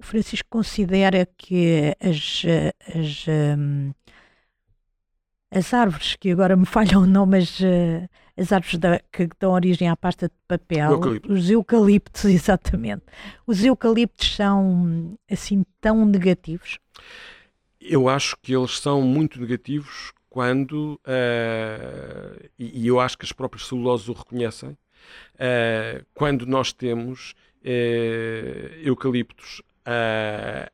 Francisco 0.00 0.48
considera 0.50 1.26
que 1.38 1.94
as, 2.00 2.42
as, 2.88 3.26
um, 3.28 3.92
as 5.50 5.72
árvores, 5.72 6.16
que 6.16 6.32
agora 6.32 6.56
me 6.56 6.66
falham 6.66 7.02
o 7.02 7.06
nome, 7.06 7.38
mas 7.38 7.60
uh, 7.60 8.08
as 8.36 8.50
árvores 8.50 8.78
da, 8.78 9.00
que 9.12 9.28
dão 9.38 9.52
origem 9.52 9.88
à 9.88 9.96
pasta 9.96 10.26
de 10.26 10.34
papel, 10.48 10.92
Eucalipto. 10.92 11.32
os 11.32 11.50
eucaliptos, 11.50 12.24
exatamente. 12.30 13.04
Os 13.46 13.62
eucaliptos 13.62 14.34
são 14.34 15.16
assim 15.30 15.64
tão 15.80 16.04
negativos? 16.04 16.78
Eu 17.80 18.08
acho 18.08 18.36
que 18.42 18.54
eles 18.54 18.78
são 18.78 19.02
muito 19.02 19.40
negativos 19.40 20.12
quando, 20.32 20.98
uh, 21.06 22.50
e, 22.58 22.84
e, 22.84 22.86
eu 22.86 22.98
acho 22.98 23.18
que 23.18 23.24
as 23.26 23.32
próprias 23.32 23.66
celuloses 23.66 24.08
o 24.08 24.14
reconhecem, 24.14 24.70
uh, 24.70 26.06
quando 26.14 26.46
nós 26.46 26.72
temos 26.72 27.34
uh, 27.62 28.80
eucaliptos 28.82 29.60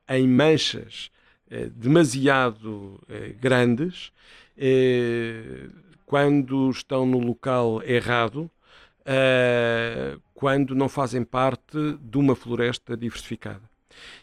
em 0.06 0.28
manchas 0.28 1.10
demasiado 1.72 3.00
grandes 3.40 4.12
quando 6.04 6.68
estão 6.68 7.06
no 7.06 7.18
local 7.18 7.82
errado, 7.82 8.50
quando 10.34 10.74
não 10.74 10.90
fazem 10.90 11.24
parte 11.24 11.78
de 12.02 12.18
uma 12.18 12.36
floresta 12.36 12.94
diversificada. 12.94 13.62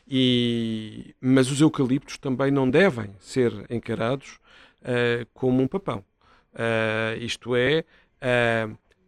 E, 0.07 1.15
mas 1.19 1.49
os 1.49 1.59
eucaliptos 1.61 2.19
também 2.19 2.51
não 2.51 2.69
devem 2.69 3.09
ser 3.19 3.51
encarados 3.71 4.37
uh, 4.85 5.25
como 5.33 5.61
um 5.61 5.67
papão. 5.67 6.03
Uh, 6.53 7.17
isto 7.19 7.53
é, 7.55 7.83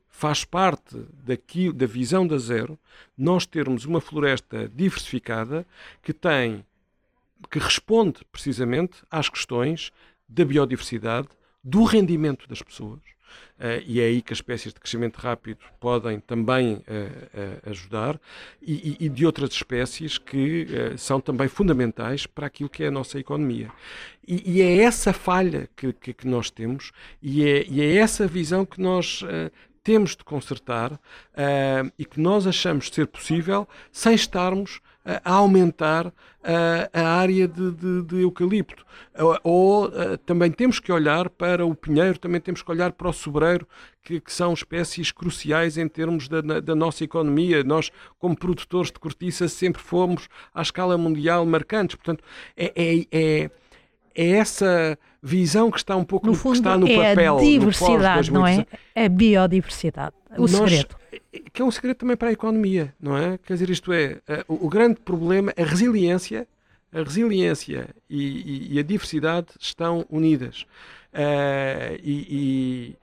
faz 0.10 0.44
parte 0.44 0.98
daqui, 1.24 1.72
da 1.72 1.86
visão 1.86 2.28
da 2.28 2.38
zero 2.38 2.78
nós 3.18 3.46
termos 3.46 3.86
uma 3.86 4.02
floresta 4.02 4.68
diversificada 4.68 5.66
que 6.02 6.12
tem 6.12 6.66
que 7.50 7.60
responde 7.60 8.26
precisamente 8.32 9.04
às 9.12 9.30
questões 9.30 9.92
da 10.28 10.44
biodiversidade, 10.44 11.28
do 11.64 11.84
rendimento 11.84 12.48
das 12.48 12.62
pessoas. 12.62 13.00
Uh, 13.58 13.82
e 13.88 14.00
é 14.00 14.06
aí 14.06 14.22
que 14.22 14.32
as 14.32 14.38
espécies 14.38 14.72
de 14.72 14.80
crescimento 14.80 15.18
rápido 15.18 15.60
podem 15.80 16.20
também 16.20 16.74
uh, 16.74 16.80
uh, 16.80 17.70
ajudar, 17.72 18.20
e, 18.62 18.98
e, 19.00 19.10
de 19.10 19.26
outras 19.26 19.52
espécies 19.52 20.18
que 20.18 20.68
são 20.98 21.20
também 21.20 21.48
fundamentais 21.48 22.28
para 22.28 22.46
aquilo 22.46 22.70
que 22.70 22.84
é 22.84 22.88
a 22.88 22.92
nossa 22.92 23.18
economia. 23.18 23.72
E, 24.28 24.58
e 24.58 24.62
é 24.62 24.84
essa 24.84 25.12
falha 25.12 25.68
que, 25.76 25.92
que, 25.94 26.14
que, 26.14 26.28
nós 26.28 26.52
temos, 26.52 26.92
e 27.22 27.48
é, 27.48 27.66
e 27.68 27.82
é 27.82 27.96
essa 27.96 28.28
visão 28.28 28.66
que 28.66 28.80
nós 28.80 29.24
temos 29.84 30.16
de 30.16 30.24
consertar 30.24 31.00
e 31.98 32.06
que 32.06 32.20
nós 32.20 32.46
achamos 32.46 32.90
ser 32.90 33.08
possível 33.08 33.68
sem 33.92 34.14
estarmos 34.14 34.82
a 35.24 35.34
aumentar 35.34 36.12
a 36.94 37.08
área 37.08 37.48
de, 37.48 37.72
de, 37.72 38.02
de 38.04 38.22
eucalipto. 38.22 38.86
Ou 39.44 39.92
também 40.26 40.52
temos 40.52 40.80
que 40.80 40.92
olhar 40.92 41.30
para 41.30 41.66
o 41.66 41.76
pinheiro, 41.76 42.18
também 42.18 42.40
temos 42.40 42.62
que 42.62 42.72
olhar 42.72 42.92
para 42.92 43.10
o 43.10 43.14
sobreiro, 43.14 43.68
que, 44.08 44.22
que 44.22 44.32
são 44.32 44.54
espécies 44.54 45.12
cruciais 45.12 45.78
em 45.78 45.86
termos 45.86 46.30
da, 46.30 46.40
da, 46.40 46.74
nossa 46.74 47.04
economia. 47.04 47.62
Nós, 47.62 47.92
como 48.18 48.38
produtores 48.38 48.90
de 48.90 48.98
cortiça, 49.00 49.50
sempre 49.50 49.82
fomos 49.82 50.30
à 50.54 50.62
escala 50.62 50.98
mundial 50.98 51.46
marcantes. 51.46 51.98
Portanto, 51.98 52.24
é, 52.56 52.72
é, 52.74 53.06
é, 53.12 53.52
é 54.18 54.32
essa 54.32 54.98
visão 55.22 55.70
que 55.70 55.78
está 55.78 55.96
um 55.96 56.04
pouco 56.04 56.28
no, 56.28 56.34
fundo, 56.34 56.54
que 56.54 56.60
está 56.60 56.78
no 56.78 56.88
é 56.88 57.10
papel. 57.10 57.38
A 57.38 57.42
diversidade, 57.42 58.32
não 58.32 58.46
é? 58.46 58.66
A 58.96 59.08
biodiversidade. 59.08 60.16
O 60.38 60.42
Nós, 60.42 60.52
segredo 60.52 60.98
que 61.54 61.62
é 61.62 61.66
um 61.66 61.72
segredo 61.72 61.98
também 61.98 62.16
para 62.16 62.30
a 62.30 62.32
economia, 62.32 62.94
não 63.00 63.18
é? 63.18 63.38
Quer 63.40 63.54
dizer, 63.54 63.70
isto 63.70 63.92
é, 63.94 64.20
o, 64.48 64.66
o 64.66 64.70
grande 64.70 65.00
problema, 65.00 65.54
a 65.58 65.64
resiliência, 65.64 66.48
a 66.92 67.02
resiliência 67.02 67.90
e, 68.10 68.24
e, 68.26 68.76
e 68.76 68.80
a 68.80 68.84
diversidade 68.84 69.48
estão 69.60 70.06
unidas. 70.10 70.66
Uh, 71.14 71.98
e, 72.04 72.28
e, 72.30 72.96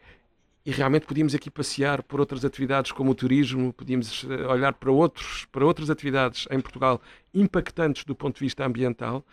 realmente 0.70 1.06
podíamos 1.06 1.34
aqui 1.34 1.50
passear 1.50 2.02
por 2.02 2.20
outras 2.20 2.44
atividades 2.44 2.90
como 2.90 3.10
o 3.10 3.14
turismo, 3.14 3.72
podíamos 3.72 4.24
eh, 4.24 4.46
olhar 4.46 4.72
para, 4.72 4.90
outros, 4.90 5.46
para 5.52 5.64
outras 5.64 5.90
atividades 5.90 6.46
em 6.50 6.58
Portugal 6.60 7.00
impactantes 7.34 8.04
do 8.04 8.14
ponto 8.14 8.36
de 8.36 8.44
vista 8.44 8.64
ambiental, 8.64 9.24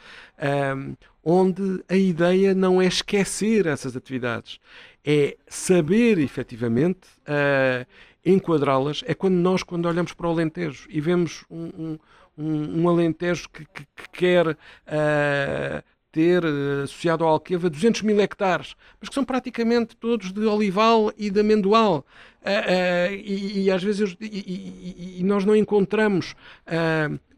um, 0.76 0.96
onde 1.24 1.84
a 1.88 1.96
ideia 1.96 2.54
não 2.54 2.82
é 2.82 2.88
esquecer 2.88 3.66
essas 3.68 3.96
atividades, 3.96 4.60
é 5.06 5.38
saber 5.48 6.18
efetivamente 6.18 7.08
uh, 7.22 7.86
enquadrá-las. 8.26 9.04
É 9.06 9.14
quando 9.14 9.36
nós, 9.36 9.64
quando 9.64 9.86
olhamos 9.86 10.14
para 10.14 10.28
o 10.28 10.32
Alentejo 10.32 10.88
e 10.90 11.00
vemos 11.00 11.46
um, 11.50 11.98
um, 12.38 12.82
um 12.82 12.90
Alentejo 12.90 13.50
que, 13.50 13.66
que, 13.66 13.86
que 13.96 14.10
quer 14.12 14.48
uh, 14.48 15.84
ter 16.12 16.44
uh, 16.44 16.84
associado 16.84 17.24
ao 17.24 17.32
Alqueva 17.32 17.70
200 17.70 18.02
mil 18.02 18.20
hectares, 18.20 18.76
mas 19.00 19.10
que 19.10 19.16
são 19.16 19.24
praticamente 19.24 19.96
todos 19.96 20.32
de 20.32 20.46
olival 20.46 21.12
e 21.18 21.30
de 21.30 21.40
amendoal. 21.40 22.06
Uh, 22.42 23.14
e, 23.14 23.64
e, 23.64 23.72
às 23.72 23.84
vezes 23.84 24.02
eu, 24.02 24.18
e, 24.20 25.20
e, 25.20 25.24
nós 25.24 25.46
não 25.46 25.56
encontramos 25.56 26.36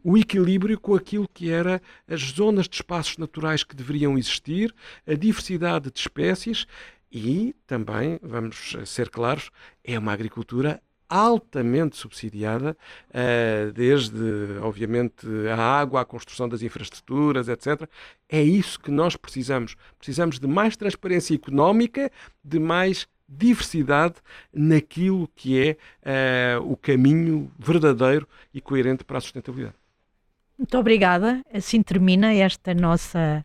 o 0.02 0.16
equilíbrio 0.16 0.78
com 0.78 0.94
aquilo 0.94 1.28
que 1.32 1.50
era 1.50 1.80
as 2.08 2.20
zonas 2.20 2.68
de 2.68 2.76
espaços 2.76 3.16
naturais 3.18 3.62
que 3.64 3.76
deveriam 3.76 4.18
existir, 4.18 4.74
a 5.06 5.14
diversidade 5.14 5.90
de 5.90 5.98
espécies 5.98 6.66
e 7.12 7.54
também, 7.66 8.18
vamos 8.22 8.76
ser 8.86 9.08
claros, 9.08 9.50
é 9.84 9.98
uma 9.98 10.12
agricultura 10.12 10.80
altamente 11.14 11.96
subsidiada, 11.96 12.76
uh, 13.10 13.72
desde, 13.72 14.58
obviamente, 14.60 15.24
a 15.48 15.56
água, 15.56 16.00
a 16.00 16.04
construção 16.04 16.48
das 16.48 16.60
infraestruturas, 16.60 17.48
etc. 17.48 17.88
É 18.28 18.42
isso 18.42 18.80
que 18.80 18.90
nós 18.90 19.14
precisamos. 19.14 19.76
Precisamos 19.96 20.40
de 20.40 20.48
mais 20.48 20.76
transparência 20.76 21.32
económica, 21.32 22.10
de 22.42 22.58
mais 22.58 23.06
diversidade 23.28 24.16
naquilo 24.52 25.28
que 25.36 25.76
é 26.02 26.58
uh, 26.58 26.72
o 26.72 26.76
caminho 26.76 27.48
verdadeiro 27.58 28.26
e 28.52 28.60
coerente 28.60 29.04
para 29.04 29.18
a 29.18 29.20
sustentabilidade. 29.20 29.76
Muito 30.58 30.76
obrigada. 30.76 31.42
Assim 31.52 31.80
termina 31.80 32.34
esta 32.34 32.74
nossa 32.74 33.44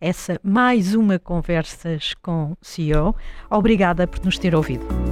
essa 0.00 0.38
mais 0.44 0.94
uma 0.94 1.18
Conversas 1.18 2.14
com 2.20 2.54
CEO. 2.60 3.16
Obrigada 3.50 4.06
por 4.06 4.24
nos 4.24 4.38
ter 4.38 4.54
ouvido. 4.54 5.07